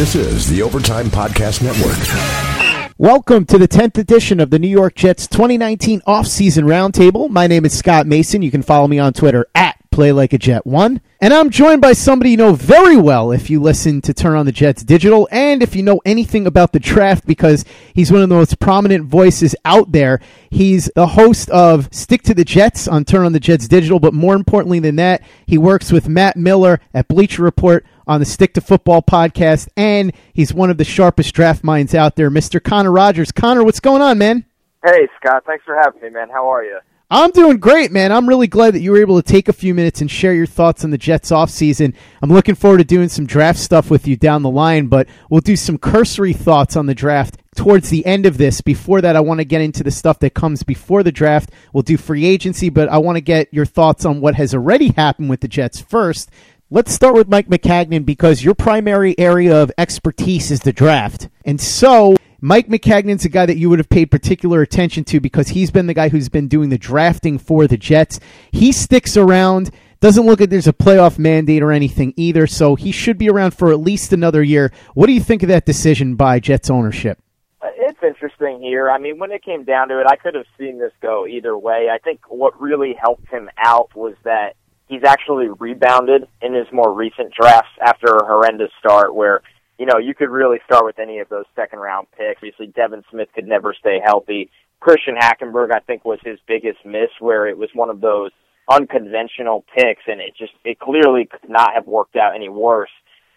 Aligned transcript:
This 0.00 0.14
is 0.14 0.48
the 0.48 0.62
Overtime 0.62 1.08
Podcast 1.08 1.62
Network. 1.62 2.96
Welcome 2.96 3.44
to 3.44 3.58
the 3.58 3.68
10th 3.68 3.98
edition 3.98 4.40
of 4.40 4.48
the 4.48 4.58
New 4.58 4.66
York 4.66 4.94
Jets 4.94 5.26
2019 5.26 6.00
offseason 6.08 6.64
roundtable. 6.64 7.28
My 7.28 7.46
name 7.46 7.66
is 7.66 7.76
Scott 7.76 8.06
Mason. 8.06 8.40
You 8.40 8.50
can 8.50 8.62
follow 8.62 8.88
me 8.88 8.98
on 8.98 9.12
Twitter 9.12 9.44
at 9.54 9.69
Play 9.90 10.12
Like 10.12 10.32
a 10.32 10.38
Jet 10.38 10.66
One. 10.66 11.00
And 11.20 11.34
I'm 11.34 11.50
joined 11.50 11.80
by 11.80 11.92
somebody 11.92 12.30
you 12.30 12.36
know 12.36 12.54
very 12.54 12.96
well 12.96 13.32
if 13.32 13.50
you 13.50 13.60
listen 13.60 14.00
to 14.02 14.14
Turn 14.14 14.36
on 14.36 14.46
the 14.46 14.52
Jets 14.52 14.82
Digital 14.82 15.28
and 15.30 15.62
if 15.62 15.76
you 15.76 15.82
know 15.82 16.00
anything 16.04 16.46
about 16.46 16.72
the 16.72 16.78
draft 16.80 17.26
because 17.26 17.64
he's 17.94 18.10
one 18.10 18.22
of 18.22 18.28
the 18.28 18.34
most 18.34 18.58
prominent 18.60 19.04
voices 19.04 19.54
out 19.64 19.92
there. 19.92 20.20
He's 20.50 20.90
the 20.94 21.08
host 21.08 21.50
of 21.50 21.88
Stick 21.92 22.22
to 22.22 22.34
the 22.34 22.44
Jets 22.44 22.88
on 22.88 23.04
Turn 23.04 23.26
on 23.26 23.32
the 23.32 23.40
Jets 23.40 23.68
Digital, 23.68 24.00
but 24.00 24.14
more 24.14 24.34
importantly 24.34 24.78
than 24.78 24.96
that, 24.96 25.22
he 25.46 25.58
works 25.58 25.92
with 25.92 26.08
Matt 26.08 26.36
Miller 26.36 26.80
at 26.94 27.08
Bleacher 27.08 27.42
Report 27.42 27.84
on 28.06 28.20
the 28.20 28.26
Stick 28.26 28.54
to 28.54 28.60
Football 28.60 29.02
podcast, 29.02 29.68
and 29.76 30.12
he's 30.32 30.52
one 30.52 30.70
of 30.70 30.78
the 30.78 30.84
sharpest 30.84 31.34
draft 31.34 31.62
minds 31.62 31.94
out 31.94 32.16
there, 32.16 32.30
Mr. 32.30 32.62
Connor 32.62 32.90
Rogers. 32.90 33.30
Connor, 33.30 33.62
what's 33.62 33.80
going 33.80 34.02
on, 34.02 34.18
man? 34.18 34.44
Hey, 34.84 35.08
Scott. 35.20 35.44
Thanks 35.46 35.64
for 35.64 35.76
having 35.76 36.00
me, 36.00 36.10
man. 36.10 36.28
How 36.30 36.48
are 36.48 36.64
you? 36.64 36.78
I'm 37.12 37.32
doing 37.32 37.58
great, 37.58 37.90
man. 37.90 38.12
I'm 38.12 38.28
really 38.28 38.46
glad 38.46 38.74
that 38.74 38.82
you 38.82 38.92
were 38.92 39.00
able 39.00 39.20
to 39.20 39.28
take 39.28 39.48
a 39.48 39.52
few 39.52 39.74
minutes 39.74 40.00
and 40.00 40.08
share 40.08 40.32
your 40.32 40.46
thoughts 40.46 40.84
on 40.84 40.92
the 40.92 40.98
Jets 40.98 41.32
offseason. 41.32 41.92
I'm 42.22 42.30
looking 42.30 42.54
forward 42.54 42.78
to 42.78 42.84
doing 42.84 43.08
some 43.08 43.26
draft 43.26 43.58
stuff 43.58 43.90
with 43.90 44.06
you 44.06 44.16
down 44.16 44.42
the 44.42 44.50
line, 44.50 44.86
but 44.86 45.08
we'll 45.28 45.40
do 45.40 45.56
some 45.56 45.76
cursory 45.76 46.32
thoughts 46.32 46.76
on 46.76 46.86
the 46.86 46.94
draft 46.94 47.38
towards 47.56 47.90
the 47.90 48.06
end 48.06 48.26
of 48.26 48.38
this. 48.38 48.60
Before 48.60 49.00
that, 49.00 49.16
I 49.16 49.20
want 49.20 49.40
to 49.40 49.44
get 49.44 49.60
into 49.60 49.82
the 49.82 49.90
stuff 49.90 50.20
that 50.20 50.34
comes 50.34 50.62
before 50.62 51.02
the 51.02 51.10
draft. 51.10 51.50
We'll 51.72 51.82
do 51.82 51.96
free 51.96 52.24
agency, 52.24 52.68
but 52.68 52.88
I 52.88 52.98
want 52.98 53.16
to 53.16 53.20
get 53.20 53.52
your 53.52 53.66
thoughts 53.66 54.04
on 54.04 54.20
what 54.20 54.36
has 54.36 54.54
already 54.54 54.90
happened 54.92 55.30
with 55.30 55.40
the 55.40 55.48
Jets 55.48 55.80
first. 55.80 56.30
Let's 56.70 56.92
start 56.92 57.16
with 57.16 57.28
Mike 57.28 57.48
Maccagnan 57.48 58.06
because 58.06 58.44
your 58.44 58.54
primary 58.54 59.18
area 59.18 59.60
of 59.60 59.72
expertise 59.76 60.52
is 60.52 60.60
the 60.60 60.72
draft. 60.72 61.28
And 61.44 61.60
so 61.60 62.14
Mike 62.42 62.68
Maccagnan's 62.68 63.26
a 63.26 63.28
guy 63.28 63.44
that 63.44 63.58
you 63.58 63.68
would 63.68 63.78
have 63.78 63.90
paid 63.90 64.10
particular 64.10 64.62
attention 64.62 65.04
to 65.04 65.20
because 65.20 65.48
he's 65.48 65.70
been 65.70 65.86
the 65.86 65.94
guy 65.94 66.08
who's 66.08 66.30
been 66.30 66.48
doing 66.48 66.70
the 66.70 66.78
drafting 66.78 67.38
for 67.38 67.66
the 67.66 67.76
Jets. 67.76 68.18
He 68.50 68.72
sticks 68.72 69.16
around. 69.16 69.70
Doesn't 70.00 70.24
look 70.24 70.40
like 70.40 70.48
there's 70.48 70.66
a 70.66 70.72
playoff 70.72 71.18
mandate 71.18 71.62
or 71.62 71.70
anything 71.72 72.14
either, 72.16 72.46
so 72.46 72.74
he 72.74 72.92
should 72.92 73.18
be 73.18 73.28
around 73.28 73.50
for 73.50 73.70
at 73.70 73.80
least 73.80 74.14
another 74.14 74.42
year. 74.42 74.72
What 74.94 75.08
do 75.08 75.12
you 75.12 75.20
think 75.20 75.42
of 75.42 75.50
that 75.50 75.66
decision 75.66 76.14
by 76.14 76.40
Jets 76.40 76.70
ownership? 76.70 77.18
Uh, 77.60 77.68
it's 77.76 78.02
interesting 78.02 78.62
here. 78.62 78.90
I 78.90 78.98
mean, 78.98 79.18
when 79.18 79.30
it 79.32 79.44
came 79.44 79.64
down 79.64 79.88
to 79.88 80.00
it, 80.00 80.06
I 80.08 80.16
could 80.16 80.34
have 80.34 80.46
seen 80.58 80.78
this 80.78 80.92
go 81.02 81.26
either 81.26 81.58
way. 81.58 81.88
I 81.92 81.98
think 81.98 82.20
what 82.28 82.58
really 82.58 82.94
helped 82.98 83.28
him 83.28 83.50
out 83.58 83.94
was 83.94 84.14
that 84.24 84.54
he's 84.88 85.04
actually 85.04 85.48
rebounded 85.48 86.26
in 86.40 86.54
his 86.54 86.66
more 86.72 86.94
recent 86.94 87.34
drafts 87.34 87.72
after 87.84 88.16
a 88.16 88.24
horrendous 88.24 88.70
start 88.78 89.14
where 89.14 89.42
you 89.80 89.86
know, 89.86 89.96
you 89.96 90.14
could 90.14 90.28
really 90.28 90.58
start 90.66 90.84
with 90.84 90.98
any 90.98 91.20
of 91.20 91.30
those 91.30 91.46
second 91.56 91.78
round 91.78 92.06
picks. 92.12 92.36
Obviously, 92.36 92.66
Devin 92.66 93.02
Smith 93.10 93.28
could 93.34 93.46
never 93.48 93.72
stay 93.72 93.98
healthy. 94.04 94.50
Christian 94.78 95.16
Hackenberg, 95.16 95.72
I 95.72 95.80
think, 95.80 96.04
was 96.04 96.18
his 96.22 96.38
biggest 96.46 96.84
miss, 96.84 97.08
where 97.18 97.46
it 97.46 97.56
was 97.56 97.70
one 97.72 97.88
of 97.88 98.02
those 98.02 98.30
unconventional 98.70 99.64
picks, 99.74 100.02
and 100.06 100.20
it 100.20 100.34
just 100.38 100.52
it 100.66 100.78
clearly 100.80 101.24
could 101.24 101.48
not 101.48 101.72
have 101.74 101.86
worked 101.86 102.14
out 102.14 102.34
any 102.34 102.50
worse. 102.50 102.90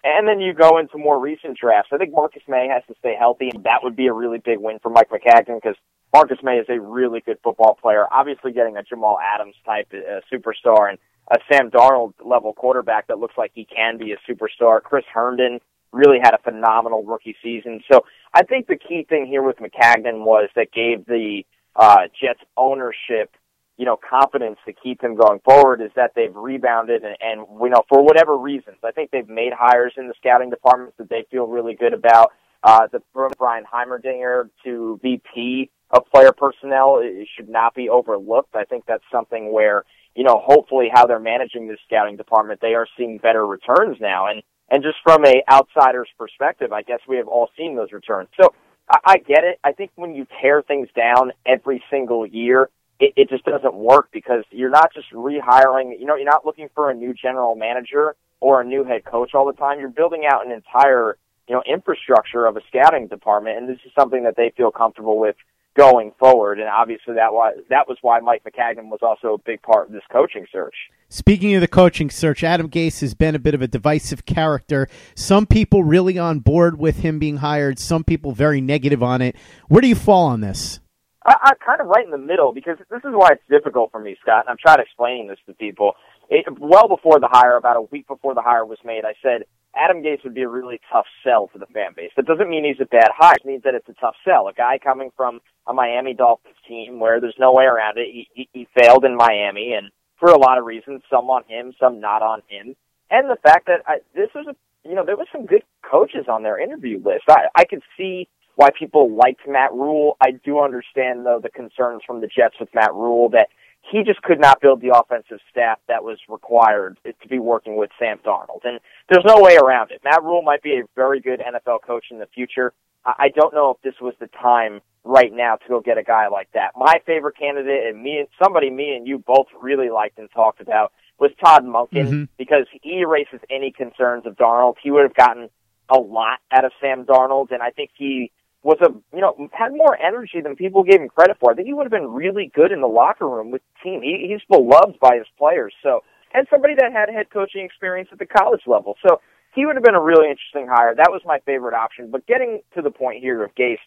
And 0.03 0.27
then 0.27 0.41
you 0.41 0.53
go 0.53 0.79
into 0.79 0.97
more 0.97 1.17
recent 1.17 1.57
drafts. 1.57 1.91
I 1.93 1.97
think 1.97 2.11
Marcus 2.11 2.43
Maye 2.45 2.67
has 2.67 2.83
to 2.89 2.95
stay 2.99 3.15
healthy, 3.17 3.49
and 3.53 3.63
that 3.63 3.79
would 3.81 3.95
be 3.95 4.07
a 4.07 4.13
really 4.13 4.39
big 4.43 4.59
win 4.59 4.79
for 4.83 4.89
Mike 4.89 5.11
Maccagnan 5.11 5.61
because 5.63 5.77
Marcus 6.11 6.39
Maye 6.43 6.59
is 6.59 6.67
a 6.67 6.77
really 6.77 7.21
good 7.21 7.37
football 7.41 7.77
player. 7.81 8.05
Obviously, 8.11 8.51
getting 8.51 8.75
a 8.75 8.83
Jamal 8.83 9.17
Adams 9.17 9.55
type 9.65 9.87
uh, 9.93 10.19
superstar 10.29 10.89
and 10.89 10.99
a 11.31 11.37
Sam 11.49 11.71
Darnold 11.71 12.15
level 12.21 12.51
quarterback 12.51 13.07
that 13.07 13.19
looks 13.19 13.35
like 13.37 13.51
he 13.55 13.63
can 13.63 13.97
be 13.97 14.11
a 14.11 14.17
superstar. 14.29 14.83
Chris 14.83 15.05
Herndon 15.13 15.61
really 15.93 16.17
had 16.21 16.33
a 16.33 16.39
phenomenal 16.39 17.03
rookie 17.03 17.35
season. 17.41 17.81
So 17.89 18.01
I 18.33 18.43
think 18.43 18.67
the 18.67 18.75
key 18.75 19.05
thing 19.07 19.27
here 19.27 19.43
with 19.43 19.57
Maccagnan 19.57 20.25
was 20.25 20.49
that 20.55 20.71
gave 20.73 21.05
the 21.05 21.43
uh, 21.75 22.07
Jets 22.19 22.41
ownership, 22.57 23.31
you 23.77 23.85
know, 23.85 23.97
confidence 23.97 24.57
to 24.65 24.73
keep 24.73 25.01
him 25.01 25.15
going 25.15 25.39
forward 25.45 25.81
is 25.81 25.91
that 25.95 26.11
they've 26.15 26.35
rebounded 26.35 27.03
and, 27.03 27.15
and 27.21 27.47
you 27.61 27.69
know, 27.69 27.83
for 27.87 28.03
whatever 28.03 28.37
reasons, 28.37 28.77
I 28.83 28.91
think 28.91 29.11
they've 29.11 29.29
made 29.29 29.53
hires 29.57 29.93
in 29.97 30.07
the 30.07 30.13
scouting 30.17 30.49
departments 30.49 30.97
that 30.97 31.09
they 31.09 31.25
feel 31.31 31.47
really 31.47 31.75
good 31.75 31.93
about. 31.93 32.31
Uh, 32.63 32.87
the 32.91 33.01
Brian 33.37 33.65
Heimerdinger 33.71 34.49
to 34.63 34.99
VP 35.01 35.69
of 35.91 36.05
player 36.13 36.31
personnel 36.31 37.01
it 37.03 37.27
should 37.35 37.49
not 37.49 37.75
be 37.75 37.89
overlooked. 37.89 38.55
I 38.55 38.63
think 38.63 38.85
that's 38.87 39.03
something 39.11 39.51
where, 39.51 39.83
you 40.15 40.23
know, 40.23 40.41
hopefully 40.43 40.89
how 40.91 41.05
they're 41.05 41.19
managing 41.19 41.67
this 41.67 41.79
scouting 41.85 42.15
department, 42.15 42.61
they 42.61 42.73
are 42.73 42.87
seeing 42.97 43.17
better 43.17 43.45
returns 43.45 43.97
now. 43.99 44.27
And 44.27 44.41
and 44.69 44.83
just 44.83 44.97
from 45.03 45.25
a 45.25 45.43
outsider's 45.51 46.09
perspective, 46.17 46.71
I 46.73 46.81
guess 46.81 46.99
we 47.07 47.17
have 47.17 47.27
all 47.27 47.49
seen 47.57 47.75
those 47.75 47.91
returns. 47.91 48.29
So 48.39 48.53
I, 48.89 48.97
I 49.05 49.17
get 49.17 49.43
it. 49.43 49.59
I 49.63 49.71
think 49.71 49.91
when 49.95 50.15
you 50.15 50.27
tear 50.41 50.61
things 50.61 50.89
down 50.95 51.33
every 51.45 51.83
single 51.89 52.25
year, 52.25 52.69
it, 52.99 53.13
it 53.15 53.29
just 53.29 53.45
doesn't 53.45 53.73
work 53.73 54.09
because 54.11 54.43
you're 54.51 54.69
not 54.69 54.93
just 54.93 55.11
rehiring. 55.11 55.99
You 55.99 56.05
know, 56.05 56.15
you're 56.15 56.25
not 56.25 56.45
looking 56.45 56.69
for 56.73 56.89
a 56.89 56.93
new 56.93 57.13
general 57.13 57.55
manager 57.55 58.15
or 58.39 58.61
a 58.61 58.65
new 58.65 58.83
head 58.83 59.05
coach 59.05 59.33
all 59.33 59.45
the 59.45 59.53
time. 59.53 59.79
You're 59.79 59.89
building 59.89 60.23
out 60.25 60.45
an 60.45 60.51
entire 60.51 61.17
you 61.47 61.55
know 61.55 61.63
infrastructure 61.65 62.45
of 62.45 62.57
a 62.57 62.61
scouting 62.67 63.07
department, 63.07 63.57
and 63.57 63.69
this 63.69 63.79
is 63.85 63.91
something 63.97 64.23
that 64.23 64.35
they 64.35 64.53
feel 64.55 64.71
comfortable 64.71 65.19
with 65.19 65.35
going 65.75 66.11
forward. 66.19 66.59
And 66.59 66.69
obviously 66.69 67.15
that 67.15 67.33
was 67.33 67.57
that 67.69 67.87
was 67.87 67.97
why 68.01 68.19
Mike 68.19 68.43
Maccagnan 68.43 68.89
was 68.89 68.99
also 69.01 69.35
a 69.35 69.37
big 69.37 69.61
part 69.61 69.87
of 69.87 69.93
this 69.93 70.03
coaching 70.11 70.45
search. 70.51 70.75
Speaking 71.09 71.53
of 71.55 71.61
the 71.61 71.67
coaching 71.67 72.09
search, 72.09 72.43
Adam 72.43 72.69
Gase 72.69 73.01
has 73.01 73.13
been 73.13 73.35
a 73.35 73.39
bit 73.39 73.53
of 73.53 73.61
a 73.61 73.67
divisive 73.67 74.25
character. 74.25 74.87
Some 75.15 75.45
people 75.45 75.83
really 75.83 76.17
on 76.17 76.39
board 76.39 76.79
with 76.79 76.99
him 76.99 77.19
being 77.19 77.37
hired, 77.37 77.79
some 77.79 78.03
people 78.03 78.31
very 78.31 78.61
negative 78.61 79.03
on 79.03 79.21
it. 79.21 79.35
Where 79.67 79.81
do 79.81 79.87
you 79.87 79.95
fall 79.95 80.25
on 80.25 80.41
this? 80.41 80.79
I, 81.25 81.35
I'm 81.41 81.55
kind 81.65 81.81
of 81.81 81.87
right 81.87 82.03
in 82.03 82.11
the 82.11 82.17
middle 82.17 82.53
because 82.53 82.77
this 82.89 83.01
is 83.03 83.11
why 83.13 83.29
it's 83.33 83.43
difficult 83.49 83.91
for 83.91 83.99
me, 83.99 84.15
Scott. 84.21 84.45
And 84.45 84.49
I'm 84.49 84.57
trying 84.59 84.77
to 84.77 84.83
explain 84.83 85.27
this 85.27 85.39
to 85.47 85.53
people. 85.53 85.93
It, 86.29 86.45
well 86.59 86.87
before 86.87 87.19
the 87.19 87.29
hire, 87.29 87.57
about 87.57 87.77
a 87.77 87.81
week 87.81 88.07
before 88.07 88.33
the 88.33 88.41
hire 88.41 88.65
was 88.65 88.79
made, 88.83 89.03
I 89.05 89.13
said 89.21 89.43
Adam 89.75 90.03
Gase 90.03 90.23
would 90.23 90.33
be 90.33 90.43
a 90.43 90.49
really 90.49 90.79
tough 90.91 91.05
sell 91.23 91.49
for 91.51 91.57
the 91.57 91.65
fan 91.67 91.91
base. 91.95 92.11
That 92.15 92.25
doesn't 92.25 92.49
mean 92.49 92.63
he's 92.63 92.81
a 92.81 92.85
bad 92.85 93.09
hire. 93.15 93.35
It 93.35 93.45
means 93.45 93.63
that 93.63 93.73
it's 93.73 93.89
a 93.89 93.93
tough 93.93 94.15
sell. 94.23 94.47
A 94.47 94.53
guy 94.53 94.77
coming 94.77 95.11
from 95.15 95.39
a 95.67 95.73
Miami 95.73 96.13
Dolphins 96.13 96.55
team 96.67 96.99
where 96.99 97.19
there's 97.19 97.35
no 97.39 97.53
way 97.53 97.65
around 97.65 97.97
it. 97.97 98.07
He, 98.11 98.27
he, 98.33 98.49
he 98.53 98.67
failed 98.77 99.05
in 99.05 99.15
Miami, 99.15 99.73
and 99.73 99.89
for 100.19 100.29
a 100.29 100.37
lot 100.37 100.57
of 100.57 100.65
reasons, 100.65 101.01
some 101.09 101.29
on 101.29 101.43
him, 101.47 101.73
some 101.79 101.99
not 101.99 102.21
on 102.21 102.41
him, 102.47 102.75
and 103.09 103.29
the 103.29 103.37
fact 103.43 103.67
that 103.67 103.81
I, 103.87 103.97
this 104.15 104.29
was 104.35 104.47
a 104.47 104.55
you 104.87 104.95
know 104.95 105.05
there 105.05 105.17
was 105.17 105.27
some 105.31 105.45
good 105.45 105.63
coaches 105.89 106.25
on 106.27 106.43
their 106.43 106.59
interview 106.59 106.97
list. 107.03 107.23
I, 107.29 107.45
I 107.55 107.65
could 107.65 107.81
see 107.97 108.27
why 108.55 108.69
people 108.77 109.15
liked 109.15 109.41
Matt 109.47 109.73
Rhule. 109.73 110.17
I 110.21 110.31
do 110.31 110.59
understand 110.59 111.25
though 111.25 111.39
the 111.41 111.49
concerns 111.49 112.03
from 112.05 112.21
the 112.21 112.27
Jets 112.27 112.55
with 112.59 112.69
Matt 112.73 112.93
Rhule 112.93 113.29
that 113.29 113.47
he 113.91 114.03
just 114.03 114.21
could 114.21 114.39
not 114.39 114.61
build 114.61 114.81
the 114.81 114.95
offensive 114.97 115.39
staff 115.51 115.79
that 115.87 116.03
was 116.03 116.17
required 116.29 116.97
to 117.03 117.27
be 117.27 117.39
working 117.39 117.75
with 117.75 117.91
Sam 117.99 118.17
Darnold. 118.25 118.61
And 118.63 118.79
there's 119.09 119.25
no 119.25 119.41
way 119.41 119.57
around 119.57 119.91
it. 119.91 120.01
Matt 120.03 120.23
Rhule 120.23 120.41
might 120.41 120.63
be 120.63 120.79
a 120.79 120.83
very 120.95 121.19
good 121.19 121.39
NFL 121.39 121.79
coach 121.85 122.05
in 122.09 122.19
the 122.19 122.27
future. 122.33 122.73
I 123.05 123.29
don't 123.35 123.53
know 123.53 123.71
if 123.71 123.81
this 123.81 123.99
was 124.01 124.13
the 124.19 124.27
time 124.27 124.79
right 125.03 125.33
now 125.33 125.57
to 125.57 125.67
go 125.67 125.81
get 125.81 125.97
a 125.97 126.03
guy 126.03 126.29
like 126.29 126.49
that. 126.53 126.71
My 126.77 127.01
favorite 127.05 127.37
candidate 127.37 127.87
and 127.87 128.01
me 128.01 128.19
and 128.19 128.27
somebody 128.41 128.69
me 128.69 128.95
and 128.95 129.05
you 129.05 129.19
both 129.19 129.47
really 129.61 129.89
liked 129.89 130.17
and 130.17 130.29
talked 130.31 130.61
about 130.61 130.93
was 131.19 131.31
Todd 131.43 131.65
Monken 131.65 132.07
mm-hmm. 132.07 132.23
because 132.37 132.65
he 132.81 132.99
erases 132.99 133.41
any 133.49 133.71
concerns 133.71 134.25
of 134.25 134.37
Darnold. 134.37 134.75
He 134.81 134.91
would 134.91 135.03
have 135.03 135.15
gotten 135.15 135.49
a 135.89 135.99
lot 135.99 136.39
out 136.51 136.63
of 136.63 136.71
Sam 136.79 137.03
Darnold 137.03 137.51
and 137.51 137.61
I 137.61 137.71
think 137.71 137.91
he 137.95 138.31
was 138.63 138.77
a 138.81 138.89
you 139.15 139.21
know 139.21 139.35
had 139.51 139.71
more 139.73 139.97
energy 140.01 140.41
than 140.41 140.55
people 140.55 140.83
gave 140.83 141.01
him 141.01 141.09
credit 141.09 141.37
for. 141.39 141.51
I 141.51 141.55
think 141.55 141.67
he 141.67 141.73
would 141.73 141.83
have 141.83 141.91
been 141.91 142.11
really 142.11 142.51
good 142.55 142.71
in 142.71 142.81
the 142.81 142.87
locker 142.87 143.27
room 143.27 143.51
with 143.51 143.61
the 143.61 143.89
team. 143.89 144.01
He, 144.01 144.27
he's 144.29 144.41
beloved 144.49 144.99
by 144.99 145.17
his 145.17 145.27
players. 145.37 145.73
So 145.83 146.01
and 146.33 146.47
somebody 146.49 146.73
that 146.79 146.91
had 146.91 147.09
head 147.09 147.29
coaching 147.31 147.63
experience 147.63 148.09
at 148.11 148.19
the 148.19 148.25
college 148.25 148.63
level. 148.65 148.95
So 149.07 149.21
he 149.53 149.65
would 149.65 149.75
have 149.75 149.83
been 149.83 149.95
a 149.95 150.01
really 150.01 150.29
interesting 150.29 150.67
hire. 150.67 150.95
That 150.95 151.11
was 151.11 151.21
my 151.25 151.39
favorite 151.45 151.75
option. 151.75 152.09
But 152.09 152.25
getting 152.25 152.61
to 152.75 152.81
the 152.81 152.89
point 152.89 153.21
here 153.21 153.43
of 153.43 153.53
Gase, 153.55 153.77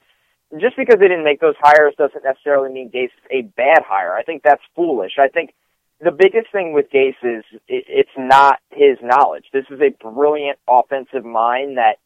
just 0.61 0.77
because 0.77 0.97
they 1.01 1.09
didn't 1.09 1.25
make 1.25 1.41
those 1.41 1.57
hires 1.59 1.95
doesn't 1.99 2.23
necessarily 2.23 2.73
mean 2.73 2.91
Gase 2.91 3.07
is 3.07 3.11
a 3.31 3.43
bad 3.43 3.83
hire. 3.85 4.15
I 4.15 4.23
think 4.23 4.43
that's 4.45 4.63
foolish. 4.77 5.15
I 5.19 5.29
think 5.29 5.55
the 6.01 6.13
biggest 6.13 6.53
thing 6.53 6.73
with 6.73 6.87
Gase 6.91 7.17
is 7.23 7.45
it's 7.67 8.11
not 8.17 8.61
his 8.71 8.99
knowledge. 9.03 9.47
This 9.53 9.65
is 9.71 9.81
a 9.81 9.91
brilliant 9.91 10.59
offensive 10.69 11.25
mind 11.25 11.79
that 11.79 11.97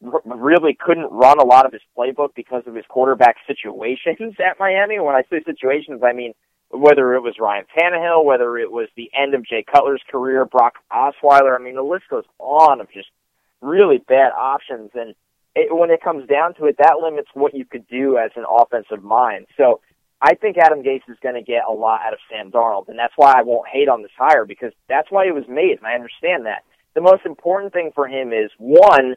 really 0.00 0.76
couldn't 0.78 1.10
run 1.10 1.38
a 1.38 1.44
lot 1.44 1.66
of 1.66 1.72
his 1.72 1.82
playbook 1.96 2.34
because 2.34 2.62
of 2.66 2.74
his 2.74 2.84
quarterback 2.88 3.36
situations 3.46 4.34
at 4.38 4.58
Miami. 4.58 4.98
When 4.98 5.14
I 5.14 5.22
say 5.30 5.42
situations, 5.44 6.02
I 6.04 6.12
mean 6.12 6.34
whether 6.70 7.14
it 7.14 7.20
was 7.20 7.34
Ryan 7.40 7.64
Tannehill, 7.76 8.24
whether 8.24 8.56
it 8.56 8.70
was 8.70 8.88
the 8.96 9.10
end 9.12 9.34
of 9.34 9.44
Jay 9.44 9.64
Cutler's 9.64 10.02
career, 10.08 10.44
Brock 10.44 10.74
Osweiler. 10.92 11.58
I 11.58 11.62
mean, 11.62 11.74
the 11.74 11.82
list 11.82 12.04
goes 12.08 12.24
on 12.38 12.80
of 12.80 12.90
just 12.92 13.08
really 13.60 13.98
bad 13.98 14.30
options. 14.38 14.90
And 14.94 15.14
it, 15.54 15.74
when 15.74 15.90
it 15.90 16.02
comes 16.02 16.28
down 16.28 16.54
to 16.54 16.66
it, 16.66 16.76
that 16.78 16.98
limits 17.02 17.28
what 17.34 17.54
you 17.54 17.64
could 17.64 17.88
do 17.88 18.18
as 18.18 18.30
an 18.36 18.44
offensive 18.48 19.02
mind. 19.02 19.46
So 19.56 19.80
I 20.22 20.34
think 20.34 20.58
Adam 20.58 20.82
Gase 20.82 21.08
is 21.08 21.18
going 21.22 21.34
to 21.34 21.42
get 21.42 21.62
a 21.68 21.72
lot 21.72 22.02
out 22.02 22.12
of 22.12 22.20
Sam 22.30 22.52
Darnold, 22.52 22.88
and 22.88 22.98
that's 22.98 23.14
why 23.16 23.32
I 23.36 23.42
won't 23.42 23.68
hate 23.68 23.88
on 23.88 24.02
this 24.02 24.12
hire 24.16 24.44
because 24.44 24.72
that's 24.88 25.10
why 25.10 25.26
it 25.26 25.34
was 25.34 25.44
made, 25.48 25.78
and 25.78 25.86
I 25.86 25.94
understand 25.94 26.46
that. 26.46 26.62
The 26.94 27.00
most 27.00 27.24
important 27.24 27.72
thing 27.72 27.90
for 27.94 28.06
him 28.06 28.32
is 28.32 28.50
one, 28.58 29.16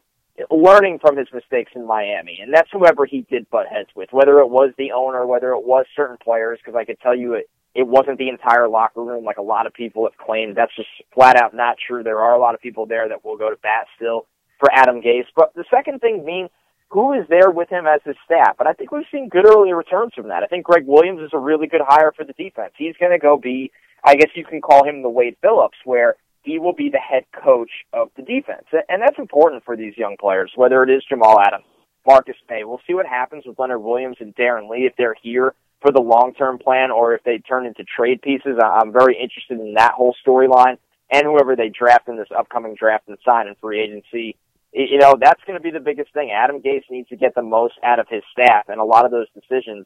learning 0.50 1.00
from 1.00 1.18
his 1.18 1.28
mistakes 1.34 1.72
in 1.76 1.86
Miami, 1.86 2.40
and 2.42 2.54
that's 2.54 2.70
whoever 2.72 3.06
he 3.06 3.22
did 3.30 3.50
butt 3.50 3.68
heads 3.68 3.90
with, 3.96 4.10
whether 4.12 4.40
it 4.40 4.50
was 4.50 4.74
the 4.78 4.92
owner, 4.92 5.26
whether 5.26 5.52
it 5.52 5.64
was 5.66 5.86
certain 5.96 6.18
players, 6.24 6.60
because 6.64 6.78
I 6.78 6.86
could 6.86 7.00
tell 7.00 7.16
you 7.16 7.34
it, 7.34 7.50
it 7.76 7.88
wasn't 7.88 8.18
the 8.18 8.30
entire 8.30 8.68
locker 8.68 9.04
room 9.04 9.24
like 9.26 9.38
a 9.38 9.44
lot 9.44 9.68
of 9.68 9.74
people 9.74 10.06
have 10.06 10.18
claimed. 10.18 10.56
That's 10.56 10.76
just 10.76 10.90
flat 11.14 11.36
out 11.36 11.54
not 11.54 11.78
true. 11.86 12.04
There 12.04 12.20
are 12.20 12.36
a 12.36 12.40
lot 12.40 12.56
of 12.56 12.62
people 12.62 12.86
there 12.86 13.10
that 13.10 13.24
will 13.24 13.38
go 13.38 13.50
to 13.50 13.56
bat 13.58 13.88
still 13.96 14.26
for 14.60 14.72
Adam 14.72 15.02
Gase. 15.02 15.26
But 15.36 15.54
the 15.56 15.66
second 15.70 16.00
thing 16.00 16.24
being, 16.26 16.50
who 16.90 17.14
is 17.14 17.26
there 17.30 17.50
with 17.50 17.70
him 17.70 17.86
as 17.88 18.02
his 18.06 18.16
staff? 18.26 18.58
And 18.60 18.68
I 18.68 18.74
think 18.74 18.92
we've 18.92 19.06
seen 19.12 19.30
good 19.30 19.48
early 19.48 19.74
returns 19.74 20.14
from 20.14 20.28
that. 20.28 20.44
I 20.44 20.48
think 20.48 20.66
Gregg 20.66 20.86
Williams 20.86 21.22
is 21.22 21.32
a 21.34 21.40
really 21.40 21.68
good 21.68 21.82
hire 21.84 22.12
for 22.16 22.24
the 22.24 22.34
defense. 22.34 22.74
He's 22.78 22.96
going 23.00 23.12
to 23.12 23.20
go 23.20 23.38
be, 23.38 23.72
I 24.04 24.16
guess 24.16 24.30
you 24.36 24.46
can 24.46 24.62
call 24.62 24.88
him 24.88 25.02
the 25.02 25.10
Wade 25.10 25.38
Phillips, 25.42 25.78
where 25.86 26.16
he 26.44 26.60
will 26.60 26.74
be 26.74 26.90
the 26.90 27.00
head 27.00 27.26
coach 27.34 27.72
of 27.94 28.10
the 28.16 28.22
defense. 28.22 28.66
And 28.90 29.02
that's 29.02 29.18
important 29.18 29.64
for 29.64 29.76
these 29.76 29.98
young 29.98 30.18
players, 30.20 30.52
whether 30.56 30.84
it 30.84 30.90
is 30.90 31.04
Jamal 31.08 31.40
Adams, 31.40 31.66
Marcus 32.06 32.36
Maye. 32.50 32.66
We'll 32.66 32.82
see 32.86 32.94
what 32.94 33.06
happens 33.06 33.44
with 33.46 33.58
Leonard 33.58 33.82
Williams 33.82 34.18
and 34.20 34.36
Darron 34.36 34.70
Lee 34.70 34.86
if 34.86 34.94
they're 34.98 35.16
here 35.22 35.54
for 35.82 35.92
the 35.92 36.02
long 36.02 36.34
term 36.34 36.60
plan 36.60 36.92
or 36.92 37.16
if 37.16 37.24
they 37.24 37.38
turn 37.40 37.66
into 37.66 37.84
trade 37.84 38.22
pieces. 38.22 38.58
I'm 38.62 38.92
very 38.92 39.18
interested 39.20 39.60
in 39.60 39.74
that 39.76 39.94
whole 39.94 40.16
storyline 40.26 40.78
and 41.10 41.24
whoever 41.24 41.56
they 41.56 41.70
draft 41.70 42.08
in 42.08 42.18
this 42.18 42.30
upcoming 42.36 42.76
draft 42.76 43.08
and 43.08 43.18
sign 43.26 43.48
in 43.48 43.56
free 43.56 43.82
agency. 43.82 44.36
You 44.74 44.98
know, 44.98 45.16
that's 45.20 45.42
going 45.46 45.58
to 45.58 45.64
be 45.64 45.70
the 45.70 45.80
biggest 45.80 46.14
thing. 46.14 46.32
Adam 46.32 46.60
Gase 46.60 46.90
needs 46.90 47.08
to 47.10 47.16
get 47.16 47.36
the 47.36 47.44
most 47.44 47.76
out 47.84 48.00
of 48.00 48.08
his 48.10 48.24
staff, 48.32 48.70
and 48.70 48.82
a 48.82 48.84
lot 48.84 49.06
of 49.06 49.12
those 49.12 49.28
decisions 49.34 49.86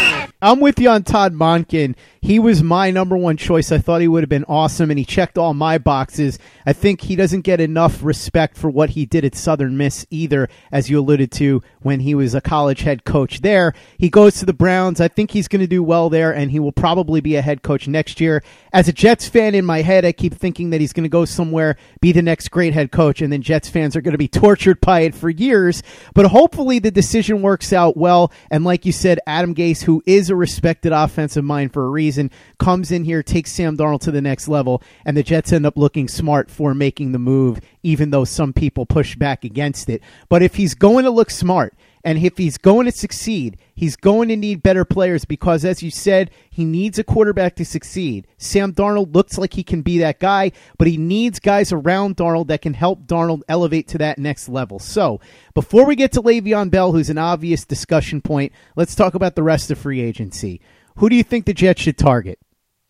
I'm 0.43 0.59
with 0.59 0.79
you 0.79 0.89
on 0.89 1.03
Todd 1.03 1.33
Monken. 1.33 1.95
He 2.19 2.39
was 2.39 2.63
my 2.63 2.89
number 2.89 3.15
one 3.15 3.37
choice. 3.37 3.71
I 3.71 3.77
thought 3.77 4.01
he 4.01 4.07
would 4.07 4.23
have 4.23 4.29
been 4.29 4.45
awesome, 4.45 4.89
and 4.89 4.97
he 4.97 5.05
checked 5.05 5.37
all 5.37 5.53
my 5.53 5.77
boxes. 5.77 6.39
I 6.65 6.73
think 6.73 7.01
he 7.01 7.15
doesn't 7.15 7.41
get 7.41 7.59
enough 7.59 8.03
respect 8.03 8.57
for 8.57 8.67
what 8.67 8.91
he 8.91 9.05
did 9.05 9.23
at 9.23 9.35
Southern 9.35 9.77
Miss 9.77 10.05
either, 10.09 10.49
as 10.71 10.89
you 10.89 10.99
alluded 10.99 11.31
to 11.33 11.61
when 11.81 11.99
he 11.99 12.15
was 12.15 12.33
a 12.33 12.41
college 12.41 12.81
head 12.81 13.05
coach 13.05 13.41
there. 13.41 13.73
He 13.99 14.09
goes 14.09 14.35
to 14.39 14.47
the 14.47 14.53
Browns. 14.53 14.99
I 14.99 15.09
think 15.09 15.29
he's 15.29 15.47
going 15.47 15.59
to 15.59 15.67
do 15.67 15.83
well 15.83 16.09
there, 16.09 16.31
and 16.31 16.49
he 16.49 16.59
will 16.59 16.71
probably 16.71 17.21
be 17.21 17.35
a 17.35 17.41
head 17.43 17.61
coach 17.61 17.87
next 17.87 18.19
year. 18.19 18.43
As 18.73 18.87
a 18.87 18.93
Jets 18.93 19.29
fan 19.29 19.53
in 19.53 19.65
my 19.65 19.83
head, 19.83 20.05
I 20.05 20.11
keep 20.11 20.33
thinking 20.33 20.71
that 20.71 20.81
he's 20.81 20.93
going 20.93 21.03
to 21.03 21.09
go 21.09 21.25
somewhere, 21.25 21.77
be 22.01 22.13
the 22.13 22.23
next 22.23 22.49
great 22.49 22.73
head 22.73 22.91
coach, 22.91 23.21
and 23.21 23.31
then 23.31 23.43
Jets 23.43 23.69
fans 23.69 23.95
are 23.95 24.01
going 24.01 24.13
to 24.13 24.17
be 24.17 24.27
tortured 24.27 24.81
by 24.81 25.01
it 25.01 25.13
for 25.13 25.29
years. 25.29 25.83
But 26.15 26.25
hopefully 26.27 26.79
the 26.79 26.89
decision 26.89 27.43
works 27.43 27.71
out 27.73 27.95
well. 27.95 28.31
And 28.49 28.63
like 28.63 28.87
you 28.87 28.91
said, 28.91 29.19
Adam 29.27 29.53
Gase, 29.53 29.83
who 29.83 30.01
is 30.07 30.30
a 30.31 30.35
respected 30.35 30.91
offensive 30.91 31.43
mind 31.43 31.73
for 31.73 31.85
a 31.85 31.89
reason, 31.89 32.31
comes 32.57 32.91
in 32.91 33.03
here, 33.03 33.21
takes 33.21 33.51
Sam 33.51 33.77
Darnold 33.77 34.01
to 34.01 34.11
the 34.11 34.21
next 34.21 34.47
level, 34.47 34.81
and 35.05 35.15
the 35.15 35.23
Jets 35.23 35.53
end 35.53 35.65
up 35.65 35.77
looking 35.77 36.07
smart 36.07 36.49
for 36.49 36.73
making 36.73 37.11
the 37.11 37.19
move, 37.19 37.61
even 37.83 38.09
though 38.09 38.25
some 38.25 38.53
people 38.53 38.85
push 38.85 39.15
back 39.15 39.43
against 39.43 39.89
it. 39.89 40.01
But 40.29 40.41
if 40.41 40.55
he's 40.55 40.73
going 40.73 41.05
to 41.05 41.11
look 41.11 41.29
smart, 41.29 41.75
and 42.03 42.17
if 42.17 42.37
he's 42.37 42.57
going 42.57 42.85
to 42.85 42.91
succeed, 42.91 43.57
he's 43.75 43.95
going 43.95 44.29
to 44.29 44.35
need 44.35 44.63
better 44.63 44.85
players 44.85 45.25
because, 45.25 45.63
as 45.63 45.83
you 45.83 45.91
said, 45.91 46.31
he 46.49 46.65
needs 46.65 46.97
a 46.97 47.03
quarterback 47.03 47.55
to 47.55 47.65
succeed. 47.65 48.27
Sam 48.37 48.73
Darnold 48.73 49.13
looks 49.13 49.37
like 49.37 49.53
he 49.53 49.63
can 49.63 49.81
be 49.81 49.99
that 49.99 50.19
guy, 50.19 50.51
but 50.77 50.87
he 50.87 50.97
needs 50.97 51.39
guys 51.39 51.71
around 51.71 52.17
Darnold 52.17 52.47
that 52.47 52.61
can 52.61 52.73
help 52.73 53.05
Darnold 53.05 53.41
elevate 53.47 53.87
to 53.89 53.97
that 53.99 54.17
next 54.17 54.49
level. 54.49 54.79
So, 54.79 55.19
before 55.53 55.85
we 55.85 55.95
get 55.95 56.11
to 56.13 56.21
Le'Veon 56.21 56.71
Bell, 56.71 56.91
who's 56.91 57.09
an 57.09 57.17
obvious 57.17 57.65
discussion 57.65 58.21
point, 58.21 58.51
let's 58.75 58.95
talk 58.95 59.13
about 59.13 59.35
the 59.35 59.43
rest 59.43 59.71
of 59.71 59.77
free 59.77 60.01
agency. 60.01 60.61
Who 60.97 61.09
do 61.09 61.15
you 61.15 61.23
think 61.23 61.45
the 61.45 61.53
Jets 61.53 61.81
should 61.81 61.97
target? 61.97 62.39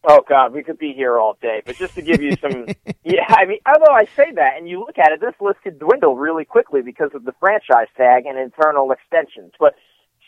Oh 0.03 0.21
God, 0.27 0.53
we 0.53 0.63
could 0.63 0.79
be 0.79 0.93
here 0.93 1.19
all 1.19 1.37
day. 1.41 1.61
But 1.65 1.75
just 1.75 1.93
to 1.95 2.01
give 2.01 2.21
you 2.21 2.35
some, 2.37 2.65
yeah, 3.03 3.25
I 3.29 3.45
mean, 3.45 3.59
although 3.67 3.93
I 3.93 4.05
say 4.15 4.31
that, 4.35 4.57
and 4.57 4.67
you 4.67 4.79
look 4.79 4.97
at 4.97 5.11
it, 5.11 5.21
this 5.21 5.35
list 5.39 5.61
could 5.63 5.77
dwindle 5.77 6.15
really 6.15 6.45
quickly 6.45 6.81
because 6.81 7.11
of 7.13 7.23
the 7.23 7.33
franchise 7.39 7.87
tag 7.95 8.25
and 8.25 8.39
internal 8.39 8.91
extensions. 8.91 9.53
But 9.59 9.75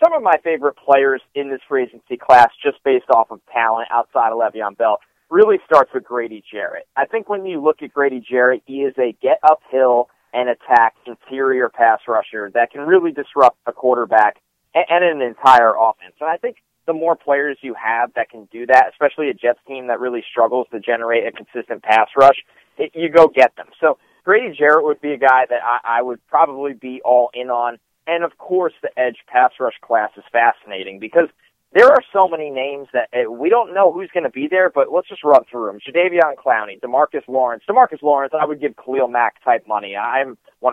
some 0.03 0.13
of 0.13 0.21
my 0.21 0.37
favorite 0.43 0.75
players 0.75 1.21
in 1.33 1.49
this 1.49 1.61
free 1.67 1.83
agency 1.83 2.17
class, 2.17 2.49
just 2.63 2.83
based 2.83 3.09
off 3.09 3.31
of 3.31 3.39
talent 3.51 3.87
outside 3.91 4.31
of 4.31 4.37
Le'Veon 4.37 4.77
Bell, 4.77 4.99
really 5.30 5.57
starts 5.65 5.92
with 5.94 6.03
Grady 6.03 6.44
Jarrett. 6.51 6.87
I 6.95 7.06
think 7.06 7.27
when 7.27 7.45
you 7.45 7.61
look 7.61 7.81
at 7.81 7.92
Grady 7.94 8.19
Jarrett, 8.19 8.61
he 8.65 8.81
is 8.81 8.94
a 8.99 9.18
get 9.21 9.39
uphill 9.42 10.09
and 10.33 10.49
attack 10.49 10.95
interior 11.06 11.69
pass 11.69 11.99
rusher 12.07 12.51
that 12.53 12.71
can 12.71 12.81
really 12.81 13.11
disrupt 13.11 13.57
a 13.65 13.71
quarterback 13.71 14.37
and 14.75 15.03
an 15.03 15.21
entire 15.21 15.73
offense. 15.75 16.15
And 16.19 16.30
I 16.30 16.37
think 16.37 16.57
the 16.85 16.94
more 16.94 17.16
players 17.16 17.57
you 17.61 17.73
have 17.73 18.13
that 18.16 18.30
can 18.30 18.47
do 18.52 18.66
that, 18.66 18.90
especially 18.92 19.30
a 19.30 19.33
Jets 19.33 19.59
team 19.68 19.87
that 19.87 19.99
really 19.99 20.23
struggles 20.30 20.68
to 20.71 20.80
generate 20.80 21.25
a 21.25 21.31
consistent 21.31 21.83
pass 21.83 22.09
rush, 22.18 22.37
it, 22.78 22.92
you 22.94 23.09
go 23.09 23.28
get 23.28 23.56
them. 23.56 23.68
So 23.80 23.97
Grady 24.23 24.56
Jarrett 24.57 24.85
would 24.85 25.02
be 25.02 25.13
a 25.13 25.18
guy 25.18 25.45
that 25.49 25.59
I, 25.63 25.99
I 25.99 26.02
would 26.02 26.25
probably 26.28 26.73
be 26.73 27.02
all 27.04 27.30
in 27.33 27.49
on. 27.49 27.78
And 28.06 28.23
of 28.23 28.37
course, 28.37 28.73
the 28.81 28.90
edge 28.99 29.18
pass 29.28 29.52
rush 29.59 29.75
class 29.81 30.11
is 30.18 30.23
fascinating 30.31 30.99
because 30.99 31.30
there 31.73 31.87
are 31.87 32.02
so 32.11 32.28
many 32.28 32.52
names 32.52 32.87
that 32.94 33.09
uh, 33.13 33.31
we 33.31 33.49
don't 33.49 33.73
know 33.73 33.92
who's 33.92 34.09
going 34.13 34.25
to 34.25 34.30
be 34.30 34.47
there, 34.47 34.69
but 34.69 34.92
let's 34.92 35.07
just 35.07 35.23
run 35.23 35.42
through 35.49 35.68
them. 35.68 35.80
Jadeveon 35.80 36.35
Clowney, 36.35 36.80
Demarcus 36.80 37.28
Lawrence. 37.28 37.63
Demarcus 37.68 38.02
Lawrence, 38.02 38.33
I 38.40 38.45
would 38.45 38.61
give 38.61 38.75
Khalil 38.75 39.07
Mack 39.07 39.44
type 39.44 39.66
money. 39.68 39.95
I'm 39.95 40.37
100% 40.61 40.71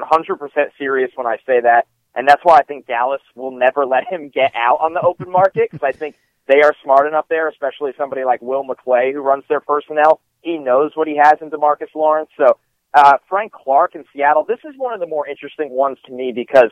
serious 0.77 1.11
when 1.15 1.27
I 1.27 1.37
say 1.47 1.61
that. 1.63 1.87
And 2.15 2.27
that's 2.29 2.43
why 2.43 2.59
I 2.59 2.63
think 2.63 2.87
Dallas 2.87 3.21
will 3.35 3.53
never 3.53 3.87
let 3.87 4.05
him 4.11 4.31
get 4.31 4.53
out 4.55 4.79
on 4.81 4.95
the 4.95 5.01
open 5.01 5.31
market 5.31 5.71
because 5.71 5.85
I 5.87 5.93
think 5.93 6.17
they 6.49 6.63
are 6.63 6.75
smart 6.83 7.07
enough 7.07 7.27
there, 7.29 7.49
especially 7.49 7.93
somebody 7.97 8.25
like 8.25 8.43
Will 8.43 8.65
McClay 8.65 9.13
who 9.13 9.21
runs 9.21 9.45
their 9.49 9.61
personnel. 9.61 10.21
He 10.43 10.59
knows 10.59 10.93
what 10.95 11.07
he 11.07 11.17
has 11.17 11.35
in 11.41 11.51
Demarcus 11.51 11.95
Lawrence. 11.95 12.31
So, 12.37 12.59
uh, 12.93 13.19
Frank 13.29 13.53
Clark 13.53 13.95
in 13.95 14.05
Seattle, 14.13 14.45
this 14.45 14.59
is 14.65 14.75
one 14.77 14.93
of 14.95 15.01
the 15.01 15.07
more 15.07 15.29
interesting 15.29 15.71
ones 15.71 15.99
to 16.07 16.13
me 16.13 16.33
because 16.35 16.71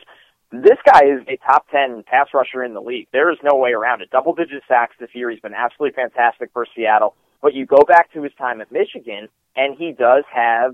this 0.51 0.77
guy 0.85 1.05
is 1.05 1.21
a 1.27 1.37
top 1.37 1.65
10 1.71 2.03
pass 2.03 2.27
rusher 2.33 2.63
in 2.63 2.73
the 2.73 2.81
league. 2.81 3.07
There 3.13 3.31
is 3.31 3.37
no 3.43 3.57
way 3.57 3.71
around 3.71 4.01
it. 4.01 4.09
Double 4.09 4.33
digit 4.33 4.63
sacks 4.67 4.95
this 4.99 5.09
year. 5.13 5.29
He's 5.29 5.39
been 5.39 5.53
absolutely 5.53 5.95
fantastic 5.95 6.49
for 6.51 6.65
Seattle. 6.75 7.15
But 7.41 7.53
you 7.53 7.65
go 7.65 7.83
back 7.87 8.11
to 8.13 8.23
his 8.23 8.33
time 8.37 8.59
at 8.59 8.71
Michigan 8.71 9.29
and 9.55 9.77
he 9.77 9.93
does 9.93 10.25
have 10.33 10.73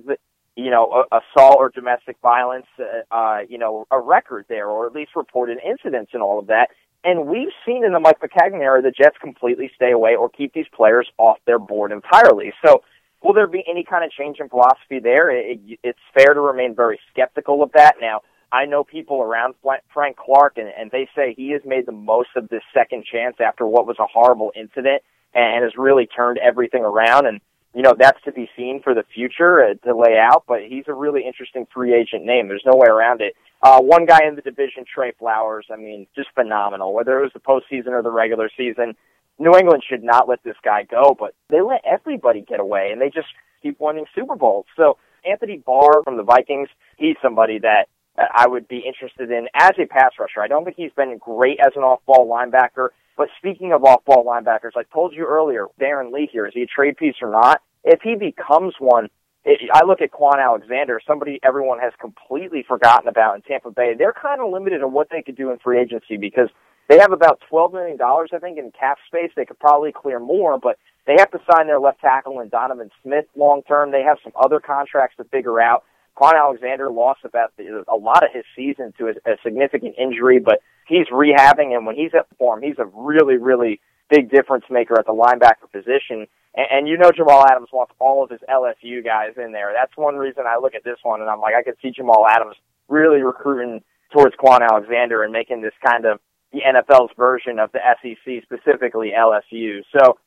you 0.56 0.72
know, 0.72 1.06
assault 1.12 1.58
or 1.60 1.70
domestic 1.70 2.18
violence, 2.22 2.68
uh, 2.80 3.14
uh, 3.14 3.40
you 3.48 3.58
know, 3.58 3.86
a 3.92 4.00
record 4.00 4.46
there, 4.48 4.68
or 4.68 4.86
at 4.88 4.94
least 4.94 5.12
reported 5.16 5.58
incidents 5.66 6.12
and 6.14 6.24
all 6.24 6.40
of 6.40 6.48
that. 6.48 6.70
And 7.04 7.28
we've 7.28 7.52
seen 7.66 7.86
in 7.86 7.94
the 7.94 8.00
Mike 8.00 8.20
Maccagnan 8.20 8.62
era 8.62 8.82
the 8.82 8.92
Jets 8.92 9.18
completely 9.22 9.70
stay 9.76 9.92
away 9.92 10.16
or 10.16 10.30
keep 10.30 10.54
these 10.54 10.66
players 10.74 11.08
off 11.18 11.38
their 11.46 11.60
board 11.60 11.92
entirely. 11.92 12.52
So, 12.66 12.84
will 13.22 13.34
there 13.34 13.48
be 13.48 13.64
any 13.70 13.84
kind 13.84 14.04
of 14.04 14.12
change 14.12 14.38
in 14.40 14.50
philosophy 14.50 15.00
there? 15.00 15.30
It, 15.30 15.60
it's 15.84 16.00
fair 16.14 16.34
to 16.34 16.42
remain 16.42 16.74
very 16.74 17.00
skeptical 17.12 17.62
of 17.62 17.72
that. 17.74 17.96
Now, 18.02 18.22
I 18.52 18.66
know 18.66 18.84
people 18.84 19.22
around 19.22 19.56
Frank 19.94 20.18
Clark, 20.18 20.58
and, 20.58 20.70
and 20.70 20.90
they 20.90 21.08
say 21.16 21.34
he 21.36 21.52
has 21.52 21.62
made 21.66 21.86
the 21.86 21.92
most 21.92 22.30
of 22.36 22.48
this 22.50 22.62
second 22.74 23.04
chance 23.06 23.36
after 23.40 23.68
what 23.68 23.86
was 23.86 23.98
a 24.00 24.06
horrible 24.06 24.52
incident 24.56 25.04
and 25.34 25.64
has 25.64 25.74
really 25.78 26.08
turned 26.08 26.38
everything 26.38 26.84
around. 26.84 27.28
And, 27.28 27.42
you 27.76 27.82
know, 27.82 27.94
that's 27.98 28.22
to 28.24 28.32
be 28.32 28.50
seen 28.56 28.82
for 28.82 28.94
the 28.94 29.04
future 29.14 29.62
uh, 29.62 29.74
to 29.86 29.96
lay 29.96 30.18
out, 30.18 30.46
but 30.48 30.62
he's 30.68 30.86
a 30.88 30.94
really 30.94 31.26
interesting 31.28 31.68
free 31.74 31.94
agent 31.94 32.24
name. 32.24 32.48
There's 32.48 32.64
no 32.66 32.78
way 32.78 32.88
around 32.88 33.20
it. 33.20 33.36
Uh, 33.62 33.82
one 33.82 34.06
guy 34.06 34.22
in 34.26 34.36
the 34.36 34.42
division, 34.42 34.86
Trey 34.86 35.12
Flowers, 35.20 35.66
I 35.70 35.76
mean, 35.76 36.08
just 36.16 36.30
phenomenal. 36.34 36.94
Whether 36.94 37.20
it 37.20 37.24
was 37.24 37.34
the 37.34 37.40
postseason 37.42 37.90
or 37.90 38.02
the 38.02 38.12
regular 38.12 38.50
season, 38.56 38.96
New 39.40 39.54
England 39.58 39.84
should 39.88 40.04
not 40.04 40.30
let 40.30 40.42
this 40.44 40.56
guy 40.64 40.84
go, 40.84 41.18
but 41.20 41.36
they 41.50 41.60
let 41.62 41.82
everybody 41.86 42.42
get 42.42 42.62
away 42.62 42.92
and 42.94 43.02
they 43.02 43.10
just 43.10 43.28
keep 43.62 43.78
winning 43.80 44.06
Super 44.16 44.38
Bowls. 44.38 44.66
So 44.78 44.98
Anthony 45.30 45.58
Barr 45.58 46.02
from 46.04 46.16
the 46.16 46.24
Vikings, 46.24 46.70
he's 46.98 47.18
somebody 47.22 47.60
that 47.60 47.88
I 48.18 48.48
would 48.48 48.68
be 48.68 48.80
interested 48.86 49.32
in 49.32 49.48
as 49.54 49.72
a 49.78 49.86
pass 49.86 50.12
rusher. 50.20 50.42
I 50.42 50.48
don't 50.48 50.64
think 50.64 50.78
he's 50.78 50.92
been 50.96 51.18
great 51.18 51.60
as 51.60 51.74
an 51.76 51.84
off-ball 51.84 52.28
linebacker, 52.28 52.90
but 53.18 53.28
speaking 53.38 53.74
of 53.74 53.84
off-ball 53.84 54.26
linebackers, 54.26 54.72
I 54.76 54.84
told 54.94 55.14
you 55.14 55.26
earlier, 55.26 55.68
Darron 55.80 56.12
Lee 56.12 56.30
here, 56.32 56.46
is 56.46 56.54
he 56.54 56.64
a 56.64 56.68
trade 56.68 56.98
piece 56.98 57.16
or 57.22 57.32
not? 57.32 57.62
If 57.84 58.02
he 58.02 58.16
becomes 58.16 58.76
one, 58.80 59.10
it, 59.44 59.60
I 59.74 59.86
look 59.86 60.02
at 60.02 60.12
Kwon 60.12 60.44
Alexander, 60.44 61.00
somebody 61.06 61.40
everyone 61.44 61.80
has 61.80 61.94
completely 62.00 62.64
forgotten 62.68 63.08
about 63.08 63.36
in 63.36 63.42
Tampa 63.44 63.72
Bay. 63.72 63.94
They're 63.98 64.14
kind 64.14 64.42
of 64.42 64.52
limited 64.52 64.82
on 64.82 64.92
what 64.92 65.10
they 65.12 65.22
could 65.22 65.36
do 65.36 65.52
in 65.52 65.60
free 65.60 65.80
agency 65.80 66.18
because 66.18 66.50
they 66.88 67.00
have 67.00 67.12
about 67.12 67.42
$12 67.52 67.74
million, 67.74 67.98
I 68.02 68.40
think, 68.40 68.58
in 68.58 68.72
cap 68.72 68.98
space. 69.08 69.32
They 69.36 69.46
could 69.46 69.60
probably 69.60 69.92
clear 69.92 70.20
more, 70.20 70.60
but 70.60 70.78
they 71.06 71.16
have 71.20 71.32
to 71.32 71.40
sign 71.52 71.68
their 71.68 71.80
left 71.80 72.02
tackle 72.02 72.40
and 72.40 72.50
Donovan 72.50 72.90
Smith 73.04 73.26
long 73.36 73.62
term. 73.64 73.92
They 73.92 74.04
have 74.04 74.18
some 74.24 74.34
other 74.36 74.60
contracts 74.60 75.18
to 75.18 75.24
figure 75.26 75.60
out. 75.60 75.84
Kwon 76.18 76.34
Alexander 76.40 76.90
lost 76.90 77.22
about 77.24 77.52
the, 77.58 77.84
a 77.92 77.96
lot 77.96 78.24
of 78.24 78.30
his 78.34 78.46
season 78.56 78.94
to 78.98 79.08
a, 79.08 79.32
a 79.32 79.36
significant 79.44 79.96
injury, 79.98 80.40
but 80.40 80.60
he's 80.88 81.08
rehabbing, 81.08 81.76
and 81.76 81.86
when 81.86 81.96
he's 81.96 82.12
at 82.14 82.28
form, 82.38 82.62
he's 82.62 82.80
a 82.80 82.86
really, 82.86 83.38
really 83.38 83.82
big 84.10 84.30
difference 84.30 84.66
maker 84.70 84.98
at 85.00 85.06
the 85.06 85.14
linebacker 85.14 85.72
position. 85.72 86.28
And, 86.56 86.68
and 86.72 86.88
you 86.88 86.98
know 86.98 87.12
Jamal 87.12 87.46
Adams 87.50 87.70
wants 87.74 87.94
all 88.00 88.24
of 88.24 88.30
his 88.30 88.40
LSU 88.50 89.04
guys 89.04 89.34
in 89.38 89.52
there. 89.52 89.72
That's 89.74 89.96
one 89.98 90.16
reason 90.16 90.44
I 90.48 90.58
look 90.62 90.76
at 90.76 90.84
this 90.84 90.98
one 91.04 91.22
and 91.22 91.30
I'm 91.30 91.40
like, 91.40 91.56
I 91.56 91.64
could 91.64 91.76
see 91.82 91.92
Jamal 91.92 92.26
Adams 92.30 92.56
really 92.88 93.22
recruiting 93.22 93.82
towards 94.14 94.36
Kwon 94.36 94.62
Alexander 94.62 95.24
and 95.24 95.34
making 95.34 95.62
this 95.62 95.74
kind 95.86 96.06
of 96.06 96.20
the 96.54 96.62
NFL's 96.62 97.12
version 97.18 97.60
of 97.60 97.72
the 97.74 97.80
SEC, 98.02 98.44
specifically 98.44 99.12
LSU. 99.18 99.82
So 99.92 100.18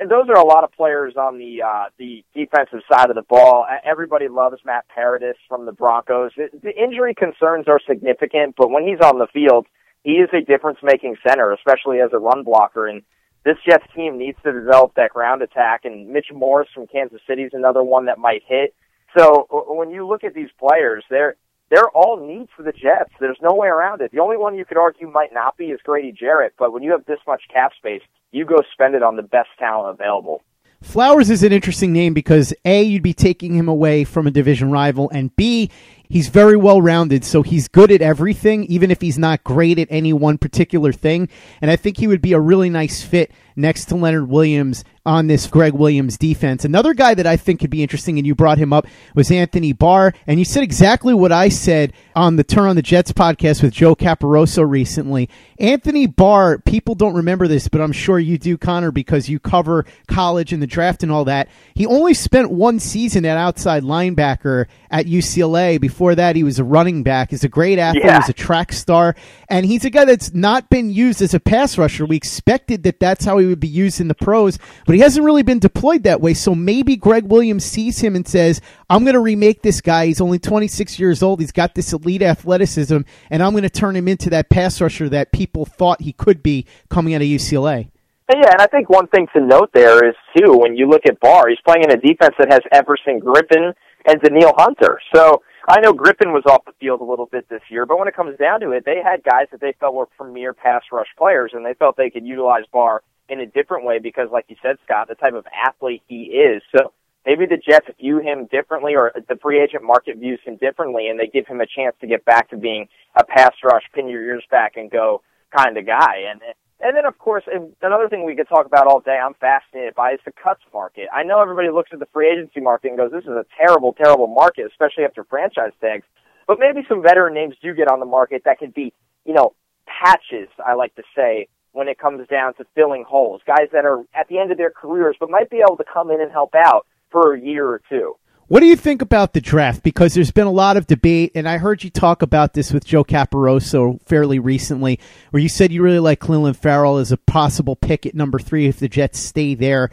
those 0.00 0.28
are 0.28 0.38
a 0.38 0.46
lot 0.46 0.64
of 0.64 0.72
players 0.72 1.14
on 1.16 1.38
the 1.38 1.62
uh, 1.62 1.84
the 1.98 2.24
defensive 2.34 2.80
side 2.90 3.10
of 3.10 3.16
the 3.16 3.22
ball. 3.22 3.66
Everybody 3.84 4.28
loves 4.28 4.56
Matt 4.64 4.86
Paradis 4.88 5.36
from 5.48 5.66
the 5.66 5.72
Broncos. 5.72 6.32
It, 6.36 6.62
the 6.62 6.76
injury 6.76 7.14
concerns 7.14 7.66
are 7.68 7.80
significant, 7.86 8.54
but 8.56 8.70
when 8.70 8.86
he's 8.86 9.00
on 9.00 9.18
the 9.18 9.26
field, 9.32 9.66
he 10.04 10.12
is 10.12 10.28
a 10.32 10.40
difference-making 10.40 11.16
center, 11.26 11.52
especially 11.52 12.00
as 12.00 12.10
a 12.12 12.18
run 12.18 12.44
blocker. 12.44 12.86
And 12.86 13.02
this 13.44 13.56
Jets 13.66 13.86
team 13.94 14.18
needs 14.18 14.38
to 14.44 14.52
develop 14.52 14.94
that 14.94 15.10
ground 15.10 15.42
attack. 15.42 15.84
And 15.84 16.08
Mitch 16.08 16.32
Morse 16.32 16.68
from 16.74 16.86
Kansas 16.86 17.20
City 17.26 17.42
is 17.42 17.52
another 17.54 17.82
one 17.82 18.06
that 18.06 18.18
might 18.18 18.42
hit. 18.46 18.74
So 19.16 19.46
when 19.50 19.90
you 19.90 20.06
look 20.06 20.24
at 20.24 20.34
these 20.34 20.50
players, 20.58 21.04
they're 21.08 21.36
they're 21.70 21.90
all 21.90 22.26
needs 22.26 22.48
for 22.56 22.62
the 22.62 22.72
Jets. 22.72 23.12
There's 23.20 23.38
no 23.42 23.54
way 23.54 23.68
around 23.68 24.00
it. 24.00 24.10
The 24.10 24.20
only 24.20 24.38
one 24.38 24.56
you 24.56 24.64
could 24.64 24.78
argue 24.78 25.10
might 25.10 25.34
not 25.34 25.56
be 25.56 25.66
is 25.66 25.80
Grady 25.84 26.12
Jarrett, 26.12 26.54
but 26.58 26.72
when 26.72 26.82
you 26.82 26.92
have 26.92 27.04
this 27.04 27.18
much 27.26 27.42
cap 27.52 27.72
space, 27.76 28.00
you 28.32 28.44
go 28.44 28.56
spend 28.72 28.94
it 28.94 29.02
on 29.02 29.16
the 29.16 29.22
best 29.22 29.48
talent 29.58 29.98
available. 30.00 30.42
Flowers 30.80 31.28
is 31.28 31.42
an 31.42 31.52
interesting 31.52 31.92
name 31.92 32.14
because 32.14 32.54
A, 32.64 32.82
you'd 32.82 33.02
be 33.02 33.12
taking 33.12 33.52
him 33.54 33.66
away 33.66 34.04
from 34.04 34.28
a 34.28 34.30
division 34.30 34.70
rival, 34.70 35.10
and 35.10 35.34
B, 35.34 35.70
he's 36.08 36.28
very 36.28 36.56
well 36.56 36.80
rounded, 36.80 37.24
so 37.24 37.42
he's 37.42 37.66
good 37.66 37.90
at 37.90 38.00
everything, 38.00 38.64
even 38.66 38.92
if 38.92 39.00
he's 39.00 39.18
not 39.18 39.42
great 39.42 39.80
at 39.80 39.88
any 39.90 40.12
one 40.12 40.38
particular 40.38 40.92
thing. 40.92 41.28
And 41.60 41.68
I 41.68 41.74
think 41.74 41.96
he 41.96 42.06
would 42.06 42.22
be 42.22 42.32
a 42.32 42.38
really 42.38 42.70
nice 42.70 43.02
fit 43.02 43.32
next 43.58 43.86
to 43.86 43.96
Leonard 43.96 44.28
Williams 44.28 44.84
on 45.08 45.26
this 45.26 45.46
Gregg 45.46 45.72
Williams 45.72 46.18
defense. 46.18 46.66
Another 46.66 46.92
guy 46.92 47.14
that 47.14 47.26
I 47.26 47.36
think 47.38 47.60
could 47.60 47.70
be 47.70 47.82
interesting, 47.82 48.18
and 48.18 48.26
you 48.26 48.34
brought 48.34 48.58
him 48.58 48.74
up, 48.74 48.86
was 49.14 49.30
Anthony 49.30 49.72
Barr. 49.72 50.12
And 50.26 50.38
you 50.38 50.44
said 50.44 50.62
exactly 50.62 51.14
what 51.14 51.32
I 51.32 51.48
said 51.48 51.94
on 52.14 52.36
the 52.36 52.44
Turn 52.44 52.68
on 52.68 52.76
the 52.76 52.82
Jets 52.82 53.10
podcast 53.10 53.62
with 53.62 53.72
Joe 53.72 53.96
Caporoso 53.96 54.68
recently. 54.68 55.30
Anthony 55.58 56.06
Barr, 56.06 56.58
people 56.58 56.94
don't 56.94 57.14
remember 57.14 57.48
this, 57.48 57.68
but 57.68 57.80
I'm 57.80 57.92
sure 57.92 58.18
you 58.18 58.36
do, 58.36 58.58
Connor, 58.58 58.90
because 58.90 59.30
you 59.30 59.40
cover 59.40 59.86
college 60.08 60.52
and 60.52 60.62
the 60.62 60.66
draft 60.66 61.02
and 61.02 61.10
all 61.10 61.24
that. 61.24 61.48
He 61.74 61.86
only 61.86 62.12
spent 62.12 62.50
one 62.50 62.78
season 62.78 63.24
at 63.24 63.38
outside 63.38 63.84
linebacker 63.84 64.66
at 64.90 65.06
UCLA. 65.06 65.80
Before 65.80 66.14
that, 66.14 66.36
he 66.36 66.42
was 66.42 66.58
a 66.58 66.64
running 66.64 67.02
back. 67.02 67.30
He's 67.30 67.44
a 67.44 67.48
great 67.48 67.78
athlete. 67.78 68.04
Yeah. 68.04 68.20
He's 68.20 68.28
a 68.28 68.34
track 68.34 68.72
star. 68.74 69.16
And 69.48 69.64
he's 69.64 69.86
a 69.86 69.90
guy 69.90 70.04
that's 70.04 70.34
not 70.34 70.68
been 70.68 70.90
used 70.90 71.22
as 71.22 71.32
a 71.32 71.40
pass 71.40 71.78
rusher. 71.78 72.04
We 72.04 72.16
expected 72.16 72.82
that 72.82 73.00
that's 73.00 73.24
how 73.24 73.38
he 73.38 73.46
would 73.48 73.60
be 73.60 73.68
used 73.68 74.00
in 74.00 74.08
the 74.08 74.14
pros, 74.14 74.58
but 74.86 74.94
he 74.94 75.00
hasn't 75.00 75.24
really 75.24 75.42
been 75.42 75.58
deployed 75.58 76.04
that 76.04 76.20
way. 76.20 76.34
So 76.34 76.54
maybe 76.54 76.96
Gregg 76.96 77.24
Williams 77.24 77.64
sees 77.64 77.98
him 77.98 78.16
and 78.16 78.26
says, 78.26 78.60
I'm 78.88 79.04
going 79.04 79.14
to 79.14 79.20
remake 79.20 79.62
this 79.62 79.80
guy. 79.80 80.06
He's 80.06 80.20
only 80.20 80.38
26 80.38 80.98
years 80.98 81.22
old. 81.22 81.40
He's 81.40 81.52
got 81.52 81.74
this 81.74 81.92
elite 81.92 82.22
athleticism, 82.22 82.98
and 83.30 83.42
I'm 83.42 83.52
going 83.52 83.62
to 83.62 83.70
turn 83.70 83.96
him 83.96 84.08
into 84.08 84.30
that 84.30 84.50
pass 84.50 84.80
rusher 84.80 85.08
that 85.08 85.32
people 85.32 85.64
thought 85.64 86.02
he 86.02 86.12
could 86.12 86.42
be 86.42 86.66
coming 86.88 87.14
out 87.14 87.22
of 87.22 87.28
UCLA. 87.28 87.90
Uh, 88.30 88.36
yeah, 88.36 88.50
and 88.52 88.60
I 88.60 88.66
think 88.66 88.90
one 88.90 89.06
thing 89.08 89.26
to 89.34 89.40
note 89.40 89.70
there 89.72 90.06
is 90.06 90.14
too 90.36 90.58
when 90.58 90.76
you 90.76 90.88
look 90.88 91.02
at 91.06 91.18
Barr, 91.20 91.48
he's 91.48 91.58
playing 91.64 91.84
in 91.84 91.90
a 91.90 91.96
defense 91.96 92.34
that 92.38 92.52
has 92.52 92.60
Everson 92.72 93.20
Griffen 93.20 93.72
and 94.06 94.20
Danielle 94.20 94.54
Hunter. 94.56 95.00
So 95.14 95.42
I 95.68 95.80
know 95.80 95.92
Griffen 95.92 96.32
was 96.32 96.44
off 96.46 96.64
the 96.64 96.72
field 96.80 97.00
a 97.00 97.04
little 97.04 97.26
bit 97.26 97.48
this 97.48 97.62
year, 97.68 97.86
but 97.86 97.98
when 97.98 98.08
it 98.08 98.16
comes 98.16 98.38
down 98.38 98.60
to 98.60 98.72
it, 98.72 98.84
they 98.84 99.02
had 99.04 99.22
guys 99.22 99.46
that 99.52 99.60
they 99.60 99.74
felt 99.78 99.94
were 99.94 100.06
premier 100.06 100.54
pass 100.54 100.82
rush 100.92 101.08
players, 101.16 101.52
and 101.54 101.64
they 101.64 101.74
felt 101.74 101.96
they 101.96 102.10
could 102.10 102.26
utilize 102.26 102.64
Barr 102.72 103.02
in 103.28 103.40
a 103.40 103.46
different 103.46 103.84
way 103.84 103.98
because, 103.98 104.28
like 104.32 104.46
you 104.48 104.56
said, 104.62 104.76
Scott, 104.84 105.08
the 105.08 105.14
type 105.14 105.34
of 105.34 105.46
athlete 105.52 106.02
he 106.06 106.24
is. 106.24 106.62
So 106.76 106.92
maybe 107.26 107.46
the 107.46 107.56
Jets 107.58 107.86
view 108.00 108.18
him 108.18 108.46
differently, 108.50 108.94
or 108.94 109.12
the 109.14 109.36
free 109.36 109.60
agent 109.60 109.84
market 109.84 110.18
views 110.18 110.40
him 110.44 110.56
differently, 110.56 111.08
and 111.08 111.18
they 111.18 111.26
give 111.26 111.46
him 111.46 111.60
a 111.60 111.66
chance 111.66 111.94
to 112.00 112.06
get 112.06 112.24
back 112.24 112.50
to 112.50 112.56
being 112.56 112.88
a 113.16 113.24
pass 113.24 113.52
rush, 113.62 113.82
pin 113.94 114.08
your 114.08 114.22
ears 114.22 114.44
back, 114.50 114.76
and 114.76 114.90
go 114.90 115.22
kind 115.56 115.76
of 115.76 115.86
guy. 115.86 116.24
And 116.30 116.40
and 116.80 116.96
then, 116.96 117.06
of 117.06 117.18
course, 117.18 117.42
another 117.82 118.08
thing 118.08 118.24
we 118.24 118.36
could 118.36 118.48
talk 118.48 118.64
about 118.64 118.86
all 118.86 119.00
day, 119.00 119.18
I'm 119.18 119.34
fascinated 119.34 119.96
by, 119.96 120.12
is 120.12 120.20
the 120.24 120.30
cuts 120.30 120.62
market. 120.72 121.08
I 121.12 121.24
know 121.24 121.40
everybody 121.40 121.70
looks 121.70 121.90
at 121.92 121.98
the 121.98 122.06
free 122.12 122.30
agency 122.30 122.60
market 122.60 122.88
and 122.88 122.96
goes, 122.96 123.10
this 123.10 123.24
is 123.24 123.30
a 123.30 123.44
terrible, 123.56 123.92
terrible 123.94 124.28
market, 124.28 124.66
especially 124.70 125.02
after 125.04 125.24
franchise 125.24 125.72
tags. 125.80 126.04
But 126.46 126.60
maybe 126.60 126.86
some 126.88 127.02
veteran 127.02 127.34
names 127.34 127.56
do 127.60 127.74
get 127.74 127.90
on 127.90 127.98
the 127.98 128.06
market 128.06 128.42
that 128.44 128.60
could 128.60 128.74
be, 128.74 128.92
you 129.24 129.34
know, 129.34 129.54
patches, 129.86 130.48
I 130.64 130.74
like 130.74 130.94
to 130.94 131.02
say, 131.16 131.48
when 131.78 131.86
it 131.86 131.96
comes 131.96 132.26
down 132.26 132.52
to 132.54 132.66
filling 132.74 133.04
holes. 133.04 133.40
Guys 133.46 133.68
that 133.72 133.84
are 133.84 134.00
at 134.12 134.26
the 134.26 134.36
end 134.40 134.50
of 134.50 134.58
their 134.58 134.68
careers, 134.70 135.14
but 135.20 135.30
might 135.30 135.48
be 135.48 135.58
able 135.58 135.76
to 135.76 135.84
come 135.84 136.10
in 136.10 136.20
and 136.20 136.32
help 136.32 136.52
out 136.56 136.84
for 137.08 137.34
a 137.34 137.40
year 137.40 137.68
or 137.68 137.80
two. 137.88 138.16
What 138.48 138.60
do 138.60 138.66
you 138.66 138.74
think 138.74 139.00
about 139.00 139.32
the 139.32 139.40
draft? 139.40 139.84
Because 139.84 140.12
there's 140.12 140.32
been 140.32 140.48
a 140.48 140.50
lot 140.50 140.76
of 140.76 140.88
debate, 140.88 141.30
and 141.36 141.48
I 141.48 141.58
heard 141.58 141.84
you 141.84 141.90
talk 141.90 142.20
about 142.20 142.54
this 142.54 142.72
with 142.72 142.84
Joe 142.84 143.04
Caporoso 143.04 144.02
fairly 144.06 144.40
recently, 144.40 144.98
where 145.30 145.40
you 145.40 145.48
said 145.48 145.70
you 145.70 145.80
really 145.82 146.00
like 146.00 146.18
Clelin 146.18 146.56
Ferrell 146.56 146.96
as 146.96 147.12
a 147.12 147.16
possible 147.16 147.76
pick 147.76 148.06
at 148.06 148.14
number 148.14 148.40
three 148.40 148.66
if 148.66 148.80
the 148.80 148.88
Jets 148.88 149.20
stay 149.20 149.54
there. 149.54 149.90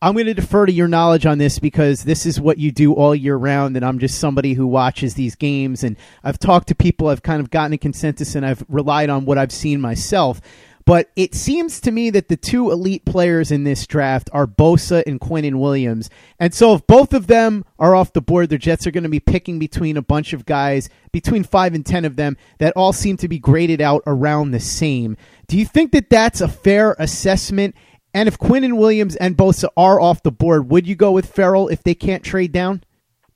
I'm 0.00 0.14
going 0.14 0.26
to 0.26 0.34
defer 0.34 0.64
to 0.64 0.72
your 0.72 0.88
knowledge 0.88 1.26
on 1.26 1.36
this 1.36 1.58
because 1.58 2.04
this 2.04 2.24
is 2.24 2.40
what 2.40 2.56
you 2.56 2.72
do 2.72 2.94
all 2.94 3.14
year 3.14 3.36
round, 3.36 3.76
and 3.76 3.84
I'm 3.84 3.98
just 3.98 4.18
somebody 4.20 4.54
who 4.54 4.66
watches 4.66 5.14
these 5.14 5.34
games. 5.34 5.84
And 5.84 5.96
I've 6.24 6.38
talked 6.38 6.68
to 6.68 6.74
people, 6.74 7.08
I've 7.08 7.22
kind 7.22 7.40
of 7.40 7.50
gotten 7.50 7.74
a 7.74 7.78
consensus, 7.78 8.34
and 8.34 8.46
I've 8.46 8.64
relied 8.70 9.10
on 9.10 9.26
what 9.26 9.36
I've 9.36 9.52
seen 9.52 9.82
myself. 9.82 10.40
But 10.86 11.10
it 11.16 11.34
seems 11.34 11.80
to 11.80 11.90
me 11.90 12.10
that 12.10 12.28
the 12.28 12.36
two 12.36 12.70
elite 12.70 13.04
players 13.04 13.50
in 13.50 13.64
this 13.64 13.88
draft 13.88 14.30
are 14.32 14.46
Bosa 14.46 15.02
and 15.04 15.20
Quinnen 15.20 15.58
Williams. 15.58 16.08
And 16.38 16.54
so 16.54 16.74
if 16.74 16.86
both 16.86 17.12
of 17.12 17.26
them 17.26 17.64
are 17.76 17.96
off 17.96 18.12
the 18.12 18.22
board, 18.22 18.50
the 18.50 18.56
Jets 18.56 18.86
are 18.86 18.92
going 18.92 19.02
to 19.02 19.10
be 19.10 19.18
picking 19.18 19.58
between 19.58 19.96
a 19.96 20.02
bunch 20.02 20.32
of 20.32 20.46
guys, 20.46 20.88
between 21.10 21.42
five 21.42 21.74
and 21.74 21.84
ten 21.84 22.04
of 22.04 22.14
them, 22.14 22.36
that 22.58 22.72
all 22.76 22.92
seem 22.92 23.16
to 23.16 23.26
be 23.26 23.40
graded 23.40 23.80
out 23.80 24.04
around 24.06 24.52
the 24.52 24.60
same. 24.60 25.16
Do 25.48 25.58
you 25.58 25.66
think 25.66 25.90
that 25.90 26.08
that's 26.08 26.40
a 26.40 26.46
fair 26.46 26.94
assessment? 27.00 27.74
And 28.14 28.28
if 28.28 28.38
Quinnen 28.38 28.78
Williams 28.78 29.16
and 29.16 29.36
Bosa 29.36 29.68
are 29.76 30.00
off 30.00 30.22
the 30.22 30.30
board, 30.30 30.70
would 30.70 30.86
you 30.86 30.94
go 30.94 31.10
with 31.10 31.26
Ferrell 31.26 31.66
if 31.66 31.82
they 31.82 31.96
can't 31.96 32.22
trade 32.22 32.52
down? 32.52 32.84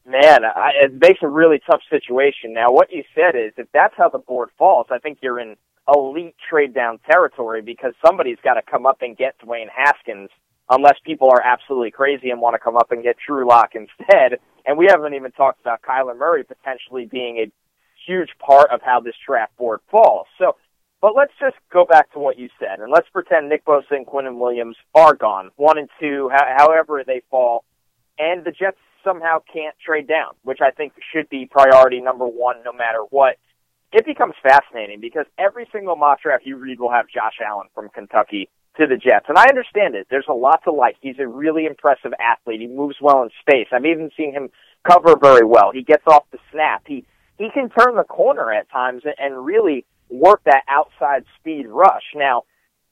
Man, 0.06 0.44
I, 0.44 0.70
it 0.84 1.00
makes 1.00 1.18
a 1.22 1.28
really 1.28 1.60
tough 1.68 1.82
situation. 1.90 2.52
Now, 2.52 2.70
what 2.70 2.92
you 2.92 3.02
said 3.12 3.34
is 3.34 3.52
if 3.56 3.66
that's 3.72 3.94
how 3.96 4.08
the 4.08 4.18
board 4.18 4.50
falls, 4.56 4.86
I 4.90 4.98
think 4.98 5.18
you're 5.20 5.40
in 5.40 5.56
elite 5.88 6.36
trade 6.48 6.74
down 6.74 6.98
territory 7.10 7.62
because 7.62 7.94
somebody's 8.04 8.38
got 8.42 8.54
to 8.54 8.62
come 8.62 8.86
up 8.86 8.98
and 9.00 9.16
get 9.16 9.34
Dwayne 9.40 9.68
Haskins 9.74 10.30
unless 10.68 10.96
people 11.04 11.28
are 11.30 11.42
absolutely 11.42 11.90
crazy 11.90 12.30
and 12.30 12.40
want 12.40 12.54
to 12.54 12.58
come 12.58 12.76
up 12.76 12.92
and 12.92 13.02
get 13.02 13.16
Drew 13.26 13.46
Lock 13.46 13.70
instead. 13.74 14.38
And 14.66 14.78
we 14.78 14.86
haven't 14.88 15.14
even 15.14 15.32
talked 15.32 15.60
about 15.60 15.82
Kyler 15.82 16.16
Murray 16.16 16.44
potentially 16.44 17.06
being 17.06 17.38
a 17.38 17.52
huge 18.06 18.30
part 18.38 18.70
of 18.70 18.80
how 18.82 19.00
this 19.00 19.14
draft 19.26 19.56
board 19.56 19.80
falls. 19.90 20.26
So, 20.38 20.56
but 21.02 21.16
let's 21.16 21.32
just 21.40 21.56
go 21.72 21.84
back 21.84 22.12
to 22.12 22.18
what 22.18 22.38
you 22.38 22.48
said 22.58 22.78
and 22.80 22.92
let's 22.92 23.08
pretend 23.08 23.48
Nick 23.48 23.64
Bosa 23.64 23.90
and 23.90 24.06
Quinnen 24.06 24.38
Williams 24.38 24.76
are 24.94 25.14
gone, 25.14 25.50
one 25.56 25.78
and 25.78 25.88
two, 25.98 26.30
however 26.30 27.02
they 27.06 27.22
fall, 27.30 27.64
and 28.18 28.44
the 28.44 28.52
Jets 28.52 28.76
somehow 29.02 29.38
can't 29.52 29.74
trade 29.84 30.06
down, 30.06 30.34
which 30.42 30.58
I 30.62 30.70
think 30.70 30.92
should 31.12 31.28
be 31.30 31.46
priority 31.50 32.00
number 32.00 32.26
one 32.26 32.56
no 32.64 32.72
matter 32.72 33.00
what 33.10 33.36
it 33.92 34.06
becomes 34.06 34.34
fascinating 34.42 35.00
because 35.00 35.26
every 35.38 35.68
single 35.72 35.96
mock 35.96 36.22
draft 36.22 36.46
you 36.46 36.56
read 36.56 36.78
will 36.78 36.92
have 36.92 37.06
Josh 37.08 37.38
Allen 37.44 37.68
from 37.74 37.88
Kentucky 37.88 38.48
to 38.78 38.86
the 38.86 38.96
Jets. 38.96 39.26
And 39.28 39.36
I 39.36 39.46
understand 39.48 39.94
it. 39.94 40.06
There's 40.10 40.28
a 40.28 40.34
lot 40.34 40.62
to 40.64 40.72
like. 40.72 40.96
He's 41.00 41.18
a 41.18 41.26
really 41.26 41.66
impressive 41.66 42.12
athlete. 42.20 42.60
He 42.60 42.68
moves 42.68 42.96
well 43.00 43.22
in 43.22 43.30
space. 43.40 43.66
I've 43.72 43.84
even 43.84 44.10
seen 44.16 44.32
him 44.32 44.50
cover 44.88 45.16
very 45.16 45.44
well. 45.44 45.72
He 45.72 45.82
gets 45.82 46.04
off 46.06 46.24
the 46.30 46.38
snap. 46.52 46.82
He 46.86 47.04
he 47.38 47.48
can 47.52 47.70
turn 47.70 47.96
the 47.96 48.04
corner 48.04 48.52
at 48.52 48.70
times 48.70 49.02
and 49.18 49.44
really 49.44 49.86
work 50.10 50.42
that 50.44 50.62
outside 50.68 51.24
speed 51.38 51.66
rush. 51.68 52.04
Now, 52.14 52.42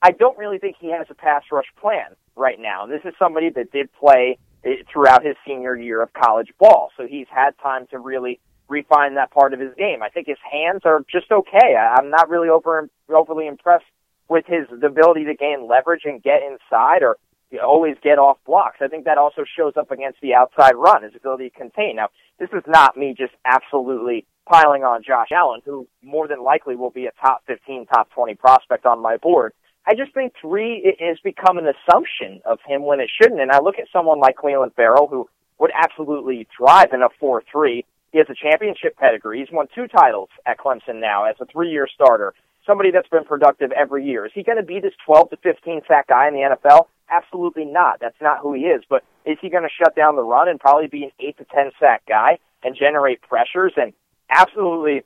I 0.01 0.13
don't 0.13 0.39
really 0.39 0.59
think 0.59 0.77
he 0.81 0.91
has 0.91 1.07
a 1.11 1.15
pass 1.15 1.43
rush 1.53 1.67
plan 1.81 2.17
right 2.35 2.59
now. 2.59 2.87
This 2.87 3.03
is 3.05 3.13
somebody 3.19 3.51
that 3.51 3.73
did 3.73 3.93
play 3.93 4.39
eh, 4.65 4.77
throughout 4.91 5.25
his 5.25 5.37
senior 5.47 5.77
year 5.77 6.01
of 6.01 6.13
college 6.13 6.49
ball, 6.59 6.91
so 6.97 7.07
he's 7.07 7.27
had 7.29 7.51
time 7.63 7.87
to 7.91 7.99
really 7.99 8.41
refine 8.69 9.15
that 9.15 9.31
part 9.31 9.55
of 9.55 9.61
his 9.61 9.75
game. 9.77 10.03
I 10.03 10.09
think 10.09 10.27
his 10.27 10.39
hands 10.51 10.83
are 10.85 11.05
just 11.11 11.31
okay. 11.31 11.77
I'm 11.77 12.11
not 12.11 12.29
really 12.29 12.49
over 12.49 12.89
overly 13.09 13.47
impressed 13.47 13.87
with 14.29 14.45
his 14.47 14.67
ability 14.83 15.25
to 15.25 15.35
gain 15.35 15.67
leverage 15.67 16.03
and 16.05 16.23
get 16.23 16.43
inside 16.43 17.03
or 17.03 17.17
always 17.65 17.97
get 18.03 18.19
off 18.19 18.37
blocks. 18.47 18.77
I 18.81 18.89
think 18.89 19.07
that 19.07 19.17
also 19.17 19.45
shows 19.57 19.73
up 19.77 19.91
against 19.91 20.21
the 20.21 20.35
outside 20.35 20.75
run, 20.75 21.03
his 21.03 21.15
ability 21.17 21.51
to 21.51 21.57
contain. 21.57 21.97
Now, 21.97 22.09
this 22.39 22.51
is 22.53 22.63
not 22.67 22.97
me 22.97 23.15
just 23.17 23.33
absolutely 23.45 24.27
piling 24.47 24.85
on 24.85 25.03
Josh 25.03 25.29
Allen, 25.33 25.61
who 25.65 25.87
more 26.03 26.29
than 26.29 26.43
likely 26.43 26.77
will 26.77 26.91
be 26.91 27.07
a 27.07 27.13
top 27.21 27.43
15, 27.47 27.87
top 27.87 28.11
20 28.11 28.35
prospect 28.35 28.85
on 28.87 29.01
my 29.01 29.17
board. 29.17 29.53
I 29.87 29.95
just 29.95 30.13
think 30.13 30.35
three 30.41 30.95
has 31.01 31.19
become 31.25 31.57
an 31.57 31.67
assumption 31.67 32.43
of 32.45 32.59
him 32.67 32.83
when 32.83 33.01
it 33.01 33.11
shouldn't. 33.11 33.41
And 33.41 33.51
I 33.51 33.61
look 33.61 33.79
at 33.79 33.89
someone 33.91 34.21
like 34.21 34.37
Clelin 34.37 34.75
Ferrell, 34.75 35.07
who 35.07 35.29
would 35.59 35.71
absolutely 35.75 36.47
thrive 36.57 36.93
in 36.93 37.03
a 37.03 37.09
4-3. 37.23 37.85
He 38.13 38.19
has 38.19 38.27
a 38.31 38.35
championship 38.35 38.97
pedigree. 38.97 39.41
He's 39.41 39.53
won 39.53 39.67
two 39.75 39.87
titles 39.87 40.31
at 40.47 40.59
Clemson 40.59 41.01
now 41.01 41.25
as 41.25 41.37
a 41.41 41.47
three-year 41.47 41.87
starter. 41.93 42.35
Somebody 42.67 42.91
that's 42.91 43.09
been 43.09 43.25
productive 43.25 43.73
every 43.73 44.05
year. 44.05 44.27
Is 44.27 44.33
he 44.35 44.43
going 44.43 44.59
to 44.59 44.65
be 44.65 44.81
this 44.81 44.95
12 45.07 45.31
to 45.31 45.37
15 45.39 45.83
sack 45.87 46.09
guy 46.09 46.29
in 46.29 46.35
the 46.35 46.57
NFL? 46.57 46.87
Absolutely 47.11 47.65
not. 47.65 47.99
That's 48.01 48.21
not 48.21 48.41
who 48.41 48.53
he 48.55 48.63
is. 48.63 48.83
But 48.89 49.05
is 49.25 49.39
he 49.41 49.49
going 49.49 49.63
to 49.63 49.71
shut 49.71 49.95
down 49.95 50.17
the 50.17 50.23
run 50.23 50.49
and 50.49 50.61
probably 50.61 50.87
be 50.87 51.05
an 51.05 51.11
8 51.19 51.39
to 51.39 51.45
10 51.45 51.71
sack 51.81 52.03
guy 52.07 52.39
and 52.63 52.77
generate 52.77 53.23
pressures 53.23 53.73
and 53.77 53.93
absolutely 54.31 55.03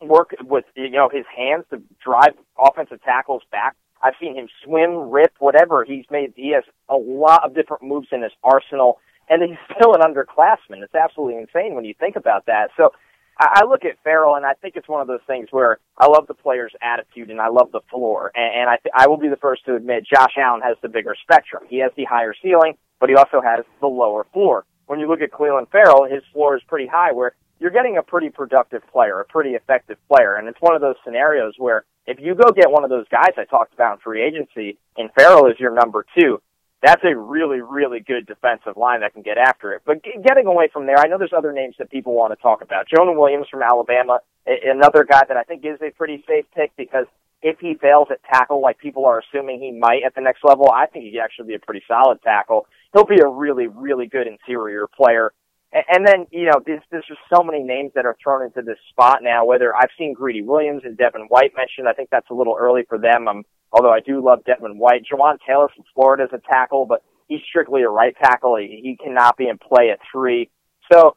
work 0.00 0.34
with 0.42 0.64
you 0.76 0.90
know 0.90 1.08
his 1.08 1.24
hands 1.34 1.64
to 1.70 1.80
drive 2.04 2.34
offensive 2.58 3.02
tackles 3.02 3.42
back? 3.50 3.76
I've 4.02 4.14
seen 4.20 4.36
him 4.36 4.48
swim, 4.62 5.10
rip, 5.10 5.32
whatever. 5.38 5.84
He's 5.84 6.04
made. 6.10 6.34
He 6.36 6.52
has 6.52 6.64
a 6.88 6.96
lot 6.96 7.42
of 7.42 7.54
different 7.54 7.82
moves 7.82 8.08
in 8.12 8.22
his 8.22 8.32
arsenal 8.42 8.98
and 9.28 9.42
he's 9.42 9.58
still 9.76 9.94
an 9.94 10.00
underclassman. 10.00 10.82
It's 10.82 10.94
absolutely 10.94 11.40
insane 11.40 11.74
when 11.74 11.84
you 11.84 11.94
think 11.98 12.16
about 12.16 12.46
that. 12.46 12.70
So 12.76 12.92
I, 13.38 13.62
I 13.62 13.64
look 13.64 13.84
at 13.84 13.98
Ferrell, 14.02 14.36
and 14.36 14.46
I 14.46 14.54
think 14.54 14.76
it's 14.76 14.88
one 14.88 15.00
of 15.00 15.06
those 15.06 15.20
things 15.26 15.48
where 15.50 15.78
I 15.98 16.06
love 16.06 16.26
the 16.26 16.34
player's 16.34 16.72
attitude 16.82 17.30
and 17.30 17.40
I 17.40 17.48
love 17.48 17.72
the 17.72 17.80
floor. 17.90 18.32
And, 18.34 18.62
and 18.62 18.70
I, 18.70 18.76
th- 18.76 18.92
I 18.94 19.06
will 19.06 19.16
be 19.16 19.28
the 19.28 19.36
first 19.36 19.64
to 19.66 19.76
admit 19.76 20.06
Josh 20.06 20.34
Allen 20.36 20.62
has 20.62 20.76
the 20.82 20.88
bigger 20.88 21.14
spectrum. 21.22 21.64
He 21.68 21.78
has 21.78 21.92
the 21.96 22.04
higher 22.04 22.34
ceiling, 22.42 22.74
but 23.00 23.08
he 23.08 23.16
also 23.16 23.40
has 23.40 23.64
the 23.80 23.86
lower 23.86 24.26
floor. 24.32 24.64
When 24.86 25.00
you 25.00 25.08
look 25.08 25.22
at 25.22 25.32
Clelin 25.32 25.70
Ferrell, 25.70 26.04
his 26.04 26.22
floor 26.32 26.56
is 26.56 26.62
pretty 26.68 26.86
high, 26.86 27.12
where 27.12 27.34
you're 27.58 27.70
getting 27.70 27.96
a 27.96 28.02
pretty 28.02 28.28
productive 28.28 28.82
player, 28.92 29.20
a 29.20 29.24
pretty 29.24 29.50
effective 29.50 29.96
player. 30.08 30.34
And 30.36 30.46
it's 30.48 30.60
one 30.60 30.74
of 30.74 30.82
those 30.82 30.96
scenarios 31.04 31.54
where 31.56 31.84
if 32.06 32.18
you 32.20 32.34
go 32.34 32.52
get 32.52 32.70
one 32.70 32.84
of 32.84 32.90
those 32.90 33.08
guys 33.08 33.32
I 33.38 33.44
talked 33.44 33.72
about 33.72 33.94
in 33.94 33.98
free 34.00 34.22
agency, 34.22 34.78
and 34.98 35.10
Ferrell 35.16 35.46
is 35.46 35.58
your 35.58 35.72
number 35.72 36.04
two, 36.18 36.42
that's 36.84 37.02
a 37.02 37.16
really, 37.16 37.60
really 37.62 38.00
good 38.00 38.26
defensive 38.26 38.76
line 38.76 39.00
that 39.00 39.14
can 39.14 39.22
get 39.22 39.38
after 39.38 39.72
it. 39.72 39.82
But 39.86 40.02
getting 40.02 40.46
away 40.46 40.68
from 40.70 40.86
there, 40.86 40.98
I 40.98 41.08
know 41.08 41.16
there's 41.16 41.32
other 41.36 41.52
names 41.52 41.76
that 41.78 41.90
people 41.90 42.14
want 42.14 42.36
to 42.36 42.42
talk 42.42 42.60
about. 42.60 42.86
Jonah 42.94 43.18
Williams 43.18 43.46
from 43.50 43.62
Alabama, 43.62 44.20
another 44.46 45.04
guy 45.04 45.22
that 45.26 45.36
I 45.36 45.44
think 45.44 45.64
is 45.64 45.80
a 45.80 45.90
pretty 45.90 46.22
safe 46.28 46.44
pick 46.54 46.72
because 46.76 47.06
if 47.40 47.58
he 47.58 47.74
fails 47.74 48.08
at 48.10 48.22
tackle, 48.24 48.60
like 48.60 48.78
people 48.78 49.06
are 49.06 49.20
assuming 49.20 49.60
he 49.60 49.72
might 49.72 50.02
at 50.04 50.14
the 50.14 50.20
next 50.20 50.44
level, 50.44 50.70
I 50.70 50.86
think 50.86 51.06
he'd 51.06 51.18
actually 51.18 51.48
be 51.48 51.54
a 51.54 51.58
pretty 51.58 51.82
solid 51.88 52.20
tackle. 52.22 52.66
He'll 52.92 53.06
be 53.06 53.20
a 53.20 53.28
really, 53.28 53.66
really 53.66 54.06
good 54.06 54.26
interior 54.26 54.86
player. 54.86 55.32
And 55.72 56.06
then, 56.06 56.26
you 56.30 56.44
know, 56.44 56.60
there's, 56.64 56.82
there's 56.90 57.06
just 57.08 57.20
so 57.34 57.42
many 57.42 57.62
names 57.62 57.92
that 57.94 58.06
are 58.06 58.16
thrown 58.22 58.44
into 58.44 58.62
this 58.62 58.78
spot 58.90 59.22
now, 59.22 59.44
whether 59.44 59.74
I've 59.74 59.90
seen 59.98 60.12
Greedy 60.12 60.42
Williams 60.42 60.82
and 60.84 60.96
Devin 60.96 61.22
White 61.22 61.52
mentioned. 61.56 61.88
I 61.88 61.94
think 61.94 62.10
that's 62.10 62.30
a 62.30 62.34
little 62.34 62.56
early 62.58 62.84
for 62.88 62.96
them. 62.96 63.26
I'm 63.26 63.44
although 63.74 63.92
I 63.92 64.00
do 64.00 64.24
love 64.24 64.44
Devin 64.44 64.78
White. 64.78 65.02
Jawaan 65.12 65.38
Taylor 65.46 65.68
from 65.74 65.84
Florida 65.94 66.24
is 66.24 66.30
a 66.32 66.38
tackle, 66.38 66.86
but 66.86 67.02
he's 67.28 67.40
strictly 67.48 67.82
a 67.82 67.88
right 67.88 68.14
tackle. 68.22 68.56
He, 68.56 68.80
he 68.82 68.96
cannot 68.96 69.36
be 69.36 69.48
in 69.48 69.58
play 69.58 69.90
at 69.90 69.98
three. 70.12 70.48
So 70.92 71.16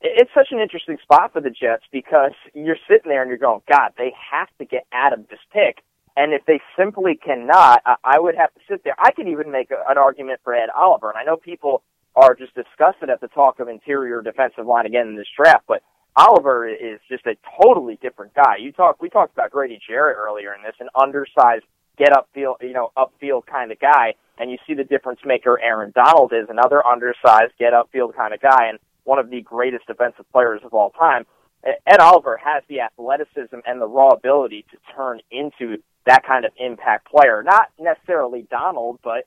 it's 0.00 0.30
such 0.32 0.48
an 0.52 0.60
interesting 0.60 0.98
spot 1.02 1.32
for 1.32 1.40
the 1.40 1.50
Jets 1.50 1.82
because 1.90 2.32
you're 2.54 2.78
sitting 2.88 3.10
there 3.10 3.22
and 3.22 3.28
you're 3.28 3.38
going, 3.38 3.60
God, 3.68 3.92
they 3.98 4.12
have 4.30 4.48
to 4.58 4.64
get 4.64 4.86
out 4.92 5.12
of 5.12 5.28
this 5.28 5.40
pick. 5.52 5.82
And 6.16 6.32
if 6.32 6.46
they 6.46 6.60
simply 6.78 7.16
cannot, 7.16 7.82
I 8.04 8.18
would 8.18 8.36
have 8.36 8.54
to 8.54 8.60
sit 8.70 8.84
there. 8.84 8.94
I 8.98 9.10
could 9.10 9.28
even 9.28 9.50
make 9.50 9.70
an 9.70 9.98
argument 9.98 10.40
for 10.44 10.54
Ed 10.54 10.70
Oliver. 10.74 11.10
And 11.10 11.18
I 11.18 11.24
know 11.24 11.36
people 11.36 11.82
are 12.14 12.34
just 12.34 12.54
disgusted 12.54 13.10
at 13.10 13.20
the 13.20 13.28
talk 13.28 13.60
of 13.60 13.68
interior 13.68 14.22
defensive 14.22 14.64
line 14.64 14.86
again 14.86 15.08
in 15.08 15.16
this 15.16 15.26
draft, 15.36 15.64
but 15.68 15.82
Oliver 16.16 16.66
is 16.66 16.98
just 17.10 17.26
a 17.26 17.36
totally 17.60 17.98
different 18.00 18.32
guy. 18.32 18.56
You 18.58 18.72
talk, 18.72 19.02
we 19.02 19.10
talked 19.10 19.34
about 19.34 19.50
Grady 19.50 19.78
Jarrett 19.86 20.16
earlier 20.16 20.54
in 20.54 20.62
this, 20.62 20.74
an 20.80 20.88
undersized 20.94 21.64
get 21.96 22.10
upfield, 22.12 22.56
you 22.60 22.72
know, 22.72 22.92
upfield 22.96 23.46
kind 23.46 23.72
of 23.72 23.78
guy. 23.78 24.14
And 24.38 24.50
you 24.50 24.58
see 24.66 24.74
the 24.74 24.84
difference 24.84 25.20
maker 25.24 25.58
Aaron 25.60 25.92
Donald 25.94 26.32
is 26.32 26.48
another 26.50 26.86
undersized, 26.86 27.52
get 27.58 27.72
upfield 27.72 28.14
kind 28.14 28.34
of 28.34 28.40
guy, 28.40 28.66
and 28.68 28.78
one 29.04 29.18
of 29.18 29.30
the 29.30 29.40
greatest 29.40 29.86
defensive 29.86 30.30
players 30.32 30.60
of 30.64 30.74
all 30.74 30.90
time. 30.90 31.24
Ed 31.64 32.00
Oliver 32.00 32.36
has 32.36 32.62
the 32.68 32.80
athleticism 32.80 33.56
and 33.66 33.80
the 33.80 33.88
raw 33.88 34.10
ability 34.10 34.66
to 34.70 34.76
turn 34.94 35.20
into 35.30 35.82
that 36.06 36.24
kind 36.24 36.44
of 36.44 36.52
impact 36.58 37.08
player. 37.10 37.42
Not 37.42 37.68
necessarily 37.78 38.46
Donald, 38.50 39.00
but 39.02 39.26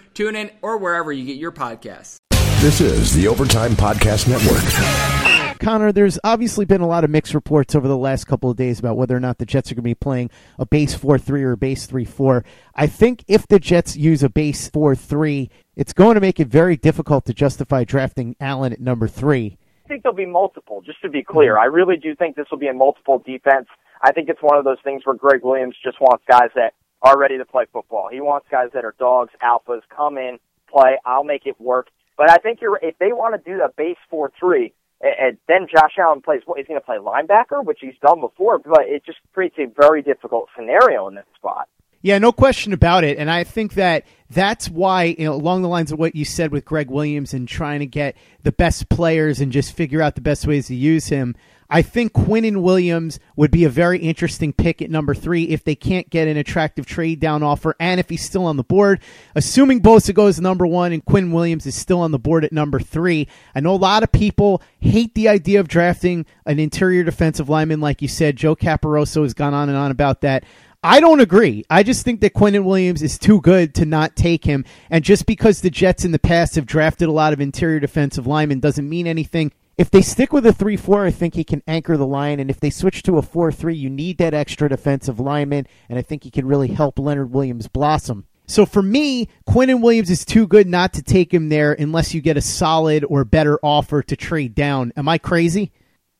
Tune 0.13 0.35
in, 0.35 0.51
or 0.61 0.77
wherever 0.77 1.11
you 1.11 1.25
get 1.25 1.37
your 1.37 1.51
podcasts. 1.51 2.17
This 2.61 2.79
is 2.79 3.13
the 3.13 3.27
Overtime 3.27 3.71
Podcast 3.71 4.27
Network. 4.27 5.59
Connor, 5.59 5.91
there's 5.91 6.17
obviously 6.23 6.65
been 6.65 6.81
a 6.81 6.87
lot 6.87 7.03
of 7.03 7.09
mixed 7.11 7.35
reports 7.35 7.75
over 7.75 7.87
the 7.87 7.97
last 7.97 8.25
couple 8.25 8.49
of 8.49 8.57
days 8.57 8.79
about 8.79 8.97
whether 8.97 9.15
or 9.15 9.19
not 9.19 9.37
the 9.37 9.45
Jets 9.45 9.71
are 9.71 9.75
going 9.75 9.83
to 9.83 9.89
be 9.89 9.95
playing 9.95 10.31
a 10.57 10.65
base 10.65 10.95
4 10.95 11.19
3 11.19 11.43
or 11.43 11.51
a 11.51 11.57
base 11.57 11.85
3 11.85 12.03
4. 12.03 12.43
I 12.75 12.87
think 12.87 13.23
if 13.27 13.47
the 13.47 13.59
Jets 13.59 13.95
use 13.95 14.23
a 14.23 14.29
base 14.29 14.69
4 14.69 14.95
3, 14.95 15.49
it's 15.75 15.93
going 15.93 16.15
to 16.15 16.21
make 16.21 16.39
it 16.39 16.47
very 16.47 16.77
difficult 16.77 17.25
to 17.25 17.33
justify 17.33 17.83
drafting 17.83 18.35
Allen 18.39 18.73
at 18.73 18.81
number 18.81 19.07
three. 19.07 19.57
I 19.85 19.87
think 19.87 20.03
there'll 20.03 20.15
be 20.15 20.25
multiple, 20.25 20.81
just 20.81 21.01
to 21.01 21.09
be 21.09 21.23
clear. 21.23 21.57
I 21.57 21.65
really 21.65 21.97
do 21.97 22.15
think 22.15 22.35
this 22.35 22.47
will 22.49 22.59
be 22.59 22.67
a 22.67 22.73
multiple 22.73 23.19
defense. 23.25 23.67
I 24.01 24.11
think 24.11 24.29
it's 24.29 24.41
one 24.41 24.57
of 24.57 24.63
those 24.63 24.77
things 24.83 25.03
where 25.05 25.15
Gregg 25.15 25.41
Williams 25.43 25.75
just 25.83 25.99
wants 25.99 26.23
guys 26.29 26.49
that 26.55 26.73
are 27.01 27.17
ready 27.17 27.37
to 27.37 27.45
play 27.45 27.65
football. 27.71 28.09
He 28.11 28.21
wants 28.21 28.47
guys 28.51 28.69
that 28.73 28.85
are 28.85 28.95
dogs, 28.99 29.31
alphas, 29.43 29.81
come 29.95 30.17
in, 30.17 30.37
play. 30.69 30.97
I'll 31.05 31.23
make 31.23 31.45
it 31.45 31.59
work. 31.59 31.87
But 32.17 32.29
I 32.29 32.37
think 32.37 32.61
you're 32.61 32.79
if 32.81 32.97
they 32.99 33.11
want 33.11 33.33
to 33.35 33.51
do 33.51 33.57
the 33.57 33.71
base 33.75 33.97
four 34.09 34.31
three, 34.39 34.73
and 35.01 35.37
then 35.47 35.67
Josh 35.71 35.93
Allen 35.97 36.21
plays 36.21 36.41
what 36.45 36.59
he's 36.59 36.67
going 36.67 36.79
to 36.79 36.85
play 36.85 36.97
linebacker, 36.97 37.65
which 37.65 37.79
he's 37.81 37.97
done 38.05 38.19
before, 38.19 38.59
but 38.59 38.81
it 38.81 39.03
just 39.05 39.17
creates 39.33 39.55
a 39.57 39.65
very 39.65 40.03
difficult 40.03 40.49
scenario 40.55 41.07
in 41.07 41.15
this 41.15 41.25
spot. 41.35 41.67
Yeah, 42.03 42.17
no 42.17 42.31
question 42.31 42.73
about 42.73 43.03
it. 43.03 43.17
And 43.19 43.29
I 43.29 43.43
think 43.43 43.75
that 43.75 44.05
that's 44.29 44.69
why, 44.69 45.15
you 45.17 45.25
know, 45.25 45.33
along 45.33 45.61
the 45.61 45.67
lines 45.67 45.91
of 45.91 45.99
what 45.99 46.15
you 46.15 46.25
said 46.25 46.51
with 46.51 46.65
Gregg 46.65 46.89
Williams 46.89 47.33
and 47.33 47.47
trying 47.47 47.79
to 47.79 47.85
get 47.85 48.15
the 48.41 48.51
best 48.51 48.89
players 48.89 49.39
and 49.39 49.51
just 49.51 49.73
figure 49.73 50.01
out 50.01 50.15
the 50.15 50.21
best 50.21 50.47
ways 50.47 50.67
to 50.67 50.75
use 50.75 51.07
him, 51.07 51.35
I 51.73 51.81
think 51.81 52.11
Quinnen 52.11 52.61
Williams 52.61 53.17
would 53.37 53.49
be 53.49 53.63
a 53.63 53.69
very 53.69 53.97
interesting 53.97 54.51
pick 54.51 54.81
at 54.81 54.91
number 54.91 55.15
three 55.15 55.43
if 55.45 55.63
they 55.63 55.73
can't 55.73 56.09
get 56.09 56.27
an 56.27 56.35
attractive 56.35 56.85
trade 56.85 57.21
down 57.21 57.43
offer 57.43 57.77
and 57.79 57.97
if 57.97 58.09
he's 58.09 58.25
still 58.25 58.45
on 58.45 58.57
the 58.57 58.63
board. 58.63 58.99
Assuming 59.35 59.79
Bosa 59.81 60.13
goes 60.13 60.41
number 60.41 60.67
one 60.67 60.91
and 60.91 61.05
Quinn 61.05 61.31
Williams 61.31 61.65
is 61.65 61.73
still 61.73 62.01
on 62.01 62.11
the 62.11 62.19
board 62.19 62.43
at 62.43 62.51
number 62.51 62.81
three. 62.81 63.29
I 63.55 63.61
know 63.61 63.73
a 63.73 63.77
lot 63.77 64.03
of 64.03 64.11
people 64.11 64.61
hate 64.81 65.15
the 65.15 65.29
idea 65.29 65.61
of 65.61 65.69
drafting 65.69 66.25
an 66.45 66.59
interior 66.59 67.05
defensive 67.05 67.47
lineman, 67.47 67.79
like 67.79 68.01
you 68.01 68.09
said. 68.09 68.35
Joe 68.35 68.57
Caporoso 68.57 69.23
has 69.23 69.33
gone 69.33 69.53
on 69.53 69.69
and 69.69 69.77
on 69.77 69.91
about 69.91 70.19
that. 70.21 70.43
I 70.83 70.99
don't 70.99 71.21
agree. 71.21 71.63
I 71.69 71.83
just 71.83 72.03
think 72.03 72.19
that 72.19 72.33
Quinnen 72.33 72.65
Williams 72.65 73.01
is 73.01 73.17
too 73.17 73.39
good 73.39 73.75
to 73.75 73.85
not 73.85 74.17
take 74.17 74.43
him. 74.43 74.65
And 74.89 75.05
just 75.05 75.25
because 75.25 75.61
the 75.61 75.69
Jets 75.69 76.03
in 76.03 76.11
the 76.11 76.19
past 76.19 76.55
have 76.55 76.65
drafted 76.65 77.07
a 77.07 77.13
lot 77.13 77.31
of 77.31 77.39
interior 77.39 77.79
defensive 77.79 78.27
linemen 78.27 78.59
doesn't 78.59 78.89
mean 78.89 79.07
anything 79.07 79.53
If 79.81 79.89
they 79.89 80.03
stick 80.03 80.31
with 80.31 80.45
a 80.45 80.53
3 80.53 80.77
4, 80.77 81.07
I 81.07 81.09
think 81.09 81.33
he 81.33 81.43
can 81.43 81.63
anchor 81.65 81.97
the 81.97 82.05
line. 82.05 82.39
And 82.39 82.51
if 82.51 82.59
they 82.59 82.69
switch 82.69 83.01
to 83.01 83.17
a 83.17 83.23
4 83.23 83.51
3, 83.51 83.73
you 83.73 83.89
need 83.89 84.19
that 84.19 84.31
extra 84.31 84.69
defensive 84.69 85.19
lineman. 85.19 85.65
And 85.89 85.97
I 85.97 86.03
think 86.03 86.23
he 86.23 86.29
can 86.29 86.45
really 86.45 86.67
help 86.67 86.99
Leonard 86.99 87.31
Williams 87.31 87.67
blossom. 87.67 88.27
So 88.45 88.67
for 88.67 88.83
me, 88.83 89.27
Quinnen 89.49 89.81
Williams 89.81 90.11
is 90.11 90.23
too 90.23 90.45
good 90.45 90.67
not 90.67 90.93
to 90.93 91.01
take 91.01 91.33
him 91.33 91.49
there 91.49 91.73
unless 91.73 92.13
you 92.13 92.21
get 92.21 92.37
a 92.37 92.41
solid 92.41 93.03
or 93.05 93.25
better 93.25 93.57
offer 93.63 94.03
to 94.03 94.15
trade 94.15 94.53
down. 94.53 94.93
Am 94.95 95.09
I 95.09 95.17
crazy? 95.17 95.71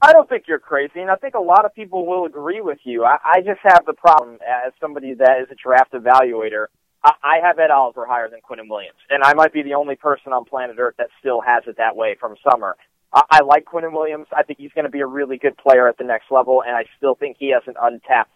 I 0.02 0.12
don't 0.12 0.28
think 0.28 0.45
you're 0.47 0.58
crazy, 0.58 1.00
and 1.00 1.12
I 1.12 1.15
think 1.17 1.36
a 1.36 1.39
lot 1.39 1.63
of 1.63 1.76
people 1.76 2.08
will 2.08 2.26
agree 2.26 2.62
with 2.62 2.80
you. 2.84 3.06
I, 3.06 3.17
I 3.24 3.41
just 3.41 3.60
have 3.62 3.86
the 3.86 3.93
problem 3.93 4.39
as 4.41 4.74
somebody 4.82 5.13
that 5.13 5.39
is 5.39 5.50
a 5.52 5.56
draft 5.56 5.93
evaluator. 5.93 6.65
I, 7.04 7.12
I 7.21 7.36
have 7.43 7.60
Ed 7.60 7.69
Oliver 7.69 8.08
higher 8.08 8.28
than 8.28 8.39
Quinnen 8.39 8.67
Williams, 8.67 8.97
and 9.12 9.21
I 9.24 9.36
might 9.36 9.54
be 9.54 9.62
the 9.62 9.76
only 9.76 9.97
person 9.97 10.34
on 10.34 10.45
planet 10.45 10.78
Earth 10.80 10.95
that 10.97 11.10
still 11.19 11.41
has 11.41 11.62
it 11.67 11.78
that 11.78 11.95
way 11.95 12.17
from 12.19 12.36
summer. 12.50 12.76
I, 13.13 13.24
I 13.30 13.39
like 13.41 13.65
Quinnen 13.65 13.93
Williams. 13.93 14.28
I 14.36 14.43
think 14.43 14.60
he's 14.60 14.71
going 14.74 14.86
to 14.86 14.91
be 14.91 15.02
a 15.02 15.06
really 15.06 15.38
good 15.38 15.58
player 15.58 15.88
at 15.88 15.97
the 15.97 16.04
next 16.04 16.32
level, 16.32 16.63
and 16.65 16.76
I 16.76 16.86
still 16.97 17.15
think 17.15 17.38
he 17.39 17.52
has 17.52 17.63
an 17.67 17.76
untapped 17.82 18.32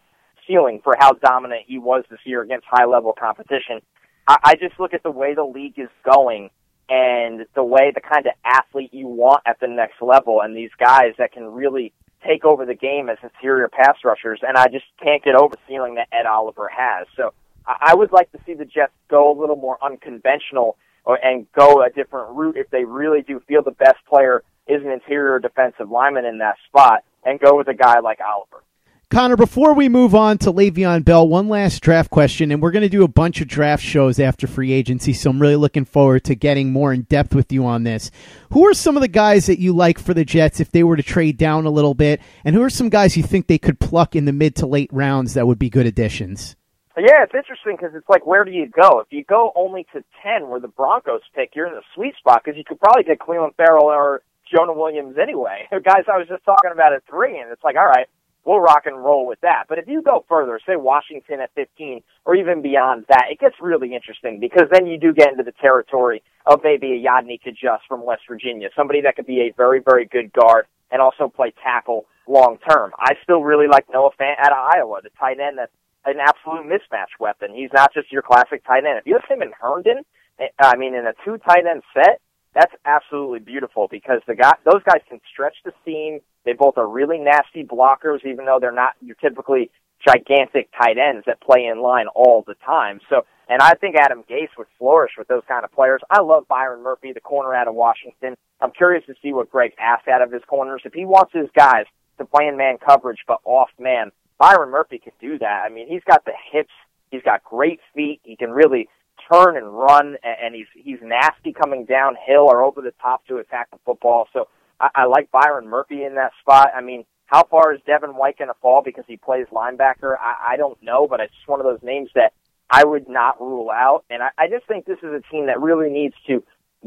ceiling 0.47 0.81
for 0.83 0.95
how 0.97 1.13
dominant 1.13 1.63
he 1.67 1.77
was 1.77 2.03
this 2.09 2.19
year 2.23 2.41
against 2.41 2.65
high 2.69 2.85
level 2.85 3.13
competition. 3.17 3.81
I, 4.27 4.37
I 4.43 4.55
just 4.55 4.79
look 4.79 4.93
at 4.93 5.03
the 5.03 5.11
way 5.11 5.33
the 5.33 5.43
league 5.43 5.77
is 5.79 5.89
going 6.03 6.49
and 6.89 7.45
the 7.55 7.63
way 7.63 7.91
the 7.93 8.01
kind 8.01 8.27
of 8.27 8.33
athlete 8.43 8.93
you 8.93 9.07
want 9.07 9.41
at 9.45 9.59
the 9.59 9.67
next 9.67 10.01
level 10.01 10.41
and 10.41 10.55
these 10.55 10.69
guys 10.79 11.13
that 11.17 11.31
can 11.31 11.45
really 11.45 11.93
take 12.25 12.45
over 12.45 12.65
the 12.65 12.75
game 12.75 13.09
as 13.09 13.17
interior 13.23 13.67
pass 13.67 13.97
rushers 14.03 14.39
and 14.47 14.57
I 14.57 14.67
just 14.67 14.85
can't 15.01 15.23
get 15.23 15.35
over 15.35 15.55
the 15.55 15.61
ceiling 15.67 15.95
that 15.95 16.07
Ed 16.11 16.25
Oliver 16.25 16.69
has. 16.69 17.07
So 17.15 17.33
I 17.67 17.95
would 17.95 18.11
like 18.11 18.31
to 18.33 18.39
see 18.45 18.53
the 18.53 18.65
Jets 18.65 18.93
go 19.09 19.31
a 19.31 19.35
little 19.39 19.55
more 19.55 19.77
unconventional 19.83 20.77
or, 21.05 21.23
and 21.23 21.51
go 21.53 21.81
a 21.83 21.89
different 21.89 22.35
route 22.35 22.57
if 22.57 22.69
they 22.69 22.83
really 22.83 23.21
do 23.21 23.39
feel 23.47 23.63
the 23.63 23.71
best 23.71 23.97
player 24.07 24.43
is 24.67 24.83
an 24.83 24.91
interior 24.91 25.39
defensive 25.39 25.89
lineman 25.89 26.25
in 26.25 26.39
that 26.39 26.55
spot 26.67 27.03
and 27.23 27.39
go 27.39 27.57
with 27.57 27.67
a 27.67 27.73
guy 27.73 27.99
like 27.99 28.19
Oliver. 28.21 28.63
Connor, 29.11 29.37
before 29.37 29.73
we 29.73 29.87
move 29.87 30.15
on 30.15 30.39
to 30.39 30.51
Le'Veon 30.51 31.05
Bell, 31.05 31.27
one 31.27 31.47
last 31.47 31.79
draft 31.81 32.09
question, 32.09 32.51
and 32.51 32.61
we're 32.61 32.71
going 32.71 32.81
to 32.81 32.89
do 32.89 33.03
a 33.03 33.07
bunch 33.07 33.39
of 33.39 33.47
draft 33.47 33.83
shows 33.83 34.19
after 34.19 34.47
free 34.47 34.73
agency, 34.73 35.13
so 35.13 35.29
I'm 35.29 35.39
really 35.39 35.55
looking 35.55 35.85
forward 35.85 36.23
to 36.25 36.35
getting 36.35 36.73
more 36.73 36.91
in 36.91 37.03
depth 37.03 37.35
with 37.35 37.51
you 37.51 37.65
on 37.65 37.83
this. 37.83 38.09
Who 38.51 38.67
are 38.67 38.73
some 38.73 38.97
of 38.97 39.01
the 39.01 39.07
guys 39.07 39.45
that 39.45 39.59
you 39.59 39.73
like 39.73 39.99
for 39.99 40.15
the 40.15 40.25
Jets 40.25 40.59
if 40.59 40.71
they 40.71 40.83
were 40.83 40.97
to 40.97 41.03
trade 41.03 41.37
down 41.37 41.65
a 41.65 41.69
little 41.69 41.93
bit, 41.93 42.19
and 42.43 42.55
who 42.55 42.63
are 42.63 42.69
some 42.69 42.89
guys 42.89 43.15
you 43.15 43.21
think 43.21 43.45
they 43.45 43.59
could 43.59 43.79
pluck 43.79 44.15
in 44.15 44.25
the 44.25 44.33
mid 44.33 44.55
to 44.57 44.65
late 44.65 44.89
rounds 44.91 45.35
that 45.35 45.45
would 45.45 45.59
be 45.59 45.69
good 45.69 45.85
additions? 45.85 46.55
Yeah, 46.97 47.23
it's 47.23 47.35
interesting 47.35 47.77
because 47.77 47.93
it's 47.93 48.09
like, 48.09 48.25
where 48.25 48.43
do 48.43 48.51
you 48.51 48.67
go? 48.67 49.01
If 49.01 49.07
you 49.11 49.23
go 49.23 49.51
only 49.55 49.85
to 49.93 50.03
10 50.23 50.49
where 50.49 50.59
the 50.59 50.67
Broncos 50.67 51.21
pick, 51.35 51.51
you're 51.53 51.67
in 51.67 51.73
the 51.73 51.83
sweet 51.93 52.15
spot 52.17 52.41
because 52.43 52.57
you 52.57 52.63
could 52.65 52.79
probably 52.79 53.03
get 53.03 53.19
Clelin 53.19 53.53
Ferrell 53.55 53.85
or 53.85 54.21
Jonah 54.51 54.73
Williams 54.73 55.17
anyway. 55.21 55.67
Guys 55.71 56.05
I 56.11 56.17
was 56.17 56.27
just 56.27 56.45
talking 56.45 56.71
about 56.71 56.93
at 56.93 57.03
three, 57.09 57.39
and 57.39 57.51
it's 57.51 57.63
like, 57.63 57.75
all 57.75 57.85
right, 57.85 58.07
we'll 58.45 58.59
rock 58.59 58.83
and 58.85 59.03
roll 59.03 59.25
with 59.25 59.41
that. 59.41 59.65
But 59.67 59.79
if 59.79 59.87
you 59.87 60.01
go 60.01 60.23
further, 60.29 60.59
say 60.65 60.75
Washington 60.75 61.41
at 61.41 61.53
15 61.55 62.01
or 62.25 62.35
even 62.35 62.61
beyond 62.61 63.05
that, 63.09 63.25
it 63.31 63.39
gets 63.39 63.55
really 63.59 63.93
interesting 63.93 64.39
because 64.39 64.67
then 64.71 64.87
you 64.87 64.99
do 64.99 65.13
get 65.13 65.31
into 65.31 65.43
the 65.43 65.53
territory 65.59 66.23
of 66.45 66.61
maybe 66.63 66.93
a 66.93 67.03
Yodny 67.03 67.39
Cajuste 67.41 67.87
from 67.87 68.05
West 68.05 68.23
Virginia, 68.29 68.69
somebody 68.75 69.01
that 69.01 69.15
could 69.15 69.25
be 69.25 69.41
a 69.41 69.53
very, 69.57 69.81
very 69.83 70.05
good 70.05 70.31
guard 70.31 70.65
and 70.91 71.01
also 71.01 71.27
play 71.27 71.53
tackle 71.63 72.05
long 72.27 72.57
term. 72.69 72.91
I 72.99 73.13
still 73.23 73.41
really 73.41 73.67
like 73.67 73.85
Noah 73.91 74.11
Fant 74.19 74.39
out 74.39 74.51
of 74.51 74.75
Iowa, 74.75 75.01
the 75.03 75.09
tight 75.19 75.39
end 75.39 75.57
that's 75.57 75.71
an 76.05 76.17
absolute 76.19 76.65
mismatch 76.65 77.19
weapon. 77.19 77.53
He's 77.53 77.71
not 77.73 77.93
just 77.93 78.11
your 78.11 78.21
classic 78.21 78.63
tight 78.65 78.85
end. 78.85 78.99
If 78.99 79.07
you 79.07 79.17
have 79.19 79.29
him 79.29 79.41
in 79.41 79.51
Herndon, 79.59 80.03
eh, 80.39 80.47
I 80.59 80.75
mean, 80.77 80.93
in 80.93 81.05
a 81.07 81.13
two 81.25 81.37
tight 81.37 81.65
end 81.69 81.81
set, 81.93 82.21
that's 82.55 82.73
absolutely 82.85 83.39
beautiful 83.39 83.87
because 83.91 84.21
the 84.27 84.35
guy, 84.35 84.53
those 84.63 84.81
guys 84.83 85.01
can 85.09 85.19
stretch 85.31 85.57
the 85.65 85.73
seam. 85.83 86.21
They 86.45 86.53
both 86.53 86.77
are 86.77 86.87
really 86.87 87.19
nasty 87.19 87.63
blockers, 87.63 88.25
even 88.25 88.45
though 88.45 88.59
they're 88.61 88.71
not 88.71 88.93
your 89.01 89.15
typically 89.15 89.69
gigantic 90.07 90.69
tight 90.79 90.97
ends 90.97 91.25
that 91.25 91.41
play 91.41 91.65
in 91.65 91.81
line 91.81 92.07
all 92.15 92.43
the 92.47 92.55
time. 92.65 92.99
So, 93.09 93.25
and 93.49 93.61
I 93.61 93.73
think 93.73 93.95
Adam 93.95 94.23
Gase 94.29 94.55
would 94.57 94.67
flourish 94.77 95.11
with 95.17 95.27
those 95.27 95.43
kind 95.47 95.65
of 95.65 95.71
players. 95.71 96.01
I 96.09 96.21
love 96.21 96.47
Byron 96.47 96.81
Murphy, 96.81 97.11
the 97.11 97.19
corner 97.19 97.53
out 97.53 97.67
of 97.67 97.75
Washington. 97.75 98.35
I'm 98.61 98.71
curious 98.71 99.05
to 99.07 99.15
see 99.21 99.33
what 99.33 99.51
Gregg 99.51 99.73
asks 99.79 100.07
out 100.07 100.21
of 100.21 100.31
his 100.31 100.43
corners. 100.47 100.81
If 100.85 100.93
he 100.93 101.05
wants 101.05 101.33
his 101.33 101.49
guys 101.55 101.85
to 102.17 102.25
play 102.25 102.47
in 102.47 102.55
man 102.55 102.77
coverage 102.77 103.19
but 103.27 103.39
off 103.43 103.69
man, 103.77 104.11
Byron 104.37 104.69
Murphy 104.69 104.99
can 104.99 105.13
do 105.19 105.37
that. 105.39 105.63
I 105.65 105.69
mean, 105.69 105.87
he's 105.87 106.03
got 106.05 106.23
the 106.25 106.33
hips. 106.51 106.73
He's 107.11 107.21
got 107.23 107.43
great 107.43 107.79
feet. 107.93 108.21
He 108.23 108.35
can 108.35 108.51
really 108.51 108.87
turn 109.31 109.57
and 109.57 109.77
run, 109.77 110.17
and 110.23 110.55
he's 110.55 110.67
he's 110.75 110.99
nasty 111.01 111.53
coming 111.53 111.85
downhill 111.85 112.47
or 112.49 112.63
over 112.63 112.81
the 112.81 112.93
top 113.01 113.25
to 113.27 113.37
attack 113.37 113.71
the 113.71 113.77
football. 113.85 114.27
So 114.33 114.47
I, 114.79 114.89
I 114.95 115.05
like 115.05 115.31
Byron 115.31 115.67
Murphy 115.67 116.03
in 116.03 116.15
that 116.15 116.31
spot. 116.41 116.71
I 116.75 116.81
mean, 116.81 117.05
how 117.25 117.43
far 117.43 117.73
is 117.73 117.81
Devin 117.85 118.11
White 118.11 118.37
going 118.37 118.49
to 118.49 118.59
fall 118.61 118.81
because 118.83 119.05
he 119.07 119.17
plays 119.17 119.47
linebacker? 119.51 120.15
I, 120.19 120.53
I 120.53 120.57
don't 120.57 120.81
know, 120.83 121.07
but 121.07 121.19
it's 121.19 121.33
just 121.33 121.47
one 121.47 121.59
of 121.59 121.65
those 121.65 121.83
names 121.83 122.09
that 122.15 122.33
I 122.69 122.83
would 122.83 123.09
not 123.09 123.39
rule 123.41 123.69
out. 123.69 124.05
And 124.09 124.21
I, 124.21 124.29
I 124.37 124.47
just 124.47 124.67
think 124.67 124.85
this 124.85 124.99
is 124.99 125.11
a 125.11 125.21
team 125.31 125.47
that 125.47 125.59
really 125.59 125.89
needs 125.89 126.15
to 126.27 126.43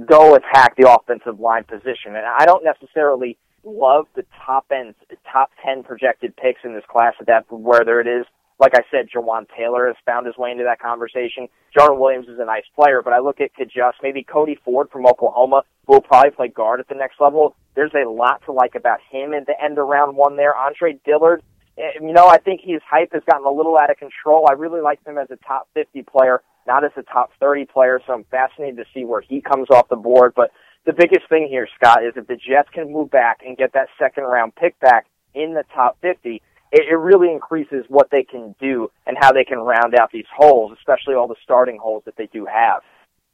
go 0.06 0.34
attack 0.34 0.76
the 0.76 0.90
offensive 0.90 1.40
line 1.40 1.64
position. 1.64 2.14
And 2.14 2.26
I 2.26 2.46
don't 2.46 2.64
necessarily 2.64 3.36
love 3.64 4.06
the 4.14 4.24
top 4.46 4.66
end, 4.70 4.94
top 5.30 5.50
10 5.64 5.82
projected 5.82 6.36
picks 6.36 6.60
in 6.64 6.74
this 6.74 6.84
class 6.88 7.14
at 7.20 7.26
that, 7.26 7.46
whether 7.50 8.00
it 8.00 8.06
is 8.06 8.24
like 8.58 8.74
I 8.74 8.82
said, 8.90 9.08
Jawaan 9.14 9.46
Taylor 9.56 9.86
has 9.86 9.96
found 10.04 10.26
his 10.26 10.36
way 10.36 10.50
into 10.50 10.64
that 10.64 10.80
conversation. 10.80 11.48
Jonah 11.76 11.94
Williams 11.94 12.26
is 12.28 12.38
a 12.40 12.44
nice 12.44 12.64
player, 12.74 13.02
but 13.02 13.12
I 13.12 13.20
look 13.20 13.40
at 13.40 13.50
Cajuste, 13.54 14.02
maybe 14.02 14.24
Cody 14.24 14.58
Ford 14.64 14.88
from 14.90 15.06
Oklahoma, 15.06 15.62
who 15.86 15.94
will 15.94 16.00
probably 16.00 16.30
play 16.30 16.48
guard 16.48 16.80
at 16.80 16.88
the 16.88 16.94
next 16.94 17.20
level. 17.20 17.54
There's 17.76 17.92
a 17.94 18.08
lot 18.08 18.42
to 18.46 18.52
like 18.52 18.74
about 18.74 18.98
him 19.10 19.32
at 19.32 19.46
the 19.46 19.54
end 19.62 19.78
of 19.78 19.86
round 19.86 20.16
one 20.16 20.36
there. 20.36 20.56
Andre 20.56 20.98
Dillard, 21.04 21.42
eh, 21.78 21.92
you 22.00 22.12
know, 22.12 22.26
I 22.26 22.38
think 22.38 22.60
his 22.64 22.80
hype 22.88 23.12
has 23.12 23.22
gotten 23.30 23.46
a 23.46 23.50
little 23.50 23.78
out 23.78 23.90
of 23.90 23.96
control. 23.96 24.46
I 24.48 24.54
really 24.54 24.80
like 24.80 25.04
him 25.06 25.18
as 25.18 25.30
a 25.30 25.36
top 25.36 25.68
50 25.74 26.02
player, 26.02 26.42
not 26.66 26.84
as 26.84 26.90
a 26.96 27.02
top 27.02 27.30
30 27.38 27.66
player, 27.66 28.00
so 28.06 28.12
I'm 28.12 28.24
fascinated 28.24 28.78
to 28.78 28.84
see 28.92 29.04
where 29.04 29.20
he 29.20 29.40
comes 29.40 29.68
off 29.70 29.88
the 29.88 29.96
board. 29.96 30.32
But 30.34 30.50
the 30.84 30.92
biggest 30.92 31.28
thing 31.28 31.46
here, 31.48 31.68
Scott, 31.76 32.04
is 32.04 32.14
if 32.16 32.26
the 32.26 32.36
Jets 32.36 32.70
can 32.72 32.92
move 32.92 33.10
back 33.10 33.42
and 33.46 33.56
get 33.56 33.72
that 33.74 33.88
second 34.00 34.24
round 34.24 34.56
pick 34.56 34.80
back 34.80 35.06
in 35.34 35.54
the 35.54 35.64
top 35.72 35.98
50, 36.00 36.42
it, 36.72 36.88
it 36.90 36.96
really 36.96 37.32
increases 37.32 37.84
what 37.88 38.10
they 38.10 38.22
can 38.22 38.54
do 38.60 38.90
and 39.06 39.16
how 39.18 39.32
they 39.32 39.44
can 39.44 39.58
round 39.58 39.94
out 39.94 40.10
these 40.12 40.26
holes, 40.34 40.72
especially 40.78 41.14
all 41.14 41.28
the 41.28 41.36
starting 41.42 41.78
holes 41.78 42.02
that 42.04 42.16
they 42.16 42.26
do 42.26 42.46
have. 42.46 42.82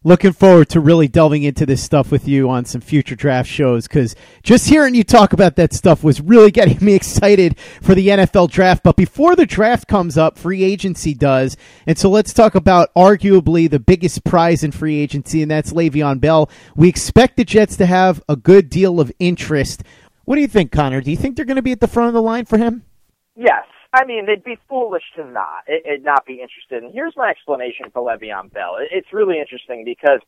Looking 0.07 0.35
forward 0.35 0.69
to 0.69 0.81
really 0.81 1.09
delving 1.09 1.45
into 1.45 1.65
this 1.65 1.83
stuff 1.83 2.11
with 2.11 2.29
you 2.29 2.51
on 2.51 2.67
some 2.67 2.83
future 2.83 3.17
draft 3.17 3.49
shows 3.49 3.89
because 3.89 4.15
just 4.43 4.69
hearing 4.69 4.95
you 4.95 5.03
talk 5.03 5.33
about 5.33 5.57
that 5.57 5.73
stuff 5.73 6.05
was 6.05 6.21
really 6.21 6.51
getting 6.53 6.85
me 6.85 6.93
excited 6.93 7.59
for 7.81 7.95
the 7.95 8.09
NFL 8.09 8.51
draft. 8.51 8.83
But 8.83 8.97
before 8.97 9.35
the 9.35 9.47
draft 9.47 9.89
comes 9.89 10.19
up, 10.19 10.39
free 10.39 10.63
agency 10.63 11.15
does. 11.15 11.57
And 11.87 11.97
so 11.97 12.11
let's 12.11 12.35
talk 12.35 12.55
about 12.55 12.93
arguably 12.95 13.71
the 13.71 13.81
biggest 13.81 14.25
prize 14.25 14.63
in 14.63 14.73
free 14.73 14.99
agency, 14.99 15.41
and 15.41 15.51
that's 15.51 15.73
Le'Veon 15.73 16.21
Bell. 16.21 16.51
We 16.77 16.91
expect 16.91 17.39
the 17.39 17.45
Jets 17.45 17.79
to 17.79 17.87
have 17.87 18.23
a 18.29 18.37
good 18.37 18.69
deal 18.69 19.01
of 19.01 19.11
interest. 19.19 19.85
What 20.27 20.35
do 20.35 20.43
you 20.43 20.49
think, 20.49 20.71
Connor? 20.71 21.01
Do 21.01 21.11
you 21.11 21.17
think 21.17 21.37
they're 21.37 21.47
going 21.47 21.57
to 21.57 21.63
be 21.63 21.73
at 21.73 21.81
the 21.81 21.89
front 21.89 22.09
of 22.09 22.15
the 22.15 22.21
line 22.21 22.45
for 22.45 22.59
him? 22.59 22.85
Yes. 23.37 23.65
I 23.93 24.05
mean, 24.05 24.27
they'd 24.27 24.43
be 24.43 24.59
foolish 24.69 25.05
to 25.17 25.25
not, 25.25 25.65
it, 25.69 26.03
not 26.03 26.27
be 26.27 26.41
interested. 26.41 26.83
And 26.83 26.93
here's 26.93 27.15
my 27.17 27.31
explanation 27.31 27.87
for 27.93 28.03
Le'Veon 28.03 28.53
Bell. 28.53 28.77
It, 28.81 28.89
it's 28.91 29.13
really 29.13 29.39
interesting 29.39 29.85
because 29.85 30.21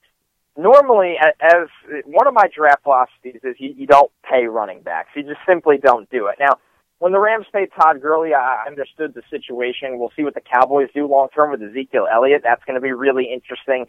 normally, 0.57 1.17
as 1.41 1.69
one 2.05 2.29
of 2.29 2.35
my 2.35 2.49
draft 2.55 2.85
philosophies 2.85 3.41
is 3.43 3.57
you, 3.59 3.75
you 3.77 3.87
don't 3.87 4.11
pay 4.31 4.47
running 4.47 4.83
backs. 4.83 5.11
You 5.17 5.25
just 5.25 5.41
simply 5.49 5.79
don't 5.79 6.09
do 6.11 6.29
it. 6.29 6.37
Now, 6.39 6.59
when 6.99 7.13
the 7.13 7.19
Rams 7.19 7.47
paid 7.53 7.69
Todd 7.79 8.01
Gurley, 8.01 8.35
I 8.35 8.65
understood 8.67 9.15
the 9.15 9.23
situation. 9.31 9.99
We'll 9.99 10.13
see 10.17 10.23
what 10.23 10.35
the 10.35 10.41
Cowboys 10.41 10.89
do 10.95 11.07
long 11.07 11.29
term 11.35 11.51
with 11.51 11.63
Ezekiel 11.63 12.07
Elliott. 12.11 12.43
That's 12.45 12.65
going 12.65 12.77
to 12.77 12.81
be 12.81 12.93
really 12.93 13.29
interesting. 13.33 13.87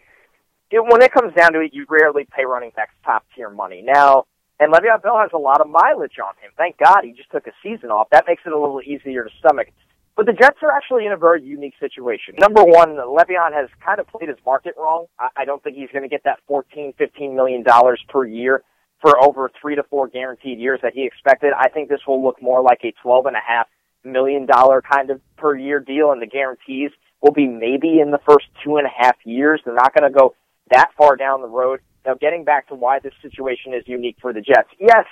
It, 0.72 0.84
when 0.84 1.02
it 1.02 1.14
comes 1.14 1.34
down 1.34 1.54
to 1.54 1.62
it, 1.62 1.74
you 1.74 1.86
rarely 1.88 2.28
pay 2.36 2.46
running 2.46 2.72
backs 2.76 2.94
top 3.06 3.26
tier 3.36 3.50
money. 3.50 3.82
Now, 3.86 4.26
and 4.60 4.74
Le'Veon 4.74 5.02
Bell 5.02 5.20
has 5.20 5.32
a 5.34 5.38
lot 5.38 5.62
of 5.62 5.68
mileage 5.70 6.18
on 6.24 6.34
him. 6.42 6.52
Thank 6.58 6.78
God 6.78 7.02
he 7.04 7.12
just 7.12 7.32
took 7.32 7.48
a 7.48 7.52
season 7.62 7.90
off. 7.92 8.10
That 8.12 8.26
makes 8.28 8.42
it 8.46 8.52
a 8.52 8.60
little 8.60 8.82
easier 8.82 9.24
to 9.24 9.30
stomach. 9.40 9.68
But 10.16 10.26
the 10.26 10.34
Jets 10.34 10.58
are 10.64 10.72
actually 10.72 11.06
in 11.06 11.12
a 11.12 11.18
very 11.18 11.44
unique 11.44 11.76
situation. 11.80 12.34
Number 12.40 12.64
one, 12.64 12.98
Le'Veon 12.98 13.54
has 13.54 13.70
kind 13.86 14.00
of 14.00 14.08
played 14.08 14.30
his 14.30 14.38
market 14.44 14.74
wrong. 14.76 15.06
I, 15.36 15.46
don't 15.46 15.64
think 15.64 15.78
he's 15.78 15.92
going 15.92 16.02
to 16.02 16.10
get 16.10 16.24
that 16.24 16.40
fourteen, 16.48 16.94
fifteen 16.98 17.36
million 17.36 17.62
dollars 17.62 18.04
per 18.10 18.26
year 18.26 18.64
for 19.00 19.24
over 19.24 19.52
three 19.62 19.76
to 19.76 19.84
four 19.84 20.08
guaranteed 20.08 20.58
years 20.58 20.80
that 20.82 20.94
he 20.94 21.06
expected. 21.06 21.54
I 21.56 21.70
think 21.70 21.90
this 21.90 22.00
will 22.08 22.24
look 22.24 22.42
more 22.42 22.64
like 22.64 22.80
a 22.84 22.94
twelve 23.04 23.28
and 23.28 23.36
a 23.36 23.42
half 23.48 23.68
million 24.04 24.48
dollar 24.48 24.82
kind 24.82 25.12
of 25.12 25.22
per 25.38 25.56
year 25.56 25.80
deal, 25.80 26.12
and 26.12 26.20
the 26.20 26.26
guarantees 26.26 26.90
will 27.22 27.32
be 27.32 27.46
maybe 27.46 28.00
in 28.00 28.10
the 28.10 28.20
first 28.28 28.48
two 28.64 28.78
and 28.78 28.88
a 28.88 29.04
half 29.04 29.18
years. 29.24 29.62
They're 29.64 29.76
not 29.76 29.94
going 29.94 30.12
to 30.12 30.18
go 30.18 30.34
that 30.72 30.90
far 30.98 31.16
down 31.16 31.42
the 31.42 31.48
road. 31.48 31.80
Now, 32.08 32.14
getting 32.14 32.46
back 32.46 32.70
to 32.70 32.76
why 32.76 33.00
this 33.00 33.14
situation 33.22 33.74
is 33.74 33.84
unique 33.86 34.16
for 34.22 34.32
the 34.32 34.40
Jets, 34.40 34.70
yes, 34.80 35.06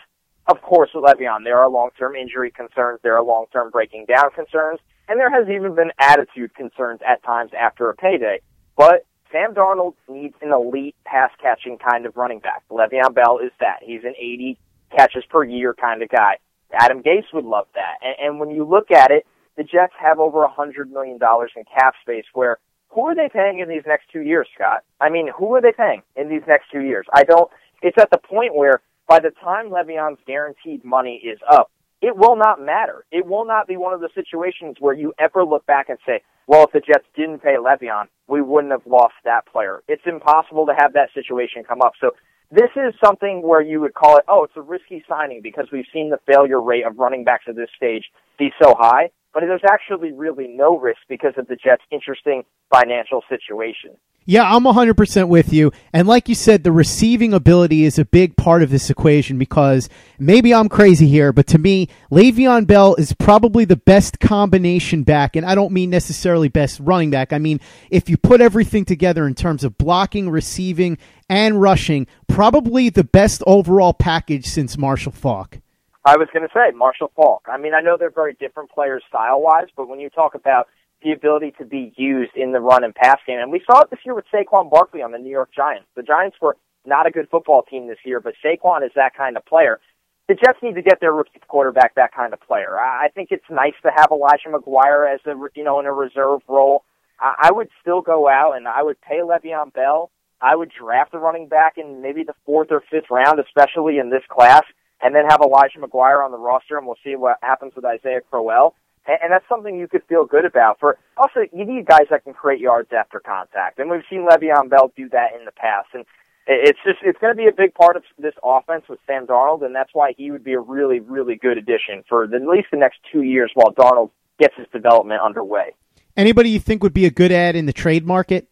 of 0.47 0.61
course, 0.61 0.91
with 0.95 1.03
Le'Veon, 1.03 1.43
there 1.43 1.59
are 1.59 1.69
long-term 1.69 2.15
injury 2.15 2.51
concerns, 2.51 3.01
there 3.03 3.17
are 3.17 3.23
long-term 3.23 3.69
breaking 3.71 4.05
down 4.05 4.31
concerns, 4.33 4.79
and 5.09 5.19
there 5.19 5.29
has 5.29 5.49
even 5.49 5.75
been 5.75 5.91
attitude 5.99 6.55
concerns 6.55 7.01
at 7.05 7.21
times 7.23 7.51
after 7.59 7.89
a 7.89 7.95
payday. 7.95 8.39
But 8.77 9.05
Sam 9.29 9.53
Darnold 9.53 9.95
needs 10.07 10.35
an 10.41 10.53
elite 10.53 10.95
pass-catching 11.03 11.79
kind 11.79 12.05
of 12.05 12.15
running 12.15 12.39
back. 12.39 12.63
Le'Veon 12.71 13.13
Bell 13.13 13.39
is 13.43 13.51
that. 13.59 13.79
He's 13.81 14.05
an 14.05 14.13
80 14.17 14.57
catches 14.95 15.25
per 15.29 15.43
year 15.43 15.73
kind 15.73 16.01
of 16.01 16.07
guy. 16.07 16.37
Adam 16.73 17.03
Gase 17.03 17.33
would 17.33 17.43
love 17.43 17.67
that. 17.75 17.97
And, 18.01 18.15
and 18.21 18.39
when 18.39 18.51
you 18.51 18.63
look 18.63 18.89
at 18.89 19.11
it, 19.11 19.25
the 19.57 19.63
Jets 19.63 19.93
have 19.99 20.19
over 20.19 20.43
a 20.43 20.49
hundred 20.49 20.89
million 20.89 21.17
dollars 21.17 21.51
in 21.57 21.63
cap 21.65 21.95
space 22.01 22.25
where 22.33 22.57
who 22.95 23.07
are 23.07 23.15
they 23.15 23.29
paying 23.31 23.59
in 23.59 23.69
these 23.69 23.83
next 23.85 24.05
two 24.11 24.21
years, 24.21 24.47
Scott? 24.55 24.83
I 24.99 25.09
mean, 25.09 25.29
who 25.37 25.53
are 25.53 25.61
they 25.61 25.73
paying 25.73 26.01
in 26.15 26.29
these 26.29 26.41
next 26.47 26.71
two 26.71 26.81
years? 26.81 27.05
I 27.13 27.23
don't 27.23 27.51
it's 27.81 27.97
at 28.01 28.09
the 28.09 28.17
point 28.17 28.55
where 28.55 28.81
by 29.07 29.19
the 29.19 29.31
time 29.43 29.69
Le'Veon's 29.69 30.19
guaranteed 30.25 30.83
money 30.83 31.21
is 31.23 31.37
up, 31.51 31.71
it 32.01 32.17
will 32.17 32.35
not 32.35 32.59
matter. 32.59 33.05
It 33.11 33.25
will 33.25 33.45
not 33.45 33.67
be 33.67 33.77
one 33.77 33.93
of 33.93 33.99
the 33.99 34.09
situations 34.15 34.77
where 34.79 34.93
you 34.93 35.13
ever 35.19 35.43
look 35.43 35.65
back 35.65 35.89
and 35.89 35.97
say, 36.05 36.21
well, 36.47 36.63
if 36.63 36.71
the 36.71 36.79
Jets 36.79 37.05
didn't 37.15 37.39
pay 37.39 37.55
Le'Veon, 37.57 38.05
we 38.27 38.41
wouldn't 38.41 38.71
have 38.71 38.85
lost 38.85 39.13
that 39.23 39.45
player. 39.45 39.83
It's 39.87 40.01
impossible 40.05 40.65
to 40.67 40.73
have 40.77 40.93
that 40.93 41.09
situation 41.13 41.63
come 41.63 41.81
up. 41.81 41.93
So 41.99 42.11
this 42.51 42.69
is 42.75 42.93
something 43.03 43.41
where 43.41 43.61
you 43.61 43.81
would 43.81 43.93
call 43.93 44.17
it, 44.17 44.25
oh, 44.27 44.43
it's 44.43 44.55
a 44.55 44.61
risky 44.61 45.03
signing 45.07 45.41
because 45.41 45.67
we've 45.71 45.85
seen 45.91 46.09
the 46.09 46.19
failure 46.31 46.61
rate 46.61 46.85
of 46.85 46.97
running 46.97 47.23
backs 47.23 47.45
at 47.47 47.55
this 47.55 47.69
stage 47.75 48.05
be 48.37 48.51
so 48.61 48.75
high. 48.77 49.09
But 49.35 49.41
there's 49.41 49.65
actually 49.69 50.13
really 50.13 50.47
no 50.47 50.79
risk 50.79 51.01
because 51.09 51.33
of 51.35 51.47
the 51.47 51.57
Jets' 51.57 51.83
interesting 51.91 52.45
financial 52.73 53.21
situation. 53.27 53.97
Yeah, 54.23 54.43
I'm 54.43 54.63
100% 54.63 55.27
with 55.27 55.51
you. 55.51 55.73
And 55.91 56.07
like 56.07 56.29
you 56.29 56.35
said, 56.35 56.63
the 56.63 56.71
receiving 56.71 57.33
ability 57.33 57.83
is 57.83 57.99
a 57.99 58.05
big 58.05 58.37
part 58.37 58.63
of 58.63 58.69
this 58.69 58.89
equation 58.89 59.37
because 59.37 59.89
maybe 60.17 60.53
I'm 60.53 60.69
crazy 60.69 61.07
here, 61.07 61.33
but 61.33 61.47
to 61.47 61.57
me, 61.57 61.89
Le'Veon 62.09 62.65
Bell 62.65 62.95
is 62.95 63.11
probably 63.11 63.65
the 63.65 63.75
best 63.75 64.21
combination 64.21 65.03
back. 65.03 65.35
And 65.35 65.45
I 65.45 65.53
don't 65.53 65.73
mean 65.73 65.89
necessarily 65.89 66.47
best 66.47 66.79
running 66.79 67.11
back. 67.11 67.33
I 67.33 67.37
mean, 67.37 67.59
if 67.91 68.09
you 68.09 68.15
put 68.15 68.39
everything 68.39 68.85
together 68.85 69.27
in 69.27 69.35
terms 69.35 69.65
of 69.65 69.77
blocking, 69.77 70.29
receiving, 70.29 70.97
and 71.29 71.61
rushing, 71.61 72.07
probably 72.29 72.89
the 72.89 73.03
best 73.03 73.43
overall 73.45 73.93
package 73.93 74.45
since 74.45 74.77
Marshall 74.77 75.11
Faulk. 75.11 75.59
I 76.05 76.17
was 76.17 76.27
going 76.31 76.47
to 76.47 76.53
say 76.53 76.75
Marshall 76.75 77.11
Faulk. 77.15 77.47
I 77.51 77.57
mean, 77.57 77.73
I 77.73 77.81
know 77.81 77.97
they're 77.97 78.11
very 78.11 78.33
different 78.33 78.69
players 78.69 79.03
style 79.09 79.41
wise, 79.41 79.67
but 79.75 79.89
when 79.89 79.99
you 79.99 80.09
talk 80.09 80.35
about 80.35 80.67
the 81.03 81.11
ability 81.11 81.53
to 81.59 81.65
be 81.65 81.93
used 81.97 82.35
in 82.35 82.51
the 82.51 82.59
run 82.59 82.83
and 82.83 82.93
pass 82.93 83.19
game. 83.27 83.39
And 83.39 83.51
we 83.51 83.61
saw 83.65 83.81
it 83.81 83.89
this 83.89 83.99
year 84.05 84.15
with 84.15 84.25
Saquon 84.33 84.69
Barkley 84.69 85.01
on 85.01 85.11
the 85.11 85.17
New 85.17 85.29
York 85.29 85.49
Giants. 85.55 85.87
The 85.95 86.03
Giants 86.03 86.37
were 86.41 86.57
not 86.85 87.05
a 87.05 87.11
good 87.11 87.27
football 87.29 87.63
team 87.63 87.87
this 87.87 87.97
year, 88.05 88.19
but 88.19 88.33
Saquon 88.43 88.85
is 88.85 88.91
that 88.95 89.15
kind 89.15 89.37
of 89.37 89.45
player. 89.45 89.79
The 90.27 90.33
Jets 90.33 90.57
need 90.63 90.75
to 90.75 90.81
get 90.81 90.99
their 91.01 91.13
rookie 91.13 91.39
quarterback 91.47 91.95
that 91.95 92.11
kind 92.13 92.33
of 92.33 92.41
player. 92.41 92.79
I 92.79 93.09
think 93.13 93.29
it's 93.31 93.45
nice 93.49 93.75
to 93.83 93.91
have 93.95 94.07
Elijah 94.11 94.49
McGuire 94.49 95.13
as 95.13 95.19
a 95.27 95.35
you 95.53 95.63
know 95.63 95.79
in 95.79 95.85
a 95.85 95.93
reserve 95.93 96.41
role. 96.47 96.83
I 97.19 97.51
would 97.51 97.69
still 97.81 98.01
go 98.01 98.27
out 98.27 98.57
and 98.57 98.67
I 98.67 98.81
would 98.81 98.99
pay 99.01 99.19
Le'Veon 99.19 99.71
Bell. 99.73 100.11
I 100.41 100.55
would 100.55 100.71
draft 100.77 101.13
a 101.13 101.19
running 101.19 101.47
back 101.47 101.77
in 101.77 102.01
maybe 102.01 102.23
the 102.23 102.33
fourth 102.45 102.69
or 102.71 102.81
fifth 102.91 103.09
round, 103.09 103.39
especially 103.39 103.99
in 103.99 104.09
this 104.09 104.23
class, 104.29 104.63
and 105.01 105.13
then 105.13 105.25
have 105.29 105.41
Elijah 105.41 105.79
McGuire 105.79 106.23
on 106.23 106.31
the 106.31 106.37
roster, 106.37 106.77
and 106.77 106.85
we'll 106.87 106.97
see 107.03 107.15
what 107.15 107.37
happens 107.41 107.73
with 107.75 107.85
Isaiah 107.85 108.21
Crowell 108.29 108.75
and, 109.07 109.17
and 109.23 109.31
that's 109.31 109.47
something 109.47 109.77
you 109.77 109.87
could 109.87 110.03
feel 110.07 110.25
good 110.25 110.45
about. 110.45 110.79
For 110.79 110.97
also, 111.17 111.41
you 111.53 111.65
need 111.65 111.85
guys 111.85 112.07
that 112.09 112.23
can 112.23 112.33
create 112.33 112.59
yards 112.59 112.89
after 112.97 113.19
contact, 113.19 113.79
and 113.79 113.89
we've 113.89 114.03
seen 114.09 114.27
Le'Veon 114.27 114.69
Bell 114.69 114.91
do 114.95 115.09
that 115.09 115.35
in 115.37 115.45
the 115.45 115.51
past. 115.51 115.89
And 115.93 116.05
it's 116.47 116.79
just 116.85 116.99
it's 117.03 117.19
going 117.19 117.33
to 117.33 117.37
be 117.37 117.47
a 117.47 117.55
big 117.55 117.73
part 117.73 117.95
of 117.95 118.03
this 118.19 118.33
offense 118.43 118.85
with 118.89 118.99
Sam 119.07 119.25
Darnold, 119.27 119.65
and 119.65 119.75
that's 119.75 119.91
why 119.93 120.13
he 120.17 120.31
would 120.31 120.43
be 120.43 120.53
a 120.53 120.59
really 120.59 120.99
really 120.99 121.35
good 121.35 121.57
addition 121.57 122.03
for 122.07 122.27
the, 122.27 122.37
at 122.37 122.47
least 122.47 122.67
the 122.71 122.77
next 122.77 122.99
two 123.11 123.21
years 123.21 123.51
while 123.53 123.73
Darnold 123.73 124.11
gets 124.39 124.55
his 124.57 124.67
development 124.71 125.21
underway. 125.21 125.71
Anybody 126.17 126.49
you 126.49 126.59
think 126.59 126.83
would 126.83 126.93
be 126.93 127.05
a 127.05 127.11
good 127.11 127.31
ad 127.31 127.55
in 127.55 127.65
the 127.65 127.73
trade 127.73 128.05
market? 128.05 128.47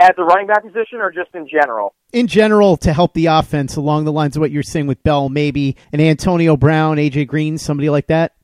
At 0.00 0.14
the 0.16 0.22
running 0.22 0.46
back 0.46 0.62
position, 0.62 1.00
or 1.00 1.10
just 1.10 1.34
in 1.34 1.48
general? 1.48 1.94
In 2.12 2.28
general, 2.28 2.76
to 2.78 2.92
help 2.92 3.14
the 3.14 3.26
offense 3.26 3.74
along 3.74 4.04
the 4.04 4.12
lines 4.12 4.36
of 4.36 4.40
what 4.40 4.52
you're 4.52 4.62
saying 4.62 4.86
with 4.86 5.02
Bell, 5.02 5.28
maybe 5.28 5.76
an 5.92 6.00
Antonio 6.00 6.56
Brown, 6.56 6.98
AJ 6.98 7.26
Green, 7.26 7.58
somebody 7.58 7.90
like 7.90 8.06
that. 8.06 8.34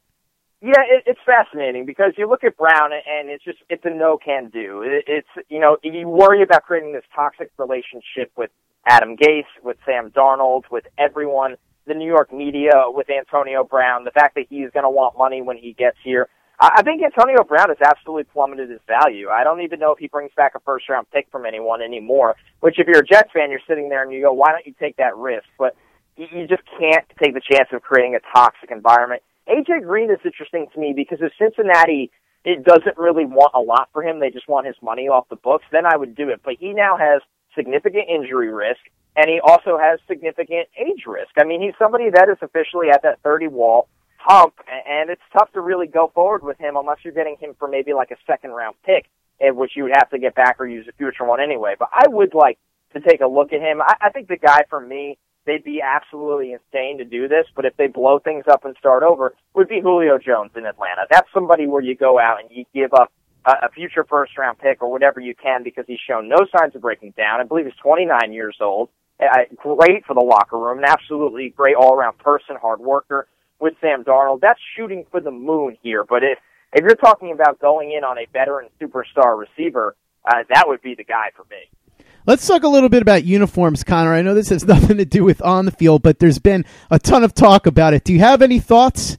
Yeah, 0.64 0.80
it, 0.88 1.04
it's 1.04 1.20
fascinating 1.26 1.84
because 1.84 2.14
you 2.16 2.26
look 2.26 2.42
at 2.42 2.56
Brown 2.56 2.90
and 2.92 3.28
it's 3.28 3.44
just 3.44 3.58
it's 3.68 3.84
a 3.84 3.90
no 3.90 4.16
can 4.16 4.48
do. 4.48 4.80
It, 4.82 5.04
it's 5.06 5.50
you 5.50 5.60
know 5.60 5.76
you 5.82 6.08
worry 6.08 6.42
about 6.42 6.62
creating 6.62 6.94
this 6.94 7.04
toxic 7.14 7.50
relationship 7.58 8.32
with 8.34 8.50
Adam 8.86 9.14
Gase, 9.14 9.44
with 9.62 9.76
Sam 9.84 10.10
Darnold, 10.10 10.62
with 10.70 10.84
everyone, 10.96 11.56
the 11.86 11.92
New 11.92 12.06
York 12.06 12.32
media, 12.32 12.70
with 12.86 13.08
Antonio 13.10 13.62
Brown. 13.62 14.04
The 14.04 14.10
fact 14.10 14.36
that 14.36 14.46
he's 14.48 14.70
going 14.70 14.84
to 14.84 14.90
want 14.90 15.18
money 15.18 15.42
when 15.42 15.58
he 15.58 15.74
gets 15.74 15.98
here. 16.02 16.28
I, 16.60 16.82
think 16.82 17.02
Antonio 17.02 17.42
Brown 17.42 17.68
has 17.68 17.78
absolutely 17.82 18.24
plummeted 18.24 18.70
his 18.70 18.80
value. 18.86 19.28
I 19.28 19.44
don't 19.44 19.62
even 19.62 19.80
know 19.80 19.92
if 19.92 19.98
he 19.98 20.08
brings 20.08 20.30
back 20.36 20.54
a 20.54 20.60
first 20.60 20.88
round 20.88 21.10
pick 21.10 21.26
from 21.30 21.46
anyone 21.46 21.82
anymore. 21.82 22.36
Which, 22.60 22.78
if 22.78 22.86
you're 22.86 23.00
a 23.00 23.06
Jets 23.06 23.30
fan, 23.32 23.50
you're 23.50 23.60
sitting 23.66 23.88
there 23.88 24.02
and 24.02 24.12
you 24.12 24.22
go, 24.22 24.32
why 24.32 24.52
don't 24.52 24.66
you 24.66 24.74
take 24.78 24.96
that 24.96 25.16
risk? 25.16 25.46
But 25.58 25.76
you, 26.16 26.26
you 26.32 26.46
just 26.46 26.62
can't 26.78 27.04
take 27.22 27.34
the 27.34 27.40
chance 27.40 27.68
of 27.72 27.82
creating 27.82 28.14
a 28.14 28.20
toxic 28.36 28.70
environment 28.70 29.22
AJ 29.48 29.84
Green 29.84 30.10
is 30.10 30.18
interesting 30.24 30.66
to 30.72 30.80
me 30.80 30.92
because 30.94 31.18
if 31.20 31.32
Cincinnati 31.38 32.10
it 32.44 32.62
doesn't 32.62 32.98
really 32.98 33.24
want 33.24 33.52
a 33.54 33.60
lot 33.60 33.88
for 33.92 34.02
him, 34.02 34.20
they 34.20 34.30
just 34.30 34.48
want 34.48 34.66
his 34.66 34.76
money 34.82 35.08
off 35.08 35.26
the 35.30 35.36
books, 35.36 35.64
then 35.72 35.86
I 35.86 35.96
would 35.96 36.14
do 36.14 36.28
it. 36.28 36.40
But 36.44 36.56
he 36.60 36.74
now 36.74 36.98
has 36.98 37.22
significant 37.56 38.04
injury 38.08 38.52
risk 38.52 38.80
and 39.16 39.30
he 39.30 39.40
also 39.40 39.78
has 39.78 39.98
significant 40.06 40.68
age 40.76 41.04
risk. 41.06 41.30
I 41.38 41.44
mean, 41.44 41.62
he's 41.62 41.72
somebody 41.78 42.10
that 42.10 42.28
is 42.28 42.36
officially 42.42 42.90
at 42.90 43.02
that 43.02 43.20
30 43.22 43.48
wall 43.48 43.88
hump 44.24 44.54
and 44.68 45.10
it's 45.10 45.22
tough 45.32 45.52
to 45.52 45.60
really 45.60 45.86
go 45.86 46.10
forward 46.14 46.42
with 46.42 46.58
him 46.58 46.76
unless 46.76 46.98
you're 47.02 47.12
getting 47.12 47.36
him 47.38 47.54
for 47.58 47.68
maybe 47.68 47.92
like 47.92 48.10
a 48.10 48.16
second 48.26 48.50
round 48.50 48.74
pick, 48.84 49.06
in 49.40 49.56
which 49.56 49.72
you 49.76 49.84
would 49.84 49.92
have 49.96 50.10
to 50.10 50.18
get 50.18 50.34
back 50.34 50.56
or 50.58 50.66
use 50.66 50.86
a 50.88 50.92
future 50.92 51.24
one 51.24 51.40
anyway. 51.40 51.74
But 51.78 51.90
I 51.92 52.08
would 52.08 52.34
like 52.34 52.58
to 52.94 53.00
take 53.00 53.20
a 53.20 53.26
look 53.26 53.52
at 53.52 53.60
him. 53.60 53.82
I, 53.82 53.94
I 54.00 54.10
think 54.10 54.28
the 54.28 54.36
guy 54.36 54.62
for 54.70 54.80
me 54.80 55.18
they'd 55.46 55.64
be 55.64 55.82
absolutely 55.82 56.52
insane 56.52 56.96
to 56.98 57.04
do 57.04 57.28
this, 57.28 57.46
but 57.54 57.66
if 57.66 57.76
they 57.76 57.86
blow 57.86 58.18
things 58.18 58.44
up 58.50 58.64
and 58.64 58.74
start 58.78 59.02
over, 59.02 59.34
would 59.54 59.68
be 59.68 59.80
Julio 59.80 60.16
Jones 60.16 60.52
in 60.56 60.64
Atlanta. 60.64 61.02
That's 61.10 61.28
somebody 61.34 61.66
where 61.66 61.82
you 61.82 61.94
go 61.94 62.18
out 62.18 62.40
and 62.40 62.50
you 62.50 62.64
give 62.72 62.94
up 62.94 63.12
a, 63.44 63.66
a 63.66 63.68
future 63.68 64.04
first 64.04 64.38
round 64.38 64.58
pick 64.58 64.82
or 64.82 64.90
whatever 64.90 65.20
you 65.20 65.34
can 65.34 65.62
because 65.62 65.84
he's 65.86 66.00
shown 66.08 66.28
no 66.28 66.38
signs 66.56 66.74
of 66.74 66.80
breaking 66.80 67.12
down. 67.14 67.40
I 67.40 67.44
believe 67.44 67.66
he's 67.66 67.74
29 67.82 68.32
years 68.32 68.56
old. 68.60 68.88
Uh, 69.20 69.44
great 69.56 70.04
for 70.06 70.14
the 70.14 70.20
locker 70.20 70.58
room, 70.58 70.78
an 70.78 70.84
absolutely 70.84 71.50
great 71.50 71.76
all 71.76 71.94
around 71.94 72.18
person, 72.18 72.56
hard 72.60 72.80
worker 72.80 73.28
with 73.60 73.74
Sam 73.80 74.04
Darnold. 74.04 74.40
That's 74.40 74.60
shooting 74.76 75.04
for 75.10 75.20
the 75.20 75.30
moon 75.30 75.76
here, 75.82 76.04
but 76.04 76.22
if 76.22 76.38
if 76.72 76.82
you're 76.82 76.96
talking 76.96 77.32
about 77.32 77.60
going 77.60 77.92
in 77.92 78.02
on 78.02 78.18
a 78.18 78.26
veteran 78.32 78.68
superstar 78.80 79.38
receiver, 79.38 79.94
uh, 80.24 80.42
that 80.52 80.64
would 80.66 80.82
be 80.82 80.94
the 80.96 81.04
guy 81.04 81.30
for 81.36 81.44
me. 81.50 81.70
Let's 82.26 82.46
talk 82.46 82.62
a 82.62 82.68
little 82.68 82.88
bit 82.88 83.02
about 83.02 83.24
uniforms, 83.24 83.84
Connor. 83.84 84.14
I 84.14 84.22
know 84.22 84.34
this 84.34 84.48
has 84.48 84.64
nothing 84.66 84.96
to 84.96 85.04
do 85.04 85.24
with 85.24 85.42
on 85.42 85.66
the 85.66 85.70
field, 85.70 86.02
but 86.02 86.18
there's 86.18 86.38
been 86.38 86.64
a 86.90 86.98
ton 86.98 87.22
of 87.22 87.34
talk 87.34 87.66
about 87.66 87.94
it. 87.94 88.02
Do 88.02 88.12
you 88.12 88.20
have 88.20 88.42
any 88.42 88.58
thoughts? 88.58 89.18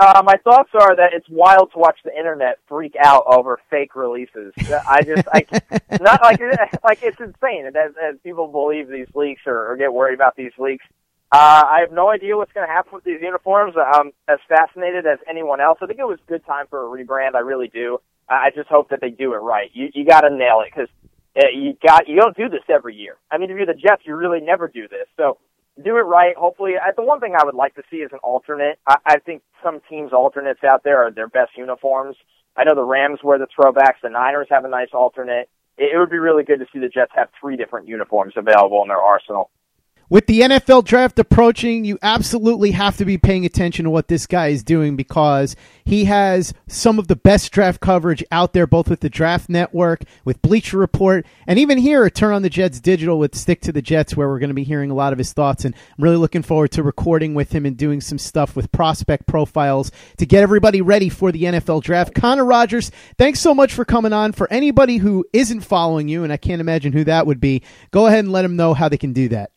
Uh, 0.00 0.22
my 0.24 0.36
thoughts 0.42 0.70
are 0.72 0.96
that 0.96 1.10
it's 1.12 1.28
wild 1.28 1.70
to 1.72 1.78
watch 1.78 1.98
the 2.04 2.16
internet 2.16 2.56
freak 2.66 2.94
out 2.98 3.22
over 3.26 3.60
fake 3.68 3.94
releases. 3.94 4.54
I 4.88 5.02
just, 5.02 5.28
I, 5.30 5.44
not 6.00 6.22
like, 6.22 6.40
like 6.84 7.02
it's 7.02 7.20
insane 7.20 7.66
as, 7.66 7.92
as 8.02 8.16
people 8.24 8.48
believe 8.48 8.88
these 8.88 9.08
leaks 9.14 9.42
or, 9.44 9.70
or 9.70 9.76
get 9.76 9.92
worried 9.92 10.14
about 10.14 10.36
these 10.36 10.52
leaks. 10.58 10.86
Uh, 11.32 11.62
I 11.64 11.80
have 11.80 11.92
no 11.92 12.10
idea 12.10 12.36
what's 12.36 12.52
going 12.52 12.66
to 12.66 12.72
happen 12.72 12.92
with 12.92 13.04
these 13.04 13.20
uniforms. 13.22 13.74
I'm 13.76 14.10
as 14.26 14.38
fascinated 14.48 15.06
as 15.06 15.18
anyone 15.28 15.60
else. 15.60 15.78
I 15.80 15.86
think 15.86 16.00
it 16.00 16.06
was 16.06 16.18
a 16.26 16.30
good 16.30 16.44
time 16.44 16.66
for 16.68 16.84
a 16.84 16.88
rebrand. 17.04 17.36
I 17.36 17.40
really 17.40 17.68
do. 17.68 17.98
I 18.28 18.50
just 18.54 18.68
hope 18.68 18.90
that 18.90 19.00
they 19.00 19.10
do 19.10 19.34
it 19.34 19.38
right. 19.38 19.70
You, 19.72 19.90
you 19.94 20.04
got 20.04 20.22
to 20.22 20.30
nail 20.30 20.62
it 20.64 20.72
because 20.74 20.88
uh, 21.36 21.48
you 21.54 21.76
got 21.86 22.08
you 22.08 22.16
don't 22.16 22.36
do 22.36 22.48
this 22.48 22.62
every 22.68 22.96
year. 22.96 23.16
I 23.30 23.38
mean, 23.38 23.50
if 23.50 23.56
you're 23.56 23.66
the 23.66 23.74
Jets, 23.74 24.02
you 24.04 24.16
really 24.16 24.40
never 24.40 24.68
do 24.68 24.88
this. 24.88 25.06
So 25.16 25.38
do 25.82 25.96
it 25.96 26.02
right. 26.02 26.36
Hopefully, 26.36 26.74
I, 26.80 26.92
the 26.96 27.02
one 27.02 27.20
thing 27.20 27.34
I 27.36 27.44
would 27.44 27.54
like 27.54 27.74
to 27.76 27.82
see 27.90 27.98
is 27.98 28.10
an 28.12 28.18
alternate. 28.22 28.78
I, 28.86 28.96
I 29.06 29.18
think 29.18 29.42
some 29.62 29.80
teams' 29.88 30.12
alternates 30.12 30.64
out 30.64 30.82
there 30.84 31.04
are 31.04 31.10
their 31.10 31.28
best 31.28 31.52
uniforms. 31.56 32.16
I 32.56 32.64
know 32.64 32.74
the 32.74 32.84
Rams 32.84 33.20
wear 33.22 33.38
the 33.38 33.46
throwbacks. 33.46 34.02
The 34.02 34.10
Niners 34.10 34.48
have 34.50 34.64
a 34.64 34.68
nice 34.68 34.90
alternate. 34.92 35.48
It, 35.78 35.94
it 35.94 35.98
would 35.98 36.10
be 36.10 36.18
really 36.18 36.42
good 36.44 36.58
to 36.58 36.66
see 36.72 36.80
the 36.80 36.88
Jets 36.88 37.12
have 37.14 37.28
three 37.40 37.56
different 37.56 37.88
uniforms 37.88 38.34
available 38.36 38.82
in 38.82 38.88
their 38.88 38.98
arsenal. 39.00 39.50
With 40.10 40.26
the 40.26 40.40
NFL 40.40 40.86
draft 40.86 41.20
approaching, 41.20 41.84
you 41.84 41.96
absolutely 42.02 42.72
have 42.72 42.96
to 42.96 43.04
be 43.04 43.16
paying 43.16 43.46
attention 43.46 43.84
to 43.84 43.90
what 43.90 44.08
this 44.08 44.26
guy 44.26 44.48
is 44.48 44.64
doing 44.64 44.96
because 44.96 45.54
he 45.84 46.06
has 46.06 46.52
some 46.66 46.98
of 46.98 47.06
the 47.06 47.14
best 47.14 47.52
draft 47.52 47.80
coverage 47.80 48.24
out 48.32 48.52
there, 48.52 48.66
both 48.66 48.90
with 48.90 48.98
the 48.98 49.08
Draft 49.08 49.48
Network, 49.48 50.02
with 50.24 50.42
Bleacher 50.42 50.78
Report, 50.78 51.24
and 51.46 51.60
even 51.60 51.78
here 51.78 52.04
at 52.04 52.16
Turn 52.16 52.34
on 52.34 52.42
the 52.42 52.50
Jets 52.50 52.80
Digital 52.80 53.20
with 53.20 53.36
Stick 53.36 53.60
to 53.60 53.70
the 53.70 53.80
Jets, 53.80 54.16
where 54.16 54.26
we're 54.26 54.40
going 54.40 54.50
to 54.50 54.54
be 54.54 54.64
hearing 54.64 54.90
a 54.90 54.94
lot 54.94 55.12
of 55.12 55.18
his 55.18 55.32
thoughts. 55.32 55.64
And 55.64 55.76
I'm 55.76 56.02
really 56.02 56.16
looking 56.16 56.42
forward 56.42 56.72
to 56.72 56.82
recording 56.82 57.34
with 57.34 57.52
him 57.52 57.64
and 57.64 57.76
doing 57.76 58.00
some 58.00 58.18
stuff 58.18 58.56
with 58.56 58.72
prospect 58.72 59.28
profiles 59.28 59.92
to 60.16 60.26
get 60.26 60.42
everybody 60.42 60.82
ready 60.82 61.08
for 61.08 61.30
the 61.30 61.44
NFL 61.44 61.84
draft. 61.84 62.16
Connor 62.16 62.44
Rogers, 62.44 62.90
thanks 63.16 63.38
so 63.38 63.54
much 63.54 63.72
for 63.72 63.84
coming 63.84 64.12
on. 64.12 64.32
For 64.32 64.52
anybody 64.52 64.96
who 64.96 65.24
isn't 65.32 65.60
following 65.60 66.08
you, 66.08 66.24
and 66.24 66.32
I 66.32 66.36
can't 66.36 66.60
imagine 66.60 66.92
who 66.92 67.04
that 67.04 67.28
would 67.28 67.38
be, 67.38 67.62
go 67.92 68.08
ahead 68.08 68.24
and 68.24 68.32
let 68.32 68.42
them 68.42 68.56
know 68.56 68.74
how 68.74 68.88
they 68.88 68.98
can 68.98 69.12
do 69.12 69.28
that. 69.28 69.52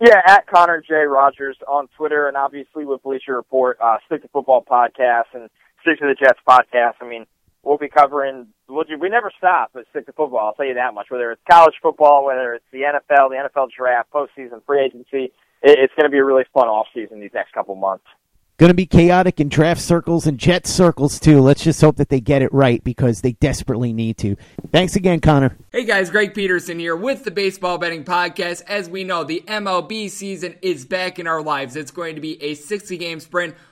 Yeah, 0.00 0.20
at 0.26 0.46
Connor 0.46 0.82
J. 0.86 0.94
Rogers 1.08 1.56
on 1.66 1.88
Twitter, 1.96 2.28
and 2.28 2.36
obviously 2.36 2.84
with 2.84 3.02
Bleacher 3.02 3.34
Report, 3.34 3.78
uh, 3.82 3.96
Stick 4.06 4.22
to 4.22 4.28
Football 4.28 4.62
podcast 4.62 5.32
and 5.32 5.48
Stick 5.80 6.00
to 6.00 6.06
the 6.06 6.14
Jets 6.14 6.38
podcast. 6.46 6.94
I 7.00 7.08
mean, 7.08 7.26
we'll 7.62 7.78
be 7.78 7.88
covering. 7.88 8.48
We'll, 8.68 8.84
we 9.00 9.08
never 9.08 9.32
stop 9.38 9.70
at 9.74 9.86
Stick 9.90 10.04
to 10.06 10.12
Football. 10.12 10.48
I'll 10.48 10.52
tell 10.52 10.66
you 10.66 10.74
that 10.74 10.92
much. 10.92 11.06
Whether 11.08 11.32
it's 11.32 11.40
college 11.50 11.74
football, 11.82 12.26
whether 12.26 12.52
it's 12.52 12.64
the 12.72 12.80
NFL, 12.80 13.30
the 13.30 13.48
NFL 13.48 13.68
draft, 13.76 14.12
postseason, 14.12 14.62
free 14.66 14.84
agency, 14.84 15.32
it, 15.62 15.78
it's 15.78 15.94
going 15.94 16.04
to 16.04 16.10
be 16.10 16.18
a 16.18 16.24
really 16.24 16.44
fun 16.52 16.68
off 16.68 16.88
season 16.92 17.20
these 17.20 17.32
next 17.32 17.52
couple 17.52 17.74
months. 17.74 18.04
Going 18.58 18.70
to 18.70 18.74
be 18.74 18.86
chaotic 18.86 19.38
in 19.38 19.50
draft 19.50 19.82
circles 19.82 20.26
and 20.26 20.38
jet 20.38 20.66
circles 20.66 21.20
too. 21.20 21.42
Let's 21.42 21.62
just 21.62 21.78
hope 21.78 21.96
that 21.96 22.08
they 22.08 22.22
get 22.22 22.40
it 22.40 22.50
right 22.54 22.82
because 22.82 23.20
they 23.20 23.32
desperately 23.32 23.92
need 23.92 24.16
to. 24.18 24.34
Thanks 24.72 24.96
again, 24.96 25.20
Connor. 25.20 25.58
Hey 25.72 25.84
guys, 25.84 26.08
Greg 26.08 26.32
Peterson 26.32 26.78
here 26.78 26.96
with 26.96 27.24
the 27.24 27.30
Baseball 27.30 27.76
Betting 27.76 28.02
Podcast. 28.02 28.62
As 28.62 28.88
we 28.88 29.04
know, 29.04 29.24
the 29.24 29.44
MLB 29.46 30.08
season 30.08 30.54
is 30.62 30.86
back 30.86 31.18
in 31.18 31.26
our 31.26 31.42
lives. 31.42 31.76
It's 31.76 31.90
going 31.90 32.14
to 32.14 32.22
be 32.22 32.42
a 32.42 32.54
60 32.54 32.96
game 32.96 33.20
sprint 33.20 33.54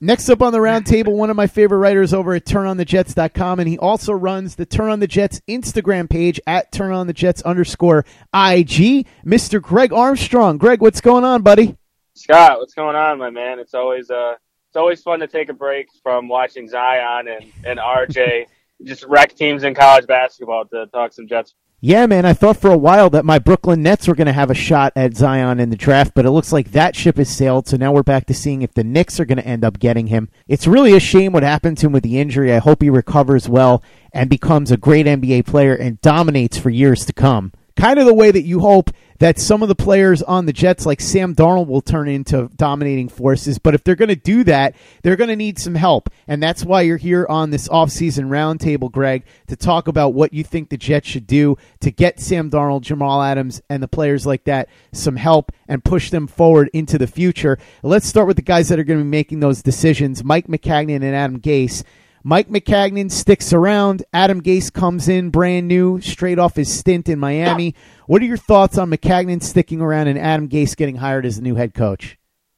Next 0.00 0.28
up 0.28 0.42
on 0.42 0.52
the 0.52 0.58
roundtable, 0.58 1.12
one 1.16 1.30
of 1.30 1.36
my 1.36 1.46
favorite 1.46 1.78
writers 1.78 2.12
over 2.12 2.34
at 2.34 2.44
turnonthejets.com, 2.44 3.60
and 3.60 3.68
he 3.68 3.78
also 3.78 4.12
runs 4.12 4.56
the 4.56 4.66
Turn 4.66 4.90
on 4.90 5.00
the 5.00 5.06
Jets 5.06 5.40
Instagram 5.48 6.10
page 6.10 6.40
at 6.46 6.72
turnonthejets 6.72 7.44
underscore 7.44 8.00
IG, 8.34 9.06
Mr. 9.24 9.62
Greg 9.62 9.92
Armstrong. 9.92 10.58
Greg, 10.58 10.80
what's 10.80 11.00
going 11.00 11.24
on, 11.24 11.42
buddy? 11.42 11.76
Scott, 12.14 12.58
what's 12.58 12.74
going 12.74 12.96
on, 12.96 13.18
my 13.18 13.30
man? 13.30 13.58
It's 13.58 13.74
always 13.74 14.10
uh, 14.10 14.34
it's 14.68 14.76
always 14.76 15.02
fun 15.02 15.20
to 15.20 15.26
take 15.26 15.48
a 15.48 15.52
break 15.54 15.88
from 16.02 16.28
watching 16.28 16.68
Zion 16.68 17.28
and 17.28 17.52
and 17.64 17.78
RJ 17.78 18.46
just 18.84 19.04
wreck 19.04 19.34
teams 19.34 19.64
in 19.64 19.74
college 19.74 20.06
basketball 20.06 20.64
to 20.66 20.86
talk 20.86 21.12
some 21.12 21.26
Jets 21.26 21.54
yeah, 21.86 22.06
man, 22.06 22.24
I 22.24 22.32
thought 22.32 22.56
for 22.56 22.70
a 22.70 22.78
while 22.78 23.10
that 23.10 23.26
my 23.26 23.38
Brooklyn 23.38 23.82
Nets 23.82 24.08
were 24.08 24.14
going 24.14 24.26
to 24.26 24.32
have 24.32 24.50
a 24.50 24.54
shot 24.54 24.94
at 24.96 25.14
Zion 25.14 25.60
in 25.60 25.68
the 25.68 25.76
draft, 25.76 26.12
but 26.14 26.24
it 26.24 26.30
looks 26.30 26.50
like 26.50 26.70
that 26.70 26.96
ship 26.96 27.18
has 27.18 27.28
sailed. 27.28 27.68
So 27.68 27.76
now 27.76 27.92
we're 27.92 28.02
back 28.02 28.24
to 28.28 28.32
seeing 28.32 28.62
if 28.62 28.72
the 28.72 28.82
Knicks 28.82 29.20
are 29.20 29.26
going 29.26 29.36
to 29.36 29.46
end 29.46 29.66
up 29.66 29.78
getting 29.78 30.06
him. 30.06 30.30
It's 30.48 30.66
really 30.66 30.96
a 30.96 30.98
shame 30.98 31.34
what 31.34 31.42
happened 31.42 31.76
to 31.76 31.86
him 31.86 31.92
with 31.92 32.02
the 32.02 32.18
injury. 32.18 32.54
I 32.54 32.58
hope 32.58 32.80
he 32.80 32.88
recovers 32.88 33.50
well 33.50 33.82
and 34.14 34.30
becomes 34.30 34.70
a 34.70 34.78
great 34.78 35.04
NBA 35.04 35.44
player 35.44 35.74
and 35.74 36.00
dominates 36.00 36.56
for 36.56 36.70
years 36.70 37.04
to 37.04 37.12
come. 37.12 37.52
Kind 37.76 37.98
of 37.98 38.06
the 38.06 38.14
way 38.14 38.30
that 38.30 38.46
you 38.46 38.60
hope 38.60 38.88
that 39.18 39.38
some 39.38 39.62
of 39.62 39.68
the 39.68 39.74
players 39.74 40.22
on 40.22 40.46
the 40.46 40.52
Jets, 40.52 40.86
like 40.86 41.00
Sam 41.00 41.34
Darnold, 41.34 41.66
will 41.66 41.80
turn 41.80 42.08
into 42.08 42.50
dominating 42.56 43.08
forces. 43.08 43.58
But 43.58 43.74
if 43.74 43.84
they're 43.84 43.94
going 43.94 44.08
to 44.08 44.16
do 44.16 44.44
that, 44.44 44.74
they're 45.02 45.16
going 45.16 45.28
to 45.28 45.36
need 45.36 45.58
some 45.58 45.74
help. 45.74 46.10
And 46.26 46.42
that's 46.42 46.64
why 46.64 46.82
you're 46.82 46.96
here 46.96 47.26
on 47.28 47.50
this 47.50 47.68
offseason 47.68 48.28
roundtable, 48.28 48.90
Greg, 48.90 49.24
to 49.48 49.56
talk 49.56 49.88
about 49.88 50.14
what 50.14 50.32
you 50.32 50.44
think 50.44 50.68
the 50.68 50.76
Jets 50.76 51.08
should 51.08 51.26
do 51.26 51.56
to 51.80 51.90
get 51.90 52.20
Sam 52.20 52.50
Darnold, 52.50 52.82
Jamal 52.82 53.22
Adams, 53.22 53.62
and 53.68 53.82
the 53.82 53.88
players 53.88 54.26
like 54.26 54.44
that 54.44 54.68
some 54.92 55.16
help 55.16 55.52
and 55.68 55.84
push 55.84 56.10
them 56.10 56.26
forward 56.26 56.70
into 56.72 56.98
the 56.98 57.06
future. 57.06 57.58
Let's 57.82 58.06
start 58.06 58.26
with 58.26 58.36
the 58.36 58.42
guys 58.42 58.68
that 58.68 58.78
are 58.78 58.84
going 58.84 58.98
to 58.98 59.04
be 59.04 59.10
making 59.10 59.40
those 59.40 59.62
decisions 59.62 60.24
Mike 60.24 60.46
Maccagnan 60.46 60.96
and 60.96 61.14
Adam 61.14 61.40
Gase. 61.40 61.84
Mike 62.26 62.48
Maccagnan 62.48 63.12
sticks 63.12 63.52
around. 63.52 64.02
Adam 64.14 64.40
Gase 64.40 64.72
comes 64.72 65.10
in 65.10 65.28
brand 65.28 65.68
new, 65.68 66.00
straight 66.00 66.38
off 66.38 66.56
his 66.56 66.72
stint 66.72 67.10
in 67.10 67.18
Miami. 67.18 67.74
What 68.06 68.22
are 68.22 68.24
your 68.24 68.38
thoughts 68.38 68.78
on 68.78 68.88
Maccagnan 68.88 69.42
sticking 69.42 69.82
around 69.82 70.08
and 70.08 70.18
Adam 70.18 70.48
Gase 70.48 70.74
getting 70.74 70.96
hired 70.96 71.26
as 71.26 71.36
the 71.36 71.42
new 71.42 71.54
head 71.54 71.74
coach? 71.74 72.16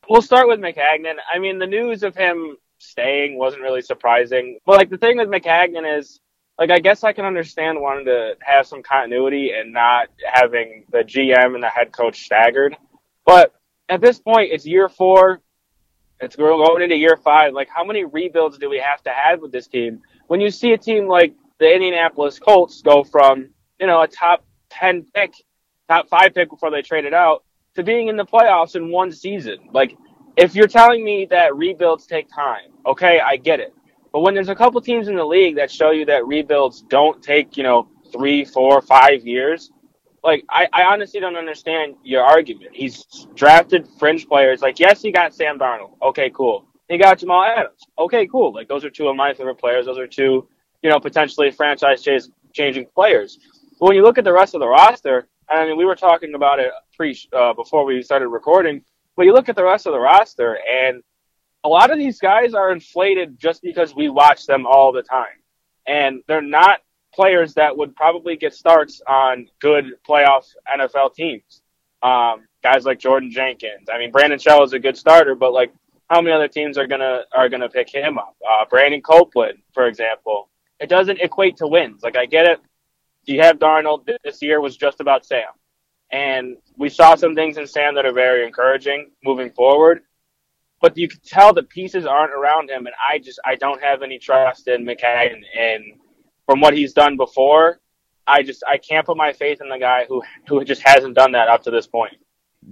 We'll 0.08 0.22
start 0.22 0.46
with 0.46 0.60
Maccagnan. 0.60 1.16
I 1.34 1.40
mean, 1.40 1.58
the 1.58 1.66
news 1.66 2.04
of 2.04 2.14
him 2.14 2.56
staying 2.78 3.36
wasn't 3.36 3.62
really 3.62 3.82
surprising. 3.82 4.60
But 4.64 4.76
like 4.76 4.88
the 4.88 4.98
thing 4.98 5.16
with 5.16 5.26
Maccagnan 5.26 5.98
is, 5.98 6.20
like, 6.60 6.70
I 6.70 6.78
guess 6.78 7.02
I 7.02 7.12
can 7.12 7.24
understand 7.24 7.80
wanting 7.80 8.04
to 8.04 8.34
have 8.42 8.68
some 8.68 8.84
continuity 8.84 9.50
and 9.50 9.72
not 9.72 10.06
having 10.32 10.84
the 10.92 10.98
GM 10.98 11.56
and 11.56 11.62
the 11.62 11.68
head 11.68 11.90
coach 11.90 12.22
staggered. 12.22 12.76
But 13.24 13.52
at 13.88 14.00
this 14.00 14.20
point, 14.20 14.52
it's 14.52 14.64
year 14.64 14.88
four. 14.88 15.40
It's 16.20 16.36
going 16.36 16.82
into 16.82 16.96
year 16.96 17.16
five. 17.16 17.52
Like, 17.52 17.68
how 17.68 17.84
many 17.84 18.04
rebuilds 18.04 18.58
do 18.58 18.70
we 18.70 18.78
have 18.78 19.02
to 19.02 19.10
have 19.10 19.40
with 19.40 19.52
this 19.52 19.66
team? 19.66 20.00
When 20.28 20.40
you 20.40 20.50
see 20.50 20.72
a 20.72 20.78
team 20.78 21.06
like 21.06 21.34
the 21.58 21.72
Indianapolis 21.72 22.38
Colts 22.38 22.82
go 22.82 23.04
from, 23.04 23.50
you 23.78 23.86
know, 23.86 24.02
a 24.02 24.08
top 24.08 24.44
10 24.70 25.06
pick, 25.14 25.34
top 25.88 26.08
five 26.08 26.34
pick 26.34 26.50
before 26.50 26.70
they 26.70 26.82
traded 26.82 27.12
out, 27.12 27.44
to 27.74 27.82
being 27.82 28.08
in 28.08 28.16
the 28.16 28.24
playoffs 28.24 28.76
in 28.76 28.90
one 28.90 29.12
season. 29.12 29.58
Like, 29.72 29.96
if 30.36 30.54
you're 30.54 30.68
telling 30.68 31.04
me 31.04 31.26
that 31.26 31.54
rebuilds 31.54 32.06
take 32.06 32.28
time, 32.28 32.70
okay, 32.86 33.20
I 33.20 33.36
get 33.36 33.60
it. 33.60 33.74
But 34.12 34.20
when 34.20 34.34
there's 34.34 34.48
a 34.48 34.54
couple 34.54 34.80
teams 34.80 35.08
in 35.08 35.16
the 35.16 35.24
league 35.24 35.56
that 35.56 35.70
show 35.70 35.90
you 35.90 36.06
that 36.06 36.26
rebuilds 36.26 36.82
don't 36.82 37.22
take, 37.22 37.56
you 37.56 37.62
know, 37.62 37.88
three, 38.12 38.44
four, 38.44 38.80
five 38.80 39.26
years, 39.26 39.70
like 40.26 40.44
I, 40.50 40.66
I 40.72 40.82
honestly 40.82 41.20
don't 41.20 41.36
understand 41.36 41.94
your 42.02 42.24
argument. 42.24 42.72
He's 42.74 43.04
drafted 43.36 43.86
fringe 43.98 44.26
players. 44.26 44.60
Like, 44.60 44.80
yes, 44.80 45.00
he 45.00 45.12
got 45.12 45.32
Sam 45.32 45.56
Darnold. 45.56 45.92
Okay, 46.02 46.30
cool. 46.34 46.66
He 46.88 46.98
got 46.98 47.18
Jamal 47.18 47.44
Adams. 47.44 47.80
Okay, 47.96 48.26
cool. 48.26 48.52
Like 48.52 48.66
those 48.68 48.84
are 48.84 48.90
two 48.90 49.06
of 49.06 49.14
my 49.14 49.32
favorite 49.32 49.58
players. 49.58 49.86
Those 49.86 49.98
are 49.98 50.06
two, 50.06 50.48
you 50.82 50.90
know, 50.90 50.98
potentially 50.98 51.52
franchise 51.52 52.04
changing 52.52 52.86
players. 52.92 53.38
But 53.78 53.86
when 53.86 53.96
you 53.96 54.02
look 54.02 54.18
at 54.18 54.24
the 54.24 54.32
rest 54.32 54.54
of 54.54 54.60
the 54.60 54.68
roster, 54.68 55.28
and 55.48 55.60
I 55.60 55.64
mean, 55.64 55.76
we 55.76 55.84
were 55.84 55.94
talking 55.94 56.34
about 56.34 56.58
it 56.58 56.72
pre 56.96 57.16
uh, 57.32 57.52
before 57.54 57.84
we 57.84 58.02
started 58.02 58.28
recording. 58.28 58.82
But 59.16 59.26
you 59.26 59.32
look 59.32 59.48
at 59.48 59.54
the 59.54 59.64
rest 59.64 59.86
of 59.86 59.92
the 59.92 60.00
roster, 60.00 60.58
and 60.68 61.02
a 61.62 61.68
lot 61.68 61.92
of 61.92 61.98
these 61.98 62.18
guys 62.18 62.52
are 62.52 62.72
inflated 62.72 63.38
just 63.38 63.62
because 63.62 63.94
we 63.94 64.08
watch 64.08 64.44
them 64.46 64.66
all 64.66 64.90
the 64.90 65.02
time, 65.02 65.38
and 65.86 66.22
they're 66.26 66.42
not 66.42 66.80
players 67.16 67.54
that 67.54 67.76
would 67.76 67.96
probably 67.96 68.36
get 68.36 68.54
starts 68.54 69.00
on 69.08 69.48
good 69.58 69.86
playoff 70.06 70.44
NFL 70.78 71.14
teams. 71.14 71.62
Um, 72.02 72.46
guys 72.62 72.84
like 72.84 73.00
Jordan 73.00 73.30
Jenkins. 73.30 73.88
I 73.92 73.98
mean, 73.98 74.12
Brandon 74.12 74.38
Shell 74.38 74.62
is 74.62 74.74
a 74.74 74.78
good 74.78 74.98
starter, 74.98 75.34
but 75.34 75.52
like, 75.52 75.72
how 76.10 76.20
many 76.20 76.36
other 76.36 76.46
teams 76.46 76.78
are 76.78 76.86
gonna 76.86 77.22
are 77.32 77.48
gonna 77.48 77.70
pick 77.70 77.90
him 77.92 78.18
up? 78.18 78.36
Uh, 78.48 78.66
Brandon 78.68 79.00
Copeland, 79.00 79.58
for 79.72 79.86
example. 79.86 80.48
It 80.78 80.90
doesn't 80.90 81.20
equate 81.20 81.56
to 81.56 81.66
wins. 81.66 82.02
Like, 82.02 82.16
I 82.16 82.26
get 82.26 82.44
it. 82.44 82.60
You 83.24 83.40
have 83.40 83.58
Darnold. 83.58 84.08
This 84.22 84.42
year 84.42 84.60
was 84.60 84.76
just 84.76 85.00
about 85.00 85.24
Sam, 85.24 85.48
and 86.12 86.58
we 86.76 86.90
saw 86.90 87.14
some 87.14 87.34
things 87.34 87.56
in 87.56 87.66
Sam 87.66 87.94
that 87.94 88.04
are 88.04 88.12
very 88.12 88.46
encouraging 88.46 89.10
moving 89.24 89.50
forward. 89.50 90.02
But 90.82 90.98
you 90.98 91.08
can 91.08 91.20
tell 91.24 91.54
the 91.54 91.62
pieces 91.62 92.04
aren't 92.04 92.34
around 92.34 92.68
him, 92.70 92.86
and 92.86 92.94
I 93.10 93.18
just 93.18 93.40
I 93.44 93.56
don't 93.56 93.82
have 93.82 94.02
any 94.02 94.18
trust 94.18 94.68
in 94.68 94.84
Maccagnan 94.84 95.42
and 95.58 95.84
from 96.46 96.60
what 96.60 96.74
he's 96.74 96.92
done 96.92 97.16
before, 97.16 97.80
I 98.26 98.42
just 98.42 98.64
I 98.66 98.78
can't 98.78 99.06
put 99.06 99.16
my 99.16 99.32
faith 99.32 99.60
in 99.60 99.68
the 99.68 99.78
guy 99.78 100.06
who 100.08 100.22
who 100.48 100.64
just 100.64 100.82
hasn't 100.84 101.14
done 101.14 101.32
that 101.32 101.48
up 101.48 101.62
to 101.64 101.70
this 101.70 101.86
point. 101.86 102.14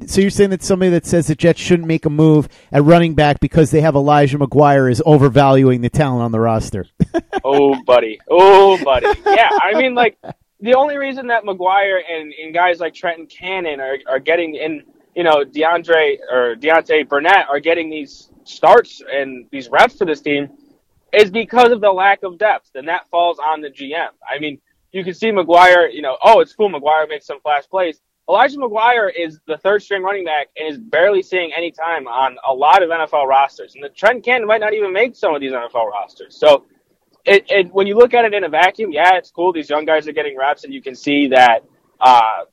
So 0.07 0.21
you're 0.21 0.31
saying 0.31 0.51
that 0.51 0.63
somebody 0.63 0.91
that 0.91 1.07
says 1.07 1.29
the 1.29 1.37
Jets 1.37 1.61
shouldn't 1.61 1.87
make 1.87 2.05
a 2.05 2.11
move 2.11 2.49
at 2.73 2.83
running 2.83 3.15
back 3.15 3.39
because 3.39 3.71
they 3.71 3.81
have 3.81 3.95
Elijah 3.95 4.39
McGuire 4.39 4.91
is 4.91 5.01
overvaluing 5.07 5.83
the 5.83 5.89
talent 5.89 6.23
on 6.23 6.33
the 6.33 6.41
roster. 6.41 6.87
oh, 7.45 7.81
buddy. 7.85 8.19
Oh, 8.29 8.83
buddy. 8.83 9.07
Yeah, 9.25 9.51
I 9.53 9.75
mean, 9.81 9.95
like 9.95 10.19
the 10.59 10.75
only 10.75 10.97
reason 10.97 11.29
that 11.29 11.45
McGuire 11.45 12.01
and, 12.11 12.33
and 12.33 12.53
guys 12.53 12.81
like 12.81 12.93
Trenton 12.93 13.27
Cannon 13.27 13.79
are, 13.79 13.99
are 14.09 14.19
getting 14.19 14.57
in, 14.57 14.83
you 15.15 15.23
know, 15.23 15.45
DeAndre 15.45 16.19
or 16.29 16.57
Deontay 16.57 17.09
Burnett 17.09 17.47
are 17.49 17.61
getting 17.61 17.89
these 17.89 18.31
starts 18.43 19.01
and 19.09 19.47
these 19.53 19.69
reps 19.69 19.97
for 19.97 20.07
this 20.07 20.21
team 20.21 20.49
is 21.15 21.31
because 21.31 21.71
of 21.71 21.81
the 21.81 21.93
lack 21.93 22.23
of 22.23 22.39
depth, 22.39 22.71
and 22.75 22.89
that 22.89 23.09
falls 23.11 23.39
on 23.39 23.61
the 23.61 23.71
GM. 23.71 24.09
I 24.29 24.39
mean, 24.39 24.61
you 24.93 25.05
can 25.05 25.15
see 25.15 25.31
McGuire, 25.31 25.93
you 25.93 26.03
know, 26.03 26.17
oh, 26.23 26.41
it's 26.41 26.55
cool. 26.55 26.71
McGuire 26.71 27.09
makes 27.09 27.27
some 27.27 27.41
flash 27.41 27.69
plays. 27.69 28.01
Elijah 28.29 28.57
McGuire 28.57 29.11
is 29.15 29.41
the 29.47 29.59
third 29.59 29.83
string 29.83 30.03
running 30.03 30.25
back 30.25 30.49
and 30.57 30.69
is 30.69 30.79
barely 30.79 31.23
seeing 31.23 31.53
any 31.55 31.71
time 31.71 32.07
on 32.07 32.37
a 32.49 32.55
lot 32.55 32.83
of 32.83 32.89
NFL 32.89 33.27
rosters. 33.27 33.75
And 33.75 33.85
the 33.85 33.91
Trent 33.91 34.25
Cannon 34.25 34.47
might 34.47 34.61
not 34.61 34.73
even 34.73 34.93
make 34.93 35.15
some 35.15 35.35
of 35.35 35.41
these 35.41 35.53
NFL 35.53 35.91
rosters. 35.91 36.39
So 36.39 36.65
it, 37.27 37.45
it, 37.51 37.75
when 37.75 37.87
you 37.87 37.97
look 37.97 38.15
at 38.15 38.25
it 38.25 38.33
in 38.33 38.45
a 38.45 38.49
vacuum, 38.49 38.93
yeah, 38.93 39.17
it's 39.17 39.31
cool. 39.31 39.53
These 39.53 39.69
young 39.69 39.85
guys 39.85 40.09
are 40.09 40.13
getting 40.13 40.39
reps 40.39 40.65
and 40.65 40.73
you 40.73 40.81
can 40.81 40.95
see 40.95 41.29
that, 41.29 41.65
uh, 42.01 42.45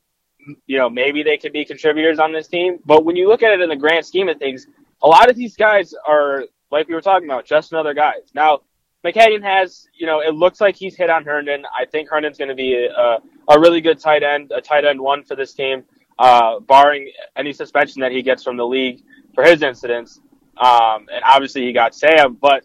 you 0.66 0.76
know, 0.76 0.90
maybe 0.90 1.22
they 1.22 1.38
could 1.38 1.52
be 1.52 1.64
contributors 1.64 2.18
on 2.18 2.32
this 2.32 2.48
team. 2.48 2.78
But 2.84 3.04
when 3.04 3.16
you 3.16 3.28
look 3.28 3.42
at 3.42 3.52
it 3.52 3.60
in 3.60 3.68
the 3.68 3.76
grand 3.76 4.04
scheme 4.04 4.28
of 4.28 4.38
things, 4.38 4.66
a 5.02 5.06
lot 5.06 5.30
of 5.30 5.36
these 5.36 5.56
guys 5.56 5.94
are 6.06 6.44
like 6.72 6.88
we 6.88 6.94
were 6.94 7.02
talking 7.02 7.28
about, 7.28 7.44
just 7.44 7.70
another 7.70 7.94
guy. 7.94 8.14
Now, 8.34 8.60
Maccagnan 9.04 9.42
has, 9.42 9.86
you 9.94 10.06
know, 10.06 10.20
it 10.20 10.34
looks 10.34 10.60
like 10.60 10.74
he's 10.74 10.96
hit 10.96 11.10
on 11.10 11.24
Herndon. 11.24 11.64
I 11.78 11.84
think 11.84 12.08
Herndon's 12.08 12.38
going 12.38 12.48
to 12.48 12.54
be 12.54 12.86
a, 12.86 13.18
a 13.48 13.60
really 13.60 13.80
good 13.80 13.98
tight 14.00 14.22
end, 14.22 14.52
a 14.52 14.60
tight 14.60 14.84
end 14.84 15.00
one 15.00 15.22
for 15.22 15.36
this 15.36 15.52
team, 15.52 15.84
uh, 16.18 16.60
barring 16.60 17.12
any 17.36 17.52
suspension 17.52 18.00
that 18.00 18.10
he 18.10 18.22
gets 18.22 18.42
from 18.42 18.56
the 18.56 18.66
league 18.66 19.02
for 19.34 19.44
his 19.44 19.62
incidents. 19.62 20.20
Um, 20.56 21.08
and 21.12 21.22
obviously 21.24 21.62
he 21.62 21.72
got 21.72 21.94
Sam, 21.94 22.38
but 22.40 22.64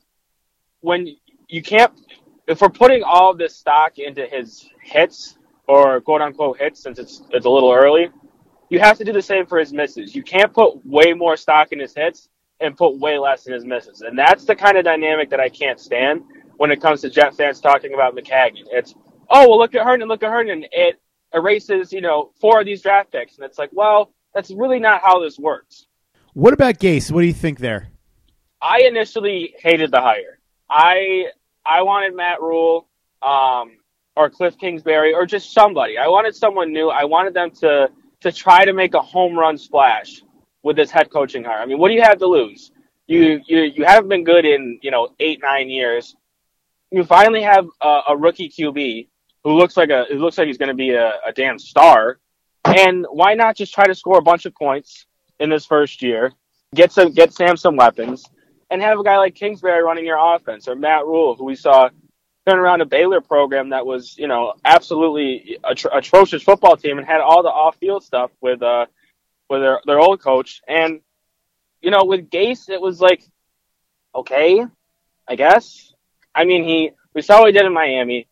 when 0.81 1.15
you 1.47 1.61
can't, 1.61 1.91
if 2.47 2.61
we're 2.61 2.69
putting 2.69 3.03
all 3.03 3.33
this 3.33 3.55
stock 3.55 3.97
into 3.97 4.25
his 4.25 4.69
hits 4.81 5.37
or 5.67 5.99
quote 6.01 6.21
unquote 6.21 6.59
hits, 6.59 6.81
since 6.83 6.99
it's 6.99 7.23
it's 7.31 7.45
a 7.45 7.49
little 7.49 7.71
early, 7.71 8.09
you 8.69 8.79
have 8.79 8.97
to 8.99 9.03
do 9.03 9.11
the 9.11 9.21
same 9.21 9.45
for 9.45 9.57
his 9.57 9.73
misses. 9.73 10.13
You 10.13 10.23
can't 10.23 10.53
put 10.53 10.85
way 10.85 11.13
more 11.13 11.35
stock 11.35 11.71
in 11.71 11.79
his 11.79 11.93
hits 11.93 12.29
and 12.59 12.75
put 12.75 12.97
way 12.97 13.17
less 13.17 13.47
in 13.47 13.53
his 13.53 13.65
misses. 13.65 14.01
And 14.01 14.17
that's 14.17 14.45
the 14.45 14.55
kind 14.55 14.77
of 14.77 14.85
dynamic 14.85 15.29
that 15.29 15.39
I 15.39 15.49
can't 15.49 15.79
stand 15.79 16.23
when 16.57 16.71
it 16.71 16.81
comes 16.81 17.01
to 17.01 17.09
Jet 17.09 17.35
fans 17.35 17.61
talking 17.61 17.93
about 17.93 18.15
Maccagnan. 18.15 18.65
It's, 18.71 18.95
oh, 19.29 19.47
well, 19.49 19.59
look 19.59 19.75
at 19.75 19.85
Herndon, 19.85 20.07
look 20.07 20.23
at 20.23 20.29
Herndon. 20.29 20.65
It 20.71 20.99
erases, 21.33 21.93
you 21.93 22.01
know, 22.01 22.31
four 22.39 22.59
of 22.59 22.65
these 22.65 22.81
draft 22.81 23.11
picks. 23.11 23.37
And 23.37 23.45
it's 23.45 23.57
like, 23.57 23.69
well, 23.73 24.11
that's 24.33 24.51
really 24.51 24.79
not 24.79 25.01
how 25.01 25.21
this 25.21 25.37
works. 25.37 25.85
What 26.33 26.53
about 26.53 26.79
Gase? 26.79 27.11
What 27.11 27.21
do 27.21 27.27
you 27.27 27.33
think 27.33 27.59
there? 27.59 27.89
I 28.61 28.81
initially 28.81 29.53
hated 29.59 29.91
the 29.91 30.01
hire. 30.01 30.39
I 30.69 31.27
I 31.65 31.81
wanted 31.83 32.15
Matt 32.15 32.41
Rhule 32.41 32.87
um, 33.21 33.77
or 34.15 34.29
Cliff 34.29 34.57
Kingsbury 34.57 35.13
or 35.13 35.25
just 35.25 35.53
somebody. 35.53 35.97
I 35.97 36.07
wanted 36.07 36.35
someone 36.35 36.73
new. 36.73 36.89
I 36.89 37.05
wanted 37.05 37.33
them 37.33 37.51
to 37.61 37.89
to 38.21 38.31
try 38.31 38.65
to 38.65 38.73
make 38.73 38.93
a 38.93 39.01
home 39.01 39.37
run 39.37 39.57
splash 39.57 40.21
with 40.67 40.75
this 40.75 40.91
head 40.91 41.09
coaching 41.09 41.45
hire. 41.45 41.59
I 41.59 41.65
mean, 41.65 41.79
what 41.79 41.87
do 41.87 41.93
you 41.95 42.01
have 42.01 42.19
to 42.19 42.27
lose? 42.27 42.71
You 43.07 43.41
you 43.47 43.61
you 43.61 43.85
haven't 43.85 44.09
been 44.09 44.25
good 44.25 44.45
in 44.45 44.79
you 44.83 44.91
know 44.91 45.09
eight 45.19 45.39
nine 45.41 45.69
years. 45.69 46.15
You 46.91 47.05
finally 47.05 47.41
have 47.41 47.65
a, 47.81 48.01
a 48.09 48.17
rookie 48.17 48.49
QB 48.49 49.07
who 49.45 49.53
looks 49.53 49.77
like 49.77 49.89
a 49.89 50.05
who 50.09 50.19
looks 50.19 50.37
like 50.37 50.47
he's 50.47 50.57
going 50.57 50.75
to 50.75 50.75
be 50.75 50.91
a, 50.91 51.13
a 51.25 51.31
damn 51.33 51.57
star. 51.57 52.19
And 52.65 53.05
why 53.09 53.33
not 53.33 53.55
just 53.55 53.73
try 53.73 53.85
to 53.85 53.95
score 53.95 54.17
a 54.17 54.21
bunch 54.21 54.45
of 54.45 54.53
points 54.53 55.05
in 55.39 55.49
this 55.49 55.65
first 55.65 56.01
year? 56.01 56.33
Get 56.75 56.91
some 56.91 57.13
get 57.13 57.33
Sam 57.33 57.55
some 57.55 57.77
weapons 57.77 58.25
and 58.69 58.81
have 58.81 58.99
a 58.99 59.03
guy 59.03 59.17
like 59.17 59.35
Kingsbury 59.35 59.81
running 59.81 60.05
your 60.05 60.19
offense 60.35 60.67
or 60.67 60.75
Matt 60.75 61.05
Rhule, 61.05 61.35
who 61.35 61.45
we 61.45 61.55
saw 61.55 61.89
turn 62.45 62.59
around 62.59 62.81
a 62.81 62.85
Baylor 62.85 63.21
program 63.21 63.69
that 63.69 63.85
was, 63.85 64.17
you 64.17 64.27
know, 64.27 64.53
absolutely 64.65 65.59
atro- 65.63 65.95
atrocious 65.95 66.43
football 66.43 66.75
team 66.75 66.97
and 66.97 67.07
had 67.07 67.21
all 67.21 67.41
the 67.41 67.49
off-field 67.49 68.03
stuff 68.03 68.31
with 68.41 68.61
uh 68.61 68.85
with 69.49 69.61
their 69.61 69.81
their 69.85 69.99
old 69.99 70.21
coach. 70.21 70.61
And 70.67 71.01
you 71.81 71.91
know, 71.91 72.05
with 72.05 72.29
Gase, 72.29 72.69
it 72.69 72.81
was 72.81 72.99
like, 72.99 73.23
okay, 74.15 74.65
I 75.27 75.35
guess. 75.35 75.93
I 76.33 76.45
mean, 76.45 76.63
he 76.63 76.91
we 77.13 77.21
saw 77.21 77.39
what 77.39 77.47
he 77.47 77.53
did 77.53 77.65
in 77.65 77.73
Miami. 77.73 78.27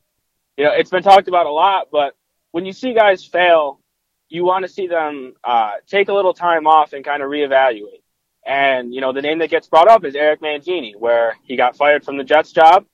You 0.57 0.65
know, 0.65 0.71
it's 0.71 0.89
been 0.89 1.03
talked 1.03 1.27
about 1.27 1.47
a 1.47 1.51
lot, 1.51 1.87
but 1.91 2.15
when 2.51 2.65
you 2.65 2.71
see 2.71 2.93
guys 2.93 3.25
fail, 3.25 3.81
you 4.29 4.45
want 4.45 4.63
to 4.63 4.69
see 4.69 4.87
them 4.87 5.33
uh, 5.43 5.73
take 5.87 6.07
a 6.07 6.13
little 6.13 6.33
time 6.33 6.67
off 6.67 6.93
and 6.93 7.03
kind 7.03 7.21
of 7.21 7.29
reevaluate. 7.29 8.01
And, 8.45 8.93
you 8.93 9.01
know, 9.01 9.11
the 9.11 9.21
name 9.21 9.39
that 9.39 9.49
gets 9.49 9.67
brought 9.67 9.87
up 9.87 10.05
is 10.05 10.15
Eric 10.15 10.41
Mangini, 10.41 10.95
where 10.95 11.35
he 11.43 11.57
got 11.57 11.75
fired 11.75 12.05
from 12.05 12.17
the 12.17 12.23
Jets 12.23 12.51
job 12.51 12.85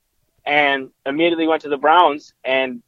and 0.45 0.89
immediately 1.05 1.45
went 1.45 1.61
to 1.63 1.69
the 1.69 1.77
Browns 1.77 2.33
and 2.43 2.81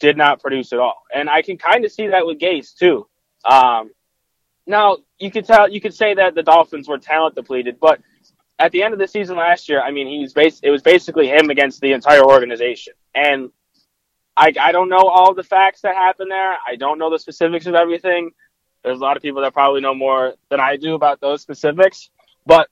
did 0.00 0.16
not 0.16 0.40
produce 0.40 0.72
at 0.72 0.80
all. 0.80 1.02
And 1.14 1.30
I 1.30 1.42
can 1.42 1.56
kind 1.56 1.84
of 1.84 1.92
see 1.92 2.08
that 2.08 2.26
with 2.26 2.38
Gase 2.38 2.74
too. 2.74 3.06
Um, 3.44 3.90
now 4.68 4.98
you 5.18 5.30
could 5.30 5.46
tell, 5.46 5.68
you 5.68 5.80
could 5.80 5.94
say 5.94 6.14
that 6.14 6.34
the 6.34 6.42
Dolphins 6.42 6.86
were 6.86 6.98
talent 6.98 7.34
depleted, 7.34 7.80
but 7.80 8.00
at 8.58 8.70
the 8.72 8.82
end 8.82 8.92
of 8.92 9.00
the 9.00 9.08
season 9.08 9.36
last 9.36 9.68
year, 9.68 9.80
I 9.80 9.90
mean, 9.90 10.06
he 10.06 10.18
was 10.18 10.32
bas- 10.32 10.60
it 10.62 10.70
was 10.70 10.82
basically 10.82 11.28
him 11.28 11.50
against 11.50 11.80
the 11.80 11.92
entire 11.92 12.22
organization. 12.22 12.92
And 13.14 13.50
I, 14.36 14.52
I 14.60 14.72
don't 14.72 14.88
know 14.88 14.98
all 14.98 15.34
the 15.34 15.42
facts 15.42 15.80
that 15.82 15.94
happened 15.94 16.30
there. 16.30 16.56
I 16.66 16.76
don't 16.76 16.98
know 16.98 17.10
the 17.10 17.18
specifics 17.18 17.66
of 17.66 17.74
everything. 17.74 18.30
There's 18.84 18.98
a 18.98 19.02
lot 19.02 19.16
of 19.16 19.22
people 19.22 19.42
that 19.42 19.52
probably 19.52 19.80
know 19.80 19.94
more 19.94 20.34
than 20.50 20.60
I 20.60 20.76
do 20.76 20.94
about 20.94 21.20
those 21.20 21.42
specifics. 21.42 22.10
But 22.46 22.68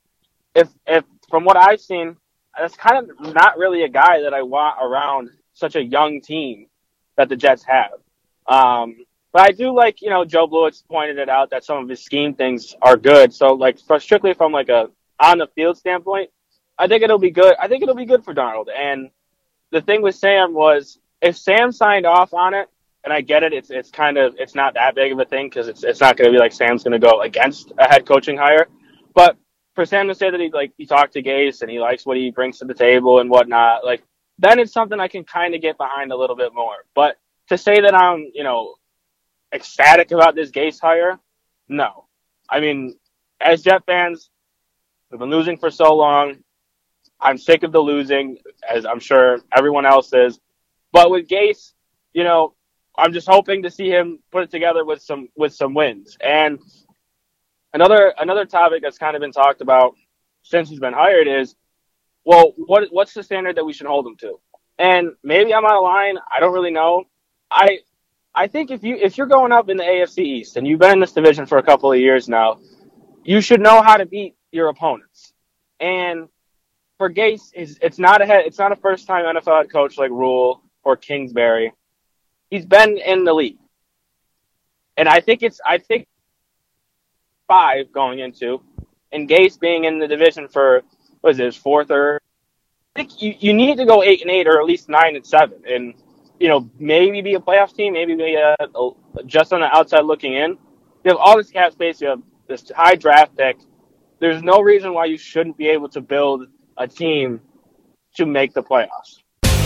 if 0.54 0.68
if 0.86 1.04
from 1.30 1.44
what 1.44 1.56
I've 1.56 1.80
seen, 1.80 2.16
that's 2.56 2.76
kind 2.76 2.98
of 2.98 3.34
not 3.34 3.58
really 3.58 3.82
a 3.82 3.88
guy 3.88 4.22
that 4.22 4.34
I 4.34 4.42
want 4.42 4.76
around 4.80 5.30
such 5.54 5.76
a 5.76 5.82
young 5.82 6.20
team 6.20 6.66
that 7.16 7.28
the 7.28 7.36
Jets 7.36 7.64
have. 7.64 7.92
Um, 8.46 9.04
but 9.36 9.42
I 9.42 9.52
do 9.52 9.70
like, 9.74 10.00
you 10.00 10.08
know, 10.08 10.24
Joe 10.24 10.46
Blewett 10.46 10.82
pointed 10.88 11.18
it 11.18 11.28
out 11.28 11.50
that 11.50 11.62
some 11.62 11.76
of 11.76 11.90
his 11.90 12.02
scheme 12.02 12.32
things 12.32 12.74
are 12.80 12.96
good. 12.96 13.34
So 13.34 13.48
like 13.48 13.78
strictly 13.98 14.32
from 14.32 14.50
like 14.50 14.70
a 14.70 14.88
on 15.20 15.36
the 15.36 15.46
field 15.48 15.76
standpoint, 15.76 16.30
I 16.78 16.88
think 16.88 17.02
it'll 17.02 17.18
be 17.18 17.32
good. 17.32 17.54
I 17.60 17.68
think 17.68 17.82
it'll 17.82 17.94
be 17.94 18.06
good 18.06 18.24
for 18.24 18.32
Darnold. 18.32 18.68
And 18.74 19.10
the 19.72 19.82
thing 19.82 20.00
with 20.00 20.14
Sam 20.14 20.54
was 20.54 20.98
if 21.20 21.36
Sam 21.36 21.70
signed 21.70 22.06
off 22.06 22.32
on 22.32 22.54
it, 22.54 22.70
and 23.04 23.12
I 23.12 23.20
get 23.20 23.42
it. 23.42 23.52
It's 23.52 23.68
it's 23.68 23.90
kind 23.90 24.16
of 24.16 24.36
it's 24.38 24.54
not 24.54 24.72
that 24.72 24.94
big 24.94 25.12
of 25.12 25.18
a 25.18 25.26
thing 25.26 25.50
because 25.50 25.68
it's 25.68 25.84
it's 25.84 26.00
not 26.00 26.16
going 26.16 26.32
to 26.32 26.34
be 26.34 26.40
like 26.40 26.54
Sam's 26.54 26.82
going 26.82 26.98
to 26.98 27.06
go 27.06 27.20
against 27.20 27.72
a 27.76 27.86
head 27.86 28.06
coaching 28.06 28.38
hire. 28.38 28.68
But 29.14 29.36
for 29.74 29.84
Sam 29.84 30.08
to 30.08 30.14
say 30.14 30.30
that 30.30 30.40
he 30.40 30.48
like 30.48 30.72
he 30.78 30.86
talked 30.86 31.12
to 31.12 31.22
Gase 31.22 31.60
and 31.60 31.70
he 31.70 31.78
likes 31.78 32.06
what 32.06 32.16
he 32.16 32.30
brings 32.30 32.60
to 32.60 32.64
the 32.64 32.72
table 32.72 33.20
and 33.20 33.28
whatnot, 33.28 33.84
like 33.84 34.02
then 34.38 34.58
it's 34.58 34.72
something 34.72 34.98
I 34.98 35.08
can 35.08 35.24
kind 35.24 35.54
of 35.54 35.60
get 35.60 35.76
behind 35.76 36.10
a 36.10 36.16
little 36.16 36.36
bit 36.36 36.54
more. 36.54 36.86
But 36.94 37.18
to 37.50 37.58
say 37.58 37.82
that 37.82 37.94
I'm 37.94 38.30
you 38.32 38.42
know 38.42 38.76
ecstatic 39.52 40.10
about 40.10 40.34
this 40.34 40.50
Gase 40.50 40.80
hire, 40.80 41.18
no. 41.68 42.06
I 42.48 42.60
mean, 42.60 42.96
as 43.40 43.62
Jet 43.62 43.84
fans, 43.86 44.30
we've 45.10 45.20
been 45.20 45.30
losing 45.30 45.56
for 45.56 45.70
so 45.70 45.94
long. 45.94 46.38
I'm 47.20 47.38
sick 47.38 47.62
of 47.62 47.72
the 47.72 47.80
losing, 47.80 48.38
as 48.68 48.84
I'm 48.84 49.00
sure 49.00 49.38
everyone 49.56 49.86
else 49.86 50.12
is. 50.12 50.38
But 50.92 51.10
with 51.10 51.28
Gase, 51.28 51.72
you 52.12 52.24
know, 52.24 52.54
I'm 52.96 53.12
just 53.12 53.28
hoping 53.28 53.62
to 53.62 53.70
see 53.70 53.88
him 53.90 54.20
put 54.30 54.42
it 54.44 54.50
together 54.50 54.84
with 54.84 55.02
some 55.02 55.28
with 55.36 55.54
some 55.54 55.74
wins. 55.74 56.16
And 56.20 56.58
another 57.74 58.14
another 58.18 58.44
topic 58.44 58.82
that's 58.82 58.98
kind 58.98 59.16
of 59.16 59.20
been 59.20 59.32
talked 59.32 59.60
about 59.60 59.94
since 60.42 60.68
he's 60.68 60.80
been 60.80 60.92
hired 60.92 61.28
is, 61.28 61.54
well, 62.24 62.52
what 62.56 62.88
what's 62.90 63.14
the 63.14 63.22
standard 63.22 63.56
that 63.56 63.64
we 63.64 63.72
should 63.72 63.86
hold 63.86 64.06
him 64.06 64.16
to? 64.16 64.38
And 64.78 65.12
maybe 65.22 65.54
I'm 65.54 65.64
out 65.64 65.76
of 65.76 65.82
line. 65.82 66.16
I 66.34 66.40
don't 66.40 66.52
really 66.52 66.70
know. 66.70 67.04
I 67.50 67.80
I 68.36 68.46
think 68.48 68.70
if 68.70 68.84
you 68.84 68.96
if 68.96 69.16
you're 69.16 69.26
going 69.26 69.50
up 69.50 69.68
in 69.70 69.78
the 69.78 69.84
AFC 69.84 70.18
East 70.18 70.56
and 70.56 70.66
you've 70.66 70.78
been 70.78 70.92
in 70.92 71.00
this 71.00 71.12
division 71.12 71.46
for 71.46 71.58
a 71.58 71.62
couple 71.62 71.90
of 71.90 71.98
years 71.98 72.28
now, 72.28 72.60
you 73.24 73.40
should 73.40 73.60
know 73.60 73.82
how 73.82 73.96
to 73.96 74.06
beat 74.06 74.36
your 74.52 74.68
opponents. 74.68 75.32
And 75.80 76.28
for 76.98 77.10
Gase, 77.10 77.50
it's, 77.54 77.78
it's 77.82 77.98
not 77.98 78.22
a 78.22 78.26
head, 78.26 78.44
it's 78.46 78.58
not 78.58 78.72
a 78.72 78.76
first 78.76 79.06
time 79.06 79.24
NFL 79.24 79.62
head 79.62 79.70
coach 79.70 79.98
like 79.98 80.10
Rhule 80.10 80.62
or 80.84 80.96
Kingsbury 80.96 81.72
he's 82.50 82.66
been 82.66 82.98
in 82.98 83.24
the 83.24 83.32
league. 83.32 83.58
And 84.96 85.08
I 85.08 85.20
think 85.20 85.42
it's 85.42 85.60
I 85.64 85.78
think 85.78 86.06
five 87.46 87.92
going 87.92 88.18
into 88.20 88.62
and 89.12 89.28
Gase 89.28 89.58
being 89.58 89.84
in 89.84 89.98
the 89.98 90.08
division 90.08 90.48
for 90.48 90.82
what 91.20 91.30
is 91.30 91.38
it, 91.38 91.44
his 91.44 91.56
fourth 91.56 91.90
or 91.90 92.20
I 92.94 93.00
think 93.00 93.20
you, 93.20 93.34
you 93.38 93.52
need 93.52 93.76
to 93.76 93.84
go 93.84 94.02
eight 94.02 94.22
and 94.22 94.30
eight 94.30 94.46
or 94.46 94.58
at 94.58 94.66
least 94.66 94.88
nine 94.88 95.16
and 95.16 95.26
seven 95.26 95.62
and 95.68 95.94
you 96.38 96.48
know, 96.48 96.68
maybe 96.78 97.22
be 97.22 97.34
a 97.34 97.40
playoff 97.40 97.74
team, 97.74 97.92
maybe 97.92 98.14
be 98.14 98.34
a, 98.34 98.56
a, 98.60 98.90
just 99.24 99.52
on 99.52 99.60
the 99.60 99.66
outside 99.66 100.02
looking 100.04 100.34
in. 100.34 100.50
You 101.04 101.12
have 101.12 101.16
all 101.16 101.36
this 101.36 101.50
cap 101.50 101.72
space, 101.72 102.00
you 102.00 102.08
have 102.08 102.22
this 102.48 102.70
high 102.74 102.94
draft 102.94 103.36
pick. 103.36 103.58
There's 104.18 104.42
no 104.42 104.60
reason 104.60 104.94
why 104.94 105.06
you 105.06 105.18
shouldn't 105.18 105.56
be 105.56 105.68
able 105.68 105.88
to 105.90 106.00
build 106.00 106.46
a 106.76 106.88
team 106.88 107.40
to 108.16 108.26
make 108.26 108.54
the 108.54 108.62
playoffs. 108.62 109.20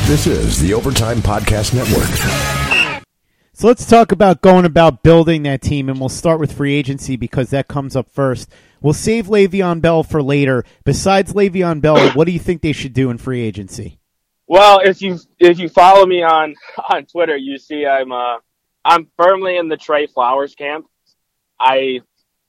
This 0.06 0.26
is 0.26 0.60
the 0.60 0.74
Overtime 0.74 1.18
Podcast 1.18 1.72
Network. 1.72 2.08
So 3.52 3.66
let's 3.68 3.86
talk 3.86 4.10
about 4.10 4.40
going 4.40 4.64
about 4.64 5.02
building 5.02 5.42
that 5.42 5.60
team, 5.60 5.88
and 5.88 6.00
we'll 6.00 6.08
start 6.08 6.40
with 6.40 6.52
free 6.52 6.74
agency 6.74 7.16
because 7.16 7.50
that 7.50 7.68
comes 7.68 7.94
up 7.94 8.08
first. 8.08 8.50
We'll 8.80 8.94
save 8.94 9.26
Le'Veon 9.26 9.80
Bell 9.82 10.02
for 10.02 10.22
later. 10.22 10.64
Besides 10.84 11.34
Le'Veon 11.34 11.80
Bell, 11.80 12.10
what 12.12 12.24
do 12.24 12.32
you 12.32 12.38
think 12.38 12.62
they 12.62 12.72
should 12.72 12.94
do 12.94 13.10
in 13.10 13.18
free 13.18 13.42
agency? 13.42 13.99
Well, 14.50 14.80
if 14.80 15.00
you 15.00 15.16
if 15.38 15.60
you 15.60 15.68
follow 15.68 16.04
me 16.04 16.24
on 16.24 16.56
on 16.92 17.06
Twitter, 17.06 17.36
you 17.36 17.56
see 17.56 17.86
I'm 17.86 18.10
uh 18.10 18.38
I'm 18.84 19.06
firmly 19.16 19.56
in 19.56 19.68
the 19.68 19.76
Trey 19.76 20.08
Flowers 20.08 20.56
camp. 20.56 20.86
I 21.60 22.00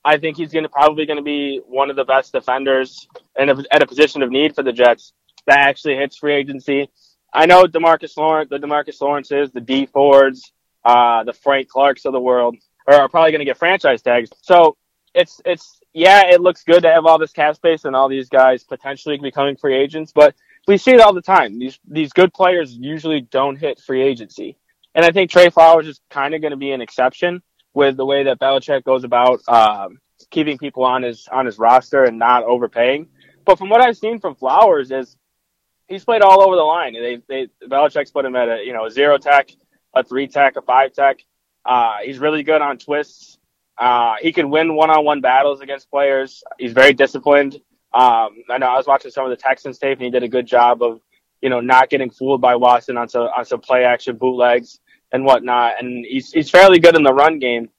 I 0.03 0.17
think 0.17 0.37
he's 0.37 0.51
going 0.51 0.63
to 0.63 0.69
probably 0.69 1.05
going 1.05 1.17
to 1.17 1.23
be 1.23 1.61
one 1.63 1.91
of 1.91 1.95
the 1.95 2.03
best 2.03 2.31
defenders 2.31 3.07
and 3.37 3.51
at 3.51 3.83
a 3.83 3.85
position 3.85 4.23
of 4.23 4.31
need 4.31 4.55
for 4.55 4.63
the 4.63 4.73
Jets 4.73 5.13
that 5.45 5.59
actually 5.59 5.95
hits 5.95 6.17
free 6.17 6.33
agency. 6.33 6.89
I 7.31 7.45
know 7.45 7.65
Demarcus 7.65 8.17
Lawrence, 8.17 8.49
the 8.49 8.57
Demarcus 8.57 8.99
Lawrences, 8.99 9.51
the 9.51 9.61
Dee 9.61 9.85
Fords, 9.85 10.53
uh, 10.83 11.23
the 11.23 11.33
Frank 11.33 11.67
Clarks 11.67 12.05
of 12.05 12.13
the 12.13 12.19
world 12.19 12.55
are, 12.87 13.07
probably 13.09 13.29
going 13.29 13.39
to 13.39 13.45
get 13.45 13.59
franchise 13.59 14.01
tags. 14.01 14.31
So 14.41 14.75
it's, 15.13 15.39
it's, 15.45 15.79
yeah, 15.93 16.23
it 16.31 16.41
looks 16.41 16.63
good 16.63 16.81
to 16.81 16.91
have 16.91 17.05
all 17.05 17.19
this 17.19 17.31
cap 17.31 17.55
space 17.57 17.85
and 17.85 17.95
all 17.95 18.09
these 18.09 18.27
guys 18.27 18.63
potentially 18.63 19.19
becoming 19.19 19.55
free 19.55 19.75
agents, 19.75 20.11
but 20.11 20.33
we 20.67 20.77
see 20.77 20.91
it 20.91 21.01
all 21.01 21.13
the 21.13 21.21
time. 21.21 21.59
These, 21.59 21.79
these 21.87 22.13
good 22.13 22.33
players 22.33 22.73
usually 22.73 23.21
don't 23.21 23.57
hit 23.57 23.79
free 23.79 24.01
agency. 24.01 24.57
And 24.93 25.05
I 25.05 25.11
think 25.11 25.31
Trey 25.31 25.49
Flowers 25.49 25.87
is 25.87 26.01
kind 26.09 26.33
of 26.33 26.41
going 26.41 26.51
to 26.51 26.57
be 26.57 26.71
an 26.71 26.81
exception 26.81 27.41
with 27.73 27.97
the 27.97 28.05
way 28.05 28.23
that 28.23 28.39
Belichick 28.39 28.83
goes 28.83 29.03
about, 29.03 29.41
um, 29.47 29.99
keeping 30.29 30.57
people 30.57 30.83
on 30.83 31.03
his, 31.03 31.27
on 31.31 31.45
his 31.45 31.57
roster 31.57 32.03
and 32.03 32.19
not 32.19 32.43
overpaying. 32.43 33.07
But 33.45 33.57
from 33.57 33.69
what 33.69 33.81
I've 33.81 33.97
seen 33.97 34.19
from 34.19 34.35
Flowers 34.35 34.91
is 34.91 35.15
he's 35.91 36.05
played 36.05 36.21
all 36.21 36.41
over 36.41 36.55
the 36.55 36.63
line. 36.63 36.93
They 36.93 37.21
they 37.27 37.47
Belichick's 37.67 38.11
put 38.11 38.25
him 38.25 38.35
at 38.35 38.49
a 38.49 38.63
you 38.63 38.73
know 38.73 38.85
a 38.85 38.91
zero 38.91 39.17
tech, 39.17 39.51
a 39.93 40.03
three 40.03 40.27
tech, 40.27 40.55
a 40.55 40.61
five 40.61 40.93
tech. 40.93 41.19
Uh, 41.65 41.97
he's 42.03 42.17
really 42.17 42.43
good 42.43 42.61
on 42.61 42.77
twists. 42.77 43.37
Uh, 43.77 44.15
he 44.21 44.31
can 44.31 44.49
win 44.49 44.75
one 44.75 44.89
on 44.89 45.05
one 45.05 45.21
battles 45.21 45.61
against 45.61 45.89
players. 45.89 46.43
He's 46.57 46.73
very 46.73 46.93
disciplined. 46.93 47.59
Um, 47.93 48.43
I 48.49 48.57
know 48.57 48.67
I 48.67 48.77
was 48.77 48.87
watching 48.87 49.11
some 49.11 49.25
of 49.25 49.31
the 49.31 49.35
Texans 49.35 49.77
tape 49.77 49.97
and 49.97 50.05
he 50.05 50.11
did 50.11 50.23
a 50.23 50.27
good 50.27 50.45
job 50.45 50.81
of 50.81 51.01
you 51.41 51.49
know 51.49 51.59
not 51.59 51.89
getting 51.89 52.09
fooled 52.09 52.41
by 52.41 52.55
Watson 52.55 52.97
on 52.97 53.09
some 53.09 53.23
on 53.23 53.45
some 53.45 53.59
play 53.59 53.83
action 53.83 54.15
bootlegs 54.15 54.79
and 55.11 55.25
whatnot. 55.25 55.75
And 55.79 56.05
he's 56.05 56.31
he's 56.31 56.49
fairly 56.49 56.79
good 56.79 56.95
in 56.95 57.03
the 57.03 57.13
run 57.13 57.39
game. 57.39 57.69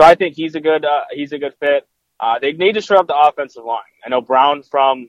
So 0.00 0.06
I 0.06 0.14
think 0.14 0.34
he's 0.36 0.54
a 0.54 0.60
good 0.60 0.84
uh, 0.84 1.04
he's 1.10 1.32
a 1.32 1.38
good 1.38 1.54
fit. 1.60 1.86
Uh, 2.20 2.38
they 2.38 2.52
need 2.52 2.74
to 2.74 2.80
shore 2.80 2.98
up 2.98 3.06
the 3.06 3.16
offensive 3.16 3.64
line. 3.64 3.80
I 4.04 4.08
know 4.08 4.20
Brown 4.20 4.62
from 4.62 5.08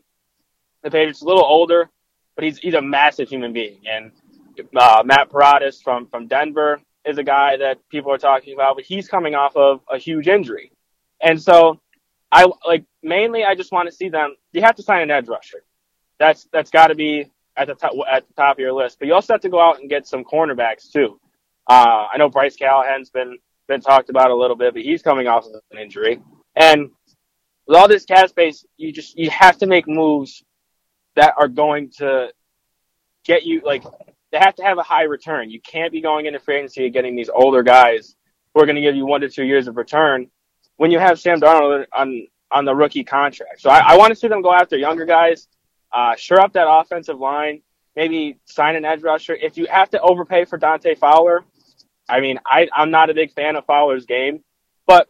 the 0.81 0.89
Patriots 0.89 1.21
a 1.21 1.25
little 1.25 1.43
older, 1.43 1.89
but 2.35 2.43
he's 2.43 2.57
he's 2.57 2.73
a 2.73 2.81
massive 2.81 3.29
human 3.29 3.53
being. 3.53 3.79
And 3.89 4.11
uh, 4.75 5.03
Matt 5.05 5.29
Paradis 5.29 5.81
from 5.81 6.07
from 6.07 6.27
Denver 6.27 6.79
is 7.05 7.17
a 7.17 7.23
guy 7.23 7.57
that 7.57 7.77
people 7.89 8.11
are 8.11 8.17
talking 8.17 8.53
about, 8.53 8.75
but 8.75 8.85
he's 8.85 9.07
coming 9.07 9.35
off 9.35 9.55
of 9.57 9.81
a 9.91 9.97
huge 9.97 10.27
injury, 10.27 10.71
and 11.21 11.41
so 11.41 11.79
I 12.33 12.51
like 12.65 12.85
mainly 13.03 13.43
I 13.43 13.53
just 13.53 13.71
want 13.71 13.87
to 13.87 13.95
see 13.95 14.09
them. 14.09 14.35
You 14.53 14.61
have 14.63 14.75
to 14.75 14.83
sign 14.83 15.03
an 15.03 15.11
edge 15.11 15.27
rusher. 15.27 15.63
That's 16.19 16.47
that's 16.51 16.71
got 16.71 16.87
to 16.87 16.95
be 16.95 17.29
at 17.55 17.67
the 17.67 17.75
top 17.75 17.93
at 18.11 18.27
the 18.27 18.33
top 18.33 18.55
of 18.57 18.59
your 18.59 18.73
list. 18.73 18.97
But 18.97 19.07
you 19.07 19.13
also 19.13 19.33
have 19.33 19.41
to 19.41 19.49
go 19.49 19.61
out 19.61 19.79
and 19.79 19.89
get 19.89 20.07
some 20.07 20.23
cornerbacks 20.23 20.91
too. 20.91 21.19
Uh, 21.67 22.07
I 22.11 22.17
know 22.17 22.29
Bryce 22.29 22.55
Callahan's 22.55 23.11
been 23.11 23.37
been 23.67 23.81
talked 23.81 24.09
about 24.09 24.31
a 24.31 24.35
little 24.35 24.55
bit, 24.55 24.73
but 24.73 24.81
he's 24.81 25.03
coming 25.03 25.27
off 25.27 25.45
of 25.45 25.53
an 25.71 25.77
injury. 25.77 26.19
And 26.55 26.89
with 27.67 27.77
all 27.77 27.87
this 27.87 28.05
cap 28.05 28.29
space, 28.29 28.65
you 28.77 28.91
just 28.91 29.15
you 29.15 29.29
have 29.29 29.59
to 29.59 29.67
make 29.67 29.87
moves 29.87 30.43
that 31.15 31.35
are 31.37 31.47
going 31.47 31.91
to 31.97 32.29
get 33.25 33.43
you 33.43 33.61
like 33.63 33.83
they 34.31 34.39
have 34.39 34.55
to 34.55 34.63
have 34.63 34.79
a 34.79 34.83
high 34.83 35.03
return. 35.03 35.51
You 35.51 35.61
can't 35.61 35.91
be 35.91 36.01
going 36.01 36.25
into 36.25 36.39
free 36.39 36.57
agency 36.57 36.85
and 36.85 36.93
getting 36.93 37.15
these 37.15 37.29
older 37.29 37.61
guys 37.61 38.15
who 38.53 38.61
are 38.61 38.65
going 38.65 38.75
to 38.75 38.81
give 38.81 38.95
you 38.95 39.05
one 39.05 39.21
to 39.21 39.29
two 39.29 39.43
years 39.43 39.67
of 39.67 39.77
return 39.77 40.31
when 40.77 40.91
you 40.91 40.99
have 40.99 41.19
Sam 41.19 41.39
Darnold 41.39 41.85
on 41.93 42.27
on 42.51 42.65
the 42.65 42.75
rookie 42.75 43.03
contract. 43.03 43.61
So 43.61 43.69
I, 43.69 43.79
I 43.79 43.97
want 43.97 44.11
to 44.11 44.15
see 44.15 44.27
them 44.27 44.41
go 44.41 44.53
after 44.53 44.77
younger 44.77 45.05
guys, 45.05 45.47
uh, 45.91 46.15
sure 46.15 46.39
up 46.39 46.53
that 46.53 46.67
offensive 46.69 47.19
line, 47.19 47.61
maybe 47.95 48.37
sign 48.45 48.75
an 48.75 48.85
edge 48.85 49.01
rusher. 49.01 49.33
If 49.33 49.57
you 49.57 49.65
have 49.65 49.89
to 49.91 50.01
overpay 50.01 50.45
for 50.45 50.57
Dante 50.57 50.93
Fowler, 50.95 51.43
I 52.07 52.19
mean, 52.19 52.39
I, 52.45 52.67
I'm 52.73 52.91
not 52.91 53.09
a 53.09 53.13
big 53.13 53.31
fan 53.31 53.55
of 53.55 53.65
Fowler's 53.65 54.05
game, 54.05 54.43
but 54.85 55.09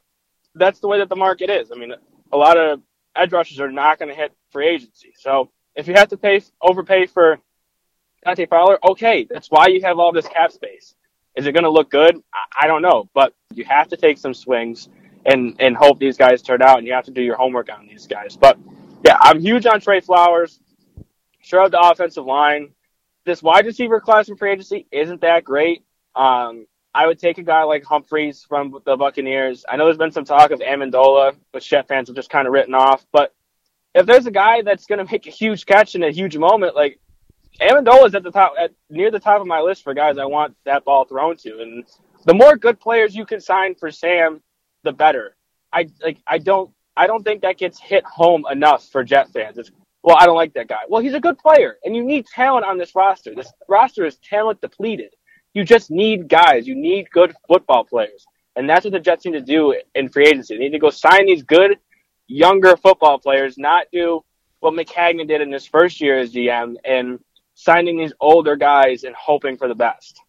that's 0.55 0.79
the 0.79 0.87
way 0.87 0.99
that 0.99 1.09
the 1.09 1.15
market 1.15 1.49
is. 1.49 1.71
I 1.71 1.75
mean, 1.75 1.93
a 2.31 2.37
lot 2.37 2.57
of 2.57 2.81
edge 3.15 3.31
rushers 3.31 3.59
are 3.59 3.71
not 3.71 3.99
going 3.99 4.09
to 4.09 4.15
hit 4.15 4.31
free 4.51 4.69
agency. 4.69 5.13
So 5.17 5.51
if 5.75 5.87
you 5.87 5.95
have 5.95 6.09
to 6.09 6.17
pay 6.17 6.41
overpay 6.61 7.07
for 7.07 7.39
Dante 8.23 8.45
Fowler, 8.45 8.79
okay, 8.91 9.27
that's 9.29 9.51
why 9.51 9.67
you 9.67 9.81
have 9.81 9.99
all 9.99 10.11
this 10.11 10.27
cap 10.27 10.51
space. 10.51 10.95
Is 11.35 11.45
it 11.47 11.51
going 11.51 11.63
to 11.63 11.69
look 11.69 11.89
good? 11.89 12.15
I, 12.33 12.65
I 12.65 12.67
don't 12.67 12.81
know, 12.81 13.09
but 13.13 13.33
you 13.53 13.65
have 13.65 13.89
to 13.89 13.97
take 13.97 14.17
some 14.17 14.33
swings 14.33 14.87
and 15.25 15.55
and 15.59 15.75
hope 15.75 15.99
these 15.99 16.17
guys 16.17 16.41
turn 16.41 16.61
out, 16.61 16.77
and 16.77 16.87
you 16.87 16.93
have 16.93 17.05
to 17.05 17.11
do 17.11 17.21
your 17.21 17.37
homework 17.37 17.71
on 17.71 17.87
these 17.87 18.07
guys. 18.07 18.35
But 18.35 18.57
yeah, 19.05 19.17
I'm 19.19 19.39
huge 19.39 19.65
on 19.65 19.79
Trey 19.81 19.99
Flowers. 19.99 20.59
Sure, 21.41 21.69
the 21.69 21.79
offensive 21.79 22.25
line. 22.25 22.71
This 23.25 23.41
wide 23.41 23.65
receiver 23.65 23.99
class 23.99 24.29
in 24.29 24.35
free 24.35 24.51
agency 24.51 24.87
isn't 24.91 25.21
that 25.21 25.43
great. 25.43 25.83
Um, 26.15 26.65
I 26.93 27.07
would 27.07 27.19
take 27.19 27.37
a 27.37 27.43
guy 27.43 27.63
like 27.63 27.83
Humphries 27.83 28.45
from 28.47 28.79
the 28.85 28.95
Buccaneers. 28.95 29.65
I 29.67 29.77
know 29.77 29.85
there's 29.85 29.97
been 29.97 30.11
some 30.11 30.25
talk 30.25 30.51
of 30.51 30.59
Amendola, 30.59 31.35
which 31.51 31.69
Jet 31.69 31.87
fans 31.87 32.07
have 32.07 32.15
just 32.15 32.29
kind 32.29 32.47
of 32.47 32.53
written 32.53 32.75
off. 32.75 33.05
But 33.11 33.33
if 33.95 34.05
there's 34.05 34.27
a 34.27 34.31
guy 34.31 34.61
that's 34.61 34.85
going 34.85 35.03
to 35.05 35.11
make 35.11 35.25
a 35.25 35.31
huge 35.31 35.65
catch 35.65 35.95
in 35.95 36.03
a 36.03 36.11
huge 36.11 36.37
moment, 36.37 36.75
like 36.75 36.99
Amendola 37.59 38.07
is 38.07 38.15
at 38.15 38.23
the 38.23 38.31
top, 38.31 38.53
at 38.59 38.71
near 38.89 39.09
the 39.09 39.19
top 39.19 39.41
of 39.41 39.47
my 39.47 39.59
list 39.61 39.83
for 39.83 39.93
guys 39.93 40.17
I 40.17 40.25
want 40.25 40.55
that 40.65 40.85
ball 40.85 41.05
thrown 41.05 41.35
to. 41.37 41.61
And 41.61 41.83
the 42.25 42.33
more 42.33 42.55
good 42.57 42.79
players 42.79 43.15
you 43.15 43.25
can 43.25 43.41
sign 43.41 43.73
for 43.75 43.89
Sam, 43.89 44.41
the 44.83 44.91
better. 44.91 45.35
I 45.71 45.89
like. 46.01 46.17
I 46.27 46.37
don't. 46.37 46.71
I 46.95 47.07
don't 47.07 47.23
think 47.23 47.41
that 47.41 47.57
gets 47.57 47.79
hit 47.79 48.03
home 48.05 48.45
enough 48.51 48.87
for 48.89 49.03
Jet 49.03 49.31
fans. 49.31 49.57
It's, 49.57 49.71
well, 50.03 50.15
I 50.19 50.25
don't 50.27 50.35
like 50.35 50.53
that 50.53 50.67
guy. 50.67 50.81
Well, 50.87 51.01
he's 51.01 51.15
a 51.15 51.19
good 51.19 51.39
player, 51.39 51.77
and 51.83 51.95
you 51.95 52.03
need 52.03 52.27
talent 52.27 52.65
on 52.65 52.77
this 52.77 52.93
roster. 52.93 53.33
This 53.33 53.51
roster 53.67 54.05
is 54.05 54.17
talent 54.17 54.61
depleted. 54.61 55.15
You 55.53 55.63
just 55.63 55.89
need 55.89 56.27
guys. 56.27 56.67
You 56.67 56.75
need 56.75 57.09
good 57.09 57.33
football 57.47 57.85
players. 57.85 58.25
And 58.55 58.69
that's 58.69 58.85
what 58.85 58.91
the 58.91 58.99
Jets 58.99 59.25
need 59.25 59.33
to 59.33 59.41
do 59.41 59.75
in 59.95 60.09
free 60.09 60.27
agency. 60.27 60.55
They 60.55 60.65
need 60.65 60.71
to 60.71 60.79
go 60.79 60.89
sign 60.89 61.25
these 61.25 61.43
good, 61.43 61.79
younger 62.27 62.77
football 62.77 63.19
players, 63.19 63.57
not 63.57 63.87
do 63.91 64.23
what 64.59 64.73
Maccagnan 64.73 65.27
did 65.27 65.41
in 65.41 65.51
his 65.51 65.65
first 65.65 65.99
year 65.99 66.19
as 66.19 66.31
GM 66.33 66.75
and 66.85 67.19
signing 67.55 67.97
these 67.97 68.13
older 68.19 68.55
guys 68.55 69.03
and 69.03 69.15
hoping 69.15 69.57
for 69.57 69.67
the 69.67 69.75
best. 69.75 70.19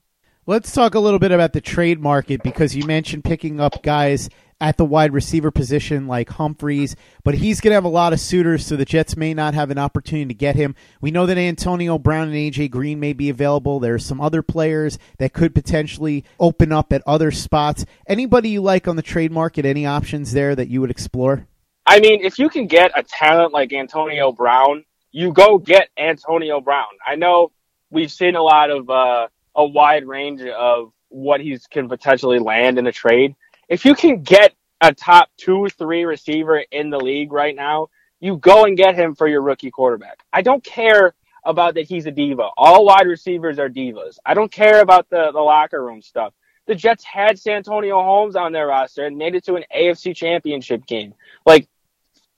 Let's 0.46 0.72
talk 0.72 0.94
a 0.94 0.98
little 0.98 1.18
bit 1.18 1.32
about 1.32 1.52
the 1.52 1.60
trade 1.60 2.00
market 2.00 2.42
because 2.42 2.76
you 2.76 2.84
mentioned 2.84 3.24
picking 3.24 3.60
up 3.60 3.82
guys 3.82 4.28
at 4.64 4.78
the 4.78 4.84
wide 4.84 5.12
receiver 5.12 5.50
position 5.50 6.06
like 6.06 6.30
Humphries, 6.30 6.96
but 7.22 7.34
he's 7.34 7.60
going 7.60 7.70
to 7.70 7.74
have 7.74 7.84
a 7.84 7.88
lot 7.88 8.14
of 8.14 8.20
suitors, 8.20 8.64
so 8.64 8.76
the 8.76 8.86
Jets 8.86 9.14
may 9.14 9.34
not 9.34 9.52
have 9.52 9.70
an 9.70 9.76
opportunity 9.76 10.28
to 10.28 10.34
get 10.34 10.56
him. 10.56 10.74
We 11.02 11.10
know 11.10 11.26
that 11.26 11.36
Antonio 11.36 11.98
Brown 11.98 12.28
and 12.28 12.34
AJ 12.34 12.70
Green 12.70 12.98
may 12.98 13.12
be 13.12 13.28
available. 13.28 13.78
There 13.78 13.92
are 13.92 13.98
some 13.98 14.22
other 14.22 14.40
players 14.40 14.98
that 15.18 15.34
could 15.34 15.54
potentially 15.54 16.24
open 16.40 16.72
up 16.72 16.94
at 16.94 17.02
other 17.06 17.30
spots. 17.30 17.84
Anybody 18.06 18.48
you 18.48 18.62
like 18.62 18.88
on 18.88 18.96
the 18.96 19.02
trade 19.02 19.30
market? 19.30 19.66
Any 19.66 19.84
options 19.84 20.32
there 20.32 20.54
that 20.54 20.68
you 20.68 20.80
would 20.80 20.90
explore? 20.90 21.46
I 21.84 22.00
mean, 22.00 22.24
if 22.24 22.38
you 22.38 22.48
can 22.48 22.66
get 22.66 22.90
a 22.98 23.02
talent 23.02 23.52
like 23.52 23.70
Antonio 23.74 24.32
Brown, 24.32 24.82
you 25.12 25.34
go 25.34 25.58
get 25.58 25.90
Antonio 25.98 26.62
Brown. 26.62 26.86
I 27.06 27.16
know 27.16 27.52
we've 27.90 28.10
seen 28.10 28.34
a 28.34 28.42
lot 28.42 28.70
of 28.70 28.88
uh, 28.88 29.28
a 29.54 29.66
wide 29.66 30.06
range 30.06 30.40
of 30.40 30.90
what 31.10 31.42
he 31.42 31.58
can 31.70 31.86
potentially 31.90 32.38
land 32.38 32.78
in 32.78 32.86
a 32.86 32.92
trade 32.92 33.36
if 33.68 33.84
you 33.84 33.94
can 33.94 34.22
get 34.22 34.54
a 34.80 34.92
top 34.92 35.30
two, 35.36 35.68
three 35.78 36.04
receiver 36.04 36.58
in 36.70 36.90
the 36.90 36.98
league 36.98 37.32
right 37.32 37.54
now, 37.54 37.88
you 38.20 38.36
go 38.36 38.64
and 38.64 38.76
get 38.76 38.94
him 38.94 39.14
for 39.14 39.28
your 39.28 39.42
rookie 39.42 39.70
quarterback. 39.70 40.22
I 40.32 40.42
don't 40.42 40.62
care 40.62 41.14
about 41.44 41.74
that 41.74 41.86
he's 41.86 42.06
a 42.06 42.10
diva. 42.10 42.48
All 42.56 42.84
wide 42.84 43.06
receivers 43.06 43.58
are 43.58 43.68
divas. 43.68 44.18
I 44.24 44.34
don't 44.34 44.50
care 44.50 44.80
about 44.80 45.08
the, 45.10 45.30
the 45.32 45.40
locker 45.40 45.84
room 45.84 46.02
stuff. 46.02 46.32
The 46.66 46.74
Jets 46.74 47.04
had 47.04 47.38
Santonio 47.38 48.02
Holmes 48.02 48.36
on 48.36 48.52
their 48.52 48.68
roster 48.68 49.04
and 49.04 49.18
made 49.18 49.34
it 49.34 49.44
to 49.44 49.56
an 49.56 49.64
AFC 49.74 50.16
championship 50.16 50.86
game. 50.86 51.12
Like, 51.44 51.68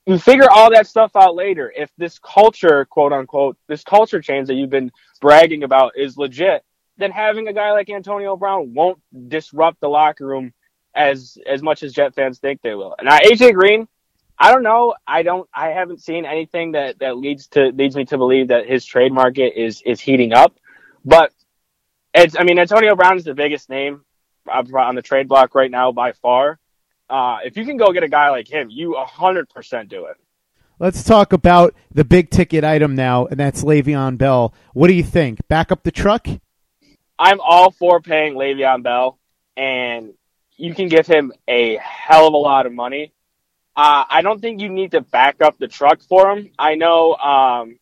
you 0.06 0.18
figure 0.18 0.50
all 0.50 0.70
that 0.70 0.86
stuff 0.86 1.12
out 1.16 1.34
later. 1.34 1.72
If 1.76 1.90
this 1.96 2.18
culture, 2.18 2.84
quote 2.86 3.12
unquote, 3.12 3.56
this 3.68 3.82
culture 3.84 4.20
change 4.20 4.48
that 4.48 4.54
you've 4.54 4.70
been 4.70 4.92
bragging 5.20 5.62
about 5.62 5.92
is 5.96 6.16
legit, 6.16 6.64
then 6.96 7.10
having 7.10 7.48
a 7.48 7.52
guy 7.52 7.72
like 7.72 7.90
Antonio 7.90 8.36
Brown 8.36 8.72
won't 8.74 9.00
disrupt 9.28 9.80
the 9.80 9.88
locker 9.88 10.26
room 10.26 10.52
as 10.96 11.38
as 11.46 11.62
much 11.62 11.82
as 11.82 11.92
Jet 11.92 12.14
fans 12.14 12.38
think 12.38 12.62
they 12.62 12.74
will. 12.74 12.96
And 12.98 13.08
AJ 13.08 13.54
Green, 13.54 13.86
I 14.38 14.52
don't 14.52 14.62
know. 14.62 14.94
I 15.06 15.22
don't. 15.22 15.48
I 15.54 15.68
haven't 15.68 16.02
seen 16.02 16.24
anything 16.24 16.72
that 16.72 16.98
that 16.98 17.16
leads 17.16 17.46
to 17.48 17.68
leads 17.68 17.94
me 17.94 18.04
to 18.06 18.18
believe 18.18 18.48
that 18.48 18.66
his 18.66 18.84
trade 18.84 19.12
market 19.12 19.52
is 19.56 19.82
is 19.82 20.00
heating 20.00 20.32
up. 20.32 20.56
But 21.04 21.32
it's. 22.14 22.34
I 22.38 22.42
mean, 22.42 22.58
Antonio 22.58 22.96
Brown 22.96 23.16
is 23.16 23.24
the 23.24 23.34
biggest 23.34 23.70
name 23.70 24.02
on 24.48 24.94
the 24.94 25.02
trade 25.02 25.28
block 25.28 25.54
right 25.54 25.70
now 25.70 25.92
by 25.92 26.12
far. 26.12 26.58
Uh, 27.08 27.38
if 27.44 27.56
you 27.56 27.64
can 27.64 27.76
go 27.76 27.92
get 27.92 28.02
a 28.02 28.08
guy 28.08 28.30
like 28.30 28.48
him, 28.48 28.68
you 28.70 28.94
hundred 28.96 29.48
percent 29.48 29.88
do 29.88 30.06
it. 30.06 30.16
Let's 30.78 31.02
talk 31.04 31.32
about 31.32 31.74
the 31.90 32.04
big 32.04 32.28
ticket 32.28 32.62
item 32.62 32.94
now, 32.94 33.24
and 33.26 33.40
that's 33.40 33.64
Le'Veon 33.64 34.18
Bell. 34.18 34.52
What 34.74 34.88
do 34.88 34.92
you 34.92 35.02
think? 35.02 35.46
Back 35.48 35.72
up 35.72 35.84
the 35.84 35.90
truck? 35.90 36.28
I'm 37.18 37.40
all 37.40 37.70
for 37.70 38.02
paying 38.02 38.34
Le'Veon 38.34 38.82
Bell, 38.82 39.18
and 39.56 40.12
you 40.56 40.74
can 40.74 40.88
give 40.88 41.06
him 41.06 41.32
a 41.46 41.76
hell 41.76 42.28
of 42.28 42.34
a 42.34 42.38
lot 42.38 42.66
of 42.66 42.72
money. 42.72 43.12
Uh, 43.76 44.04
I 44.08 44.22
don't 44.22 44.40
think 44.40 44.60
you 44.60 44.70
need 44.70 44.92
to 44.92 45.02
back 45.02 45.42
up 45.42 45.58
the 45.58 45.68
truck 45.68 46.00
for 46.00 46.30
him. 46.30 46.50
I 46.58 46.76
know, 46.76 47.14
um, 47.14 47.78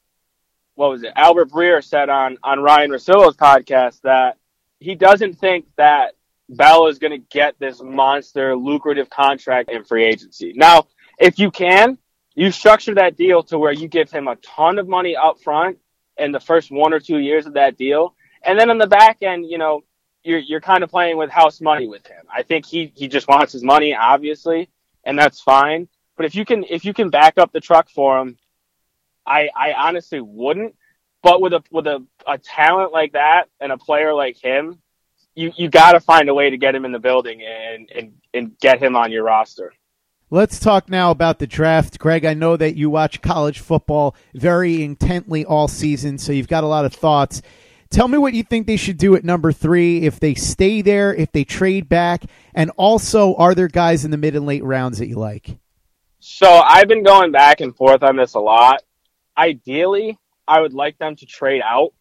what 0.75 0.91
was 0.91 1.05
it? 1.05 1.13
Albert 1.15 1.51
Breer 1.51 1.85
said 1.85 2.09
on, 2.09 2.39
on 2.43 2.61
Ryan 2.61 2.91
Russillo's 2.91 3.37
podcast 3.37 4.01
that 4.03 4.39
he 4.81 4.97
doesn't 4.97 5.35
think 5.35 5.67
that 5.77 6.15
Bell 6.49 6.89
is 6.89 6.99
going 6.99 7.13
to 7.13 7.27
get 7.31 7.59
this 7.59 7.81
monster 7.81 8.57
lucrative 8.57 9.09
contract 9.09 9.71
in 9.71 9.85
free 9.85 10.05
agency. 10.05 10.53
Now, 10.55 10.89
if 11.19 11.39
you 11.39 11.53
can, 11.53 11.97
you 12.35 12.51
structure 12.51 12.97
that 12.97 13.17
deal 13.17 13.45
to 13.45 13.59
where 13.59 13.73
you 13.73 13.87
give 13.87 14.11
him 14.11 14.27
a 14.27 14.37
ton 14.37 14.79
of 14.79 14.89
money 14.89 15.17
up 15.17 15.41
front 15.41 15.79
in 16.17 16.33
the 16.33 16.41
first 16.41 16.73
one 16.73 16.93
or 16.93 17.01
two 17.01 17.19
years 17.19 17.47
of 17.47 17.55
that 17.55 17.79
deal. 17.79 18.15
And 18.43 18.59
then 18.59 18.71
on 18.71 18.79
the 18.79 18.87
back 18.87 19.19
end, 19.23 19.47
you 19.49 19.59
know, 19.59 19.85
you're 20.25 20.39
you're 20.39 20.61
kind 20.61 20.83
of 20.83 20.91
playing 20.91 21.17
with 21.17 21.31
house 21.31 21.61
money 21.61 21.87
with 21.87 22.07
him. 22.07 22.25
I 22.35 22.43
think 22.43 22.67
he 22.67 22.93
he 22.95 23.07
just 23.09 23.29
wants 23.29 23.53
his 23.53 23.63
money, 23.63 23.95
obviously, 23.95 24.71
and 25.05 25.19
that's 25.19 25.41
fine. 25.41 25.87
But 26.17 26.27
if 26.27 26.35
you 26.35 26.45
can 26.45 26.65
if 26.65 26.85
you 26.85 26.95
can 26.95 27.11
back 27.11 27.39
up 27.39 27.53
the 27.53 27.61
truck 27.61 27.89
for 27.91 28.19
him, 28.19 28.39
I 29.27 29.51
I 29.55 29.75
honestly 29.75 30.21
wouldn't. 30.21 30.75
But 31.23 31.41
with 31.41 31.53
a 31.53 31.63
with 31.71 31.87
a, 31.87 32.05
a 32.27 32.39
talent 32.39 32.93
like 32.93 33.13
that 33.13 33.49
and 33.61 33.71
a 33.71 33.79
player 33.79 34.13
like 34.15 34.37
him, 34.37 34.81
you 35.35 35.53
you 35.57 35.69
got 35.69 35.93
to 35.93 36.01
find 36.01 36.29
a 36.29 36.35
way 36.35 36.51
to 36.51 36.57
get 36.57 36.75
him 36.75 36.85
in 36.85 36.93
the 36.93 36.99
building 36.99 37.43
and 37.43 37.91
and 37.95 38.15
and 38.33 38.59
get 38.59 38.83
him 38.83 38.97
on 38.97 39.13
your 39.13 39.25
roster. 39.25 39.73
Let's 40.31 40.59
talk 40.59 40.89
now 40.89 41.11
about 41.11 41.39
the 41.39 41.47
draft. 41.47 41.99
Greg, 41.99 42.25
I 42.25 42.35
know 42.35 42.57
that 42.57 42.77
you 42.77 42.91
watch 42.91 43.21
college 43.21 43.61
football 43.61 44.17
very 44.35 44.83
intently 44.83 45.45
all 45.45 45.69
season, 45.69 46.19
so 46.19 46.33
you've 46.33 46.49
got 46.49 46.65
a 46.65 46.67
lot 46.67 46.85
of 46.85 46.93
thoughts. 46.93 47.41
Tell 47.95 48.09
me 48.09 48.19
what 48.19 48.35
you 48.35 48.43
think 48.43 48.67
they 48.67 48.77
should 48.77 48.99
do 48.99 49.15
at 49.15 49.23
number 49.23 49.53
three, 49.53 50.03
if 50.03 50.19
they 50.19 50.35
stay 50.35 50.83
there, 50.83 51.15
if 51.15 51.31
they 51.31 51.45
trade 51.45 51.89
back, 51.89 52.25
and 52.53 52.73
also 52.77 53.37
are 53.37 53.55
there 53.55 53.69
guys 53.69 54.05
in 54.05 54.11
the 54.11 54.17
mid 54.17 54.35
and 54.35 54.47
late 54.47 54.65
rounds 54.65 54.99
that 54.99 55.07
you 55.07 55.15
like? 55.15 55.59
So 56.19 56.49
I've 56.49 56.89
been 56.89 57.05
going 57.05 57.31
back 57.31 57.61
and 57.61 57.73
forth 57.77 58.03
on 58.03 58.17
this 58.17 58.35
a 58.35 58.41
lot. 58.41 58.83
Ideally, 59.39 60.19
I 60.49 60.61
would 60.61 60.73
like 60.75 60.99
them 60.99 61.15
to 61.15 61.25
trade 61.25 61.63
out 61.65 61.95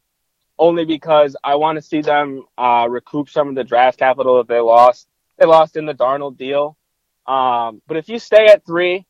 only 0.58 0.84
because 0.84 1.36
I 1.44 1.58
want 1.58 1.76
to 1.76 1.82
see 1.84 2.02
them 2.02 2.42
uh, 2.58 2.88
recoup 2.90 3.30
some 3.30 3.48
of 3.50 3.54
the 3.54 3.64
draft 3.64 4.00
capital 4.00 4.38
that 4.38 4.48
they 4.48 4.62
lost. 4.62 5.08
They 5.38 5.46
lost 5.46 5.78
in 5.78 5.86
the 5.86 5.94
Darnold 5.94 6.40
deal. 6.40 6.76
Um, 7.28 7.84
but 7.86 7.98
if 7.98 8.10
you 8.10 8.18
stay 8.18 8.48
at 8.48 8.66
three, 8.66 9.06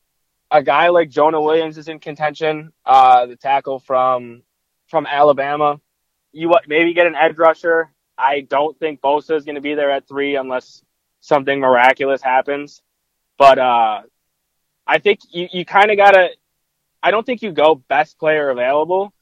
a 0.50 0.62
guy 0.62 0.90
like 0.90 1.08
Jonah 1.08 1.40
Williams 1.40 1.78
is 1.78 1.88
in 1.88 1.98
contention, 1.98 2.74
uh, 2.84 3.24
the 3.24 3.36
tackle 3.36 3.78
from 3.78 4.42
from 4.88 5.06
Alabama. 5.06 5.80
You 6.34 6.54
maybe 6.66 6.94
get 6.94 7.06
an 7.06 7.14
edge 7.14 7.36
rusher. 7.36 7.90
I 8.16 8.40
don't 8.40 8.78
think 8.78 9.00
Bosa 9.00 9.36
is 9.36 9.44
going 9.44 9.54
to 9.56 9.60
be 9.60 9.74
there 9.74 9.90
at 9.90 10.06
three 10.06 10.36
unless 10.36 10.82
something 11.20 11.58
miraculous 11.60 12.22
happens. 12.22 12.82
But 13.38 13.58
uh, 13.58 14.02
I 14.86 14.98
think 14.98 15.20
you, 15.30 15.48
you 15.52 15.64
kind 15.64 15.90
of 15.90 15.96
got 15.96 16.12
to. 16.12 16.28
I 17.02 17.10
don't 17.10 17.24
think 17.24 17.42
you 17.42 17.52
go 17.52 17.74
best 17.74 18.18
player 18.18 18.50
available, 18.50 19.12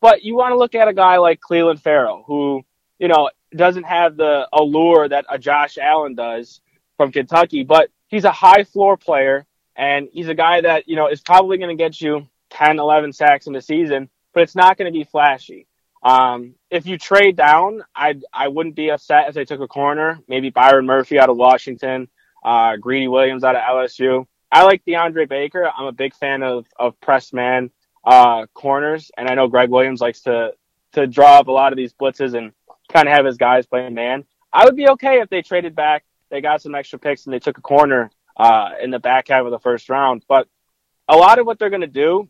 but 0.00 0.22
you 0.22 0.34
want 0.34 0.52
to 0.52 0.58
look 0.58 0.74
at 0.74 0.88
a 0.88 0.94
guy 0.94 1.18
like 1.18 1.40
Clelin 1.40 1.80
Ferrell, 1.80 2.24
who 2.26 2.64
you 2.98 3.08
know 3.08 3.30
doesn't 3.54 3.84
have 3.84 4.16
the 4.16 4.48
allure 4.52 5.08
that 5.08 5.26
a 5.28 5.38
Josh 5.38 5.78
Allen 5.78 6.14
does 6.14 6.60
from 6.96 7.12
Kentucky, 7.12 7.64
but 7.64 7.90
he's 8.08 8.24
a 8.24 8.32
high 8.32 8.64
floor 8.64 8.96
player 8.96 9.46
and 9.76 10.08
he's 10.12 10.28
a 10.28 10.34
guy 10.34 10.60
that, 10.60 10.88
you 10.88 10.96
know, 10.96 11.08
is 11.08 11.20
probably 11.20 11.56
going 11.56 11.74
to 11.74 11.82
get 11.82 12.00
you 12.00 12.26
10, 12.50 12.78
11 12.78 13.12
sacks 13.12 13.46
in 13.46 13.52
the 13.52 13.62
season, 13.62 14.10
but 14.34 14.42
it's 14.42 14.56
not 14.56 14.76
going 14.76 14.92
to 14.92 14.98
be 14.98 15.04
flashy. 15.04 15.66
Um, 16.02 16.54
if 16.70 16.86
you 16.86 16.98
trade 16.98 17.36
down, 17.36 17.82
I 17.94 18.20
I 18.32 18.48
wouldn't 18.48 18.76
be 18.76 18.90
upset 18.90 19.28
if 19.28 19.34
they 19.34 19.44
took 19.44 19.60
a 19.60 19.68
corner, 19.68 20.20
maybe 20.28 20.50
Byron 20.50 20.86
Murphy 20.86 21.18
out 21.18 21.28
of 21.28 21.36
Washington, 21.36 22.08
uh, 22.44 22.76
Greedy 22.76 23.08
Williams 23.08 23.44
out 23.44 23.56
of 23.56 23.62
LSU. 23.62 24.26
I 24.50 24.64
like 24.64 24.84
DeAndre 24.84 25.28
Baker. 25.28 25.70
I'm 25.76 25.86
a 25.86 25.92
big 25.92 26.14
fan 26.14 26.42
of 26.42 26.66
of 26.78 27.00
press 27.00 27.32
man 27.32 27.70
uh, 28.04 28.46
corners, 28.54 29.10
and 29.16 29.28
I 29.28 29.34
know 29.34 29.48
Gregg 29.48 29.70
Williams 29.70 30.00
likes 30.00 30.22
to 30.22 30.52
to 30.92 31.06
draw 31.06 31.38
up 31.38 31.48
a 31.48 31.52
lot 31.52 31.72
of 31.72 31.76
these 31.76 31.92
blitzes 31.92 32.36
and 32.36 32.52
kind 32.92 33.08
of 33.08 33.14
have 33.14 33.26
his 33.26 33.36
guys 33.36 33.66
playing 33.66 33.94
man. 33.94 34.24
I 34.52 34.64
would 34.64 34.76
be 34.76 34.88
okay 34.90 35.20
if 35.20 35.28
they 35.28 35.42
traded 35.42 35.74
back, 35.74 36.04
they 36.30 36.40
got 36.40 36.62
some 36.62 36.74
extra 36.74 36.98
picks, 36.98 37.26
and 37.26 37.34
they 37.34 37.38
took 37.38 37.58
a 37.58 37.62
corner 37.62 38.10
uh, 38.36 38.70
in 38.80 38.90
the 38.90 38.98
back 38.98 39.28
half 39.28 39.44
of 39.44 39.50
the 39.50 39.58
first 39.58 39.88
round. 39.88 40.24
But 40.28 40.48
a 41.08 41.16
lot 41.16 41.38
of 41.38 41.46
what 41.46 41.58
they're 41.58 41.70
going 41.70 41.82
to 41.82 41.86
do 41.86 42.28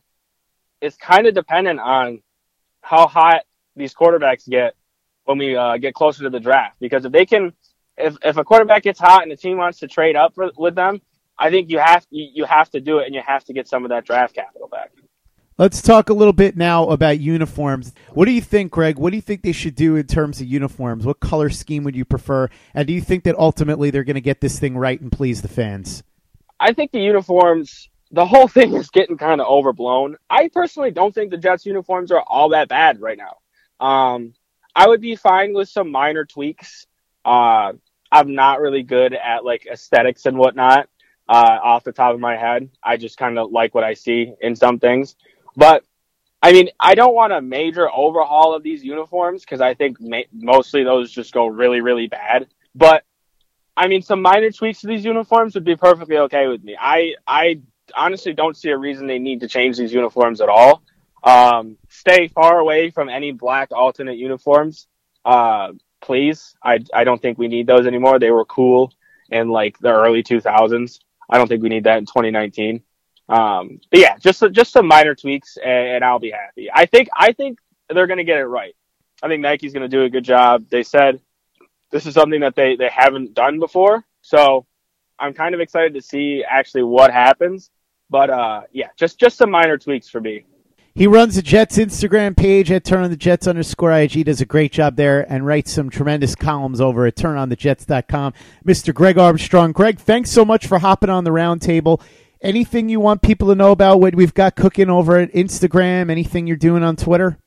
is 0.81 0.97
kind 0.97 1.27
of 1.27 1.35
dependent 1.35 1.81
on 1.81 2.23
how 2.81 3.07
hot 3.07 3.43
these 3.79 3.95
quarterbacks 3.95 4.49
get 4.49 4.75
when 5.25 5.39
we 5.39 5.57
uh, 5.57 5.77
get 5.77 5.95
closer 5.95 6.25
to 6.25 6.31
the 6.31 6.41
draft. 6.41 6.77
Because 6.81 7.05
if 7.05 7.13
they 7.13 7.27
can, 7.27 7.53
if 7.97 8.17
if 8.25 8.37
a 8.37 8.45
quarterback 8.45 8.83
gets 8.83 8.99
hot 8.99 9.23
and 9.23 9.33
the 9.33 9.37
team 9.37 9.59
wants 9.59 9.79
to 9.81 9.89
trade 9.89 10.17
up 10.17 10.35
for, 10.35 10.51
with 10.57 10.75
them, 10.75 11.01
I 11.39 11.51
think 11.51 11.71
you 11.71 11.79
have 11.79 12.07
you, 12.11 12.29
you 12.35 12.45
have 12.45 12.71
to 12.71 12.81
do 12.81 12.99
it, 12.99 13.07
and 13.07 13.15
you 13.15 13.23
have 13.27 13.45
to 13.45 13.53
get 13.53 13.69
some 13.69 13.85
of 13.85 13.91
that 13.91 14.05
draft 14.05 14.35
capital 14.35 14.69
back. 14.69 14.91
Let's 15.59 15.83
talk 15.83 16.09
a 16.09 16.15
little 16.15 16.33
bit 16.33 16.57
now 16.57 16.89
about 16.89 17.19
uniforms. 17.19 17.93
What 18.13 18.27
do 18.27 18.31
you 18.31 18.41
think, 18.41 18.71
Greg? 18.71 18.97
What 18.97 19.11
do 19.11 19.17
you 19.17 19.23
think 19.23 19.43
they 19.43 19.51
should 19.51 19.75
do 19.75 19.97
in 19.97 20.07
terms 20.07 20.41
of 20.41 20.47
uniforms? 20.47 21.05
What 21.05 21.19
color 21.19 21.51
scheme 21.51 21.83
would 21.83 21.97
you 21.97 22.05
prefer? 22.05 22.49
And 22.75 22.87
do 22.87 22.93
you 22.93 23.01
think 23.01 23.25
that 23.25 23.37
ultimately 23.37 23.91
they're 23.91 24.05
going 24.05 24.15
to 24.15 24.21
get 24.21 24.41
this 24.41 24.61
thing 24.61 24.79
right 24.79 25.01
and 25.01 25.11
please 25.11 25.43
the 25.43 25.49
fans? 25.49 26.05
I 26.61 26.75
think 26.75 26.93
the 26.93 27.01
uniforms, 27.01 27.89
the 28.13 28.25
whole 28.25 28.47
thing 28.47 28.73
is 28.75 28.91
getting 28.91 29.19
kind 29.19 29.41
of 29.41 29.49
overblown. 29.49 30.17
I 30.31 30.49
personally 30.49 30.93
don't 30.93 31.13
think 31.13 31.33
the 31.33 31.39
Jets 31.39 31.67
uniforms 31.67 32.13
are 32.13 32.23
all 32.25 32.51
that 32.51 32.69
bad 32.69 33.01
right 33.01 33.19
now. 33.19 33.39
Um, 33.81 34.35
I 34.75 34.87
would 34.87 35.01
be 35.01 35.17
fine 35.17 35.55
with 35.55 35.69
some 35.69 35.91
minor 35.91 36.25
tweaks. 36.25 36.87
Uh, 37.25 37.73
I'm 38.11 38.35
not 38.35 38.61
really 38.61 38.83
good 38.83 39.13
at 39.15 39.45
like 39.45 39.67
aesthetics 39.67 40.27
and 40.27 40.39
whatnot. 40.39 40.89
Uh, 41.29 41.59
off 41.63 41.85
the 41.85 41.93
top 41.93 42.15
of 42.15 42.21
my 42.21 42.37
head, 42.37 42.71
I 42.83 42.97
just 42.97 43.19
kind 43.19 43.39
of 43.39 43.51
like 43.51 43.75
what 43.75 43.85
I 43.85 43.93
see 43.93 44.33
in 44.41 44.57
some 44.57 44.79
things. 44.79 45.15
But 45.57 45.85
I 46.43 46.53
mean, 46.53 46.71
I 46.81 46.95
don't 46.95 47.15
want 47.15 47.33
a 47.33 47.43
major 47.43 47.91
overhaul 47.91 48.55
of 48.55 48.63
these 48.63 48.83
uniforms 48.83 49.43
because 49.43 49.61
I 49.61 49.75
think 49.75 49.99
ma- 50.01 50.23
mostly 50.33 50.85
those 50.85 51.11
just 51.11 51.35
go 51.35 51.47
really, 51.47 51.81
really 51.81 52.07
bad. 52.07 52.47
But 52.75 53.05
I 53.77 53.89
mean, 53.89 54.03
some 54.03 54.23
minor 54.23 54.51
tweaks 54.51 54.81
to 54.81 54.87
these 54.87 55.05
uniforms 55.05 55.55
would 55.55 55.65
be 55.65 55.77
perfectly 55.77 56.17
okay 56.19 56.47
with 56.47 56.65
me. 56.65 56.77
I 56.81 57.15
I 57.27 57.61
honestly 57.97 58.33
don't 58.33 58.57
see 58.57 58.71
a 58.71 58.79
reason 58.79 59.07
they 59.07 59.19
need 59.19 59.41
to 59.41 59.49
change 59.49 59.77
these 59.77 59.93
uniforms 59.93 60.41
at 60.41 60.49
all. 60.49 60.83
Um, 61.23 61.77
stay 61.89 62.29
far 62.29 62.59
away 62.59 62.91
from 62.91 63.09
any 63.09 63.33
black 63.33 63.71
alternate 63.73 64.17
uniforms, 64.17 64.87
uh, 65.25 65.73
please. 66.01 66.55
I 66.63 66.79
I 66.95 67.05
don't 67.05 67.21
think 67.21 67.39
we 67.39 67.49
need 67.49 67.67
those 67.67 67.87
anymore. 67.87 68.19
They 68.19 68.31
were 68.31 68.45
cool 68.45 68.93
in 69.31 69.49
like 69.49 69.79
the 69.79 69.91
early 69.91 70.23
2000s. 70.23 71.01
I 71.31 71.39
don't 71.39 71.49
think 71.49 71.63
we 71.63 71.69
need 71.69 71.85
that 71.85 71.99
in 71.99 72.07
2019. 72.07 72.83
Um, 73.29 73.81
but 73.91 74.01
yeah, 74.01 74.17
just 74.19 74.43
just 74.53 74.73
some 74.73 74.87
minor 74.87 75.15
tweaks, 75.15 75.59
and, 75.59 75.89
and 75.89 76.05
I'll 76.05 76.19
be 76.19 76.31
happy. 76.31 76.69
I 76.73 76.87
think 76.87 77.09
I 77.15 77.33
think 77.33 77.59
they're 77.89 78.07
going 78.07 78.19
to 78.19 78.25
get 78.25 78.39
it 78.39 78.47
right. 78.47 78.75
I 79.23 79.29
think 79.29 79.43
Nike's 79.43 79.73
going 79.73 79.83
to 79.83 79.89
do 79.89 80.05
a 80.05 80.11
good 80.11 80.25
job. 80.25 80.65
They 80.71 80.83
said 80.83 81.21
this 81.91 82.07
is 82.07 82.15
something 82.15 82.41
that 82.41 82.55
they 82.55 82.77
they 82.77 82.89
haven't 82.89 83.35
done 83.35 83.59
before, 83.59 84.05
so 84.23 84.67
I'm 85.19 85.35
kind 85.35 85.55
of 85.55 85.61
excited 85.61 85.95
to 85.95 86.03
see 86.03 86.45
actually 86.49 86.85
what 86.85 87.13
happens. 87.13 87.71
But 88.09 88.31
uh, 88.31 88.63
yeah, 88.73 88.89
just 88.97 89.19
just 89.19 89.37
some 89.37 89.51
minor 89.51 89.77
tweaks 89.77 90.09
for 90.09 90.21
me. 90.21 90.45
He 90.99 91.07
runs 91.07 91.37
the 91.37 91.43
Jets 91.43 91.79
Instagram 91.79 92.37
page 92.37 92.71
at 92.73 92.85
Turn 92.85 93.05
on 93.05 93.11
the 93.11 93.17
Jets 93.17 93.47
underscore 93.47 93.93
IG. 93.93 94.25
Does 94.25 94.41
a 94.41 94.45
great 94.45 94.73
job 94.73 94.97
there 94.97 95.31
and 95.33 95.47
writes 95.47 95.73
some 95.73 95.89
tremendous 95.89 96.35
columns 96.35 96.81
over 96.81 97.07
at 97.07 97.15
turnonthejets.com. 97.15 98.35
Mr. 98.67 98.93
Greg 98.93 99.17
Armstrong. 99.17 99.73
Greg, 99.73 99.99
thanks 99.99 100.31
so 100.31 100.45
much 100.45 100.67
for 100.67 100.81
hopping 100.81 101.09
on 101.09 101.23
the 101.23 101.31
roundtable 101.31 102.03
anything 102.41 102.89
you 102.89 103.01
want 103.01 103.23
people 103.23 103.49
to 103.49 103.55
know 103.55 103.73
about 103.73 104.01
what 104.01 104.15
we've 104.15 104.35
got 104.35 104.57
cooking 104.57 104.91
over 104.91 105.17
at 105.17 105.33
Instagram? 105.33 106.11
Anything 106.11 106.47
you're 106.47 106.57
doing 106.57 106.83
on 106.83 106.97
Twitter? 106.97 107.39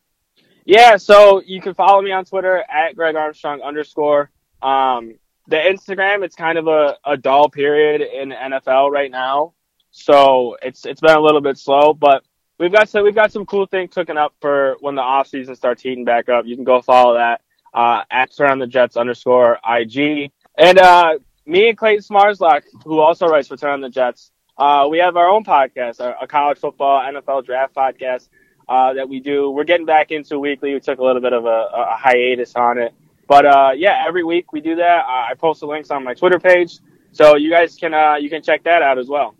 Yeah, 0.65 0.97
so 0.97 1.41
you 1.45 1.61
can 1.61 1.73
follow 1.73 2.01
me 2.01 2.11
on 2.11 2.25
Twitter 2.25 2.63
at 2.69 2.95
Greg 2.95 3.15
Armstrong 3.15 3.61
underscore. 3.61 4.29
Um, 4.61 5.15
the 5.47 5.57
Instagram, 5.57 6.23
it's 6.23 6.35
kind 6.35 6.57
of 6.57 6.67
a, 6.67 6.97
a 7.05 7.17
dull 7.17 7.49
period 7.49 8.01
in 8.01 8.29
NFL 8.29 8.91
right 8.91 9.11
now, 9.11 9.53
so 9.89 10.55
it's 10.61 10.85
it's 10.85 11.01
been 11.01 11.15
a 11.15 11.19
little 11.19 11.41
bit 11.41 11.57
slow, 11.57 11.93
but 11.93 12.23
we've 12.62 12.72
got 12.72 12.88
some 12.88 13.03
we've 13.03 13.16
got 13.16 13.32
some 13.32 13.45
cool 13.45 13.66
things 13.66 13.93
cooking 13.93 14.18
up 14.18 14.34
for 14.39 14.78
when 14.80 14.95
the 14.95 15.01
off 15.01 15.28
season 15.28 15.55
starts 15.55 15.82
heating 15.82 16.05
back 16.05 16.30
up. 16.30 16.45
You 16.45 16.55
can 16.55 16.64
go 16.64 16.82
follow 16.82 17.16
that 17.16 17.41
uh, 17.74 18.03
at 18.09 18.34
Turn 18.36 18.51
on 18.51 18.59
the 18.59 18.68
Jets 18.68 18.95
underscore 18.95 19.57
IG, 19.68 20.32
and 20.57 20.78
uh, 20.78 21.18
me 21.45 21.70
and 21.70 21.78
Clayton 21.78 22.03
Smarslock, 22.03 22.62
who 22.86 22.99
also 22.99 23.28
writes 23.28 23.47
for 23.47 23.57
Turn 23.57 23.74
on 23.74 23.82
the 23.82 23.89
Jets, 23.89 24.32
uh, 24.57 24.88
we 24.89 24.99
have 24.99 25.18
our 25.18 25.28
own 25.28 25.43
podcast, 25.43 25.99
a, 25.99 26.28
college 26.28 26.59
football 26.59 27.01
NFL 27.01 27.45
draft 27.45 27.74
podcast 27.74 28.30
uh, 28.70 28.93
that 28.93 29.09
we 29.09 29.20
do. 29.20 29.49
We're 29.49 29.64
getting 29.64 29.88
back 29.88 30.12
into 30.12 30.38
weekly. 30.39 30.74
We 30.74 30.80
took 30.80 30.99
a 30.99 31.03
little 31.03 31.22
bit 31.22 31.34
of 31.34 31.45
a, 31.45 31.70
a 31.74 31.97
hiatus 31.97 32.55
on 32.55 32.78
it, 32.78 32.93
but 33.28 33.45
uh, 33.45 33.72
yeah, 33.76 34.03
every 34.07 34.24
week 34.24 34.53
we 34.53 34.62
do 34.62 34.76
that. 34.76 35.05
I 35.07 35.34
post 35.34 35.62
the 35.62 35.66
links 35.66 35.89
on 35.89 36.03
my 36.03 36.14
Twitter 36.14 36.39
page, 36.39 36.78
so 37.12 37.36
you 37.36 37.49
guys 37.49 37.76
can 37.76 37.93
uh, 37.93 38.16
you 38.16 38.30
can 38.30 38.43
check 38.43 38.64
that 38.66 38.84
out 38.84 38.99
as 38.99 39.07
well. 39.07 39.36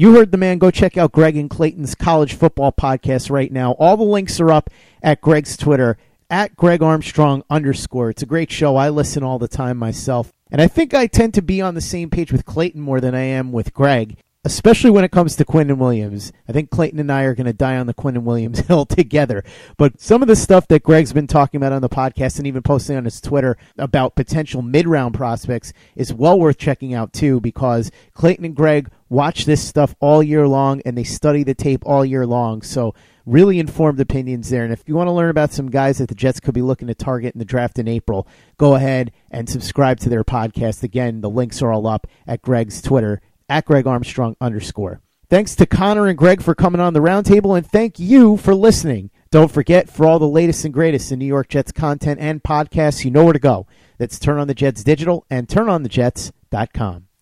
You 0.00 0.14
heard 0.14 0.32
the 0.32 0.38
man. 0.38 0.56
Go 0.56 0.70
check 0.70 0.96
out 0.96 1.12
Greg 1.12 1.36
and 1.36 1.50
Clayton's 1.50 1.94
college 1.94 2.32
football 2.32 2.72
podcast 2.72 3.30
right 3.30 3.52
now. 3.52 3.72
All 3.72 3.98
the 3.98 4.02
links 4.02 4.40
are 4.40 4.50
up 4.50 4.70
at 5.02 5.20
Greg's 5.20 5.58
Twitter 5.58 5.98
at 6.30 6.56
Greg 6.56 6.82
Armstrong 6.82 7.42
underscore. 7.50 8.08
It's 8.08 8.22
a 8.22 8.26
great 8.26 8.50
show. 8.50 8.76
I 8.76 8.88
listen 8.88 9.22
all 9.22 9.38
the 9.38 9.46
time 9.46 9.76
myself. 9.76 10.32
And 10.50 10.62
I 10.62 10.68
think 10.68 10.94
I 10.94 11.06
tend 11.06 11.34
to 11.34 11.42
be 11.42 11.60
on 11.60 11.74
the 11.74 11.82
same 11.82 12.08
page 12.08 12.32
with 12.32 12.46
Clayton 12.46 12.80
more 12.80 12.98
than 12.98 13.14
I 13.14 13.24
am 13.24 13.52
with 13.52 13.74
Greg 13.74 14.16
especially 14.44 14.90
when 14.90 15.04
it 15.04 15.10
comes 15.10 15.36
to 15.36 15.44
Quinnen 15.44 15.76
Williams. 15.76 16.32
I 16.48 16.52
think 16.52 16.70
Clayton 16.70 16.98
and 16.98 17.12
I 17.12 17.24
are 17.24 17.34
going 17.34 17.46
to 17.46 17.52
die 17.52 17.76
on 17.76 17.86
the 17.86 17.94
Quinnen 17.94 18.22
Williams 18.22 18.60
hill 18.66 18.86
together. 18.86 19.44
But 19.76 20.00
some 20.00 20.22
of 20.22 20.28
the 20.28 20.36
stuff 20.36 20.66
that 20.68 20.82
Greg's 20.82 21.12
been 21.12 21.26
talking 21.26 21.58
about 21.58 21.72
on 21.72 21.82
the 21.82 21.88
podcast 21.88 22.38
and 22.38 22.46
even 22.46 22.62
posting 22.62 22.96
on 22.96 23.04
his 23.04 23.20
Twitter 23.20 23.56
about 23.76 24.14
potential 24.14 24.62
mid 24.62 24.86
round 24.86 25.14
prospects 25.14 25.72
is 25.94 26.14
well 26.14 26.38
worth 26.38 26.58
checking 26.58 26.94
out 26.94 27.12
too 27.12 27.40
because 27.40 27.90
Clayton 28.14 28.44
and 28.44 28.56
Greg 28.56 28.90
watch 29.10 29.44
this 29.44 29.66
stuff 29.66 29.94
all 30.00 30.22
year 30.22 30.48
long 30.48 30.80
and 30.86 30.96
they 30.96 31.04
study 31.04 31.42
the 31.42 31.54
tape 31.54 31.82
all 31.84 32.04
year 32.04 32.26
long. 32.26 32.62
So 32.62 32.94
really 33.26 33.58
informed 33.58 34.00
opinions 34.00 34.48
there. 34.48 34.64
And 34.64 34.72
if 34.72 34.82
you 34.86 34.94
want 34.94 35.08
to 35.08 35.12
learn 35.12 35.28
about 35.28 35.52
some 35.52 35.68
guys 35.68 35.98
that 35.98 36.08
the 36.08 36.14
Jets 36.14 36.40
could 36.40 36.54
be 36.54 36.62
looking 36.62 36.88
to 36.88 36.94
target 36.94 37.34
in 37.34 37.38
the 37.38 37.44
draft 37.44 37.78
in 37.78 37.88
April, 37.88 38.26
go 38.56 38.74
ahead 38.74 39.12
and 39.30 39.48
subscribe 39.48 40.00
to 40.00 40.08
their 40.08 40.24
podcast. 40.24 40.82
Again, 40.82 41.20
the 41.20 41.28
links 41.28 41.60
are 41.60 41.72
all 41.72 41.86
up 41.86 42.06
at 42.26 42.40
Greg's 42.40 42.80
Twitter 42.80 43.20
at 43.48 43.66
Greg 43.66 43.86
Armstrong 43.86 44.36
underscore. 44.40 45.00
Thanks 45.28 45.54
to 45.56 45.66
Connor 45.66 46.06
and 46.06 46.18
Greg 46.18 46.42
for 46.42 46.56
coming 46.56 46.80
on 46.80 46.92
the 46.92 47.00
roundtable, 47.00 47.56
and 47.56 47.64
thank 47.64 48.00
you 48.00 48.36
for 48.36 48.52
listening. 48.52 49.10
Don't 49.30 49.50
forget, 49.50 49.88
for 49.88 50.04
all 50.04 50.18
the 50.18 50.26
latest 50.26 50.64
and 50.64 50.74
greatest 50.74 51.12
in 51.12 51.20
New 51.20 51.26
York 51.26 51.48
Jets 51.48 51.70
content 51.70 52.18
and 52.18 52.42
podcasts, 52.42 53.04
you 53.04 53.12
know 53.12 53.22
where 53.22 53.32
to 53.32 53.38
go. 53.38 53.68
That's 53.96 54.18
Turn 54.18 54.40
on 54.40 54.48
the 54.48 54.54
Jets 54.54 54.82
Digital 54.82 55.24
and 55.30 55.46
TurnOnTheJets.com. 55.46 57.09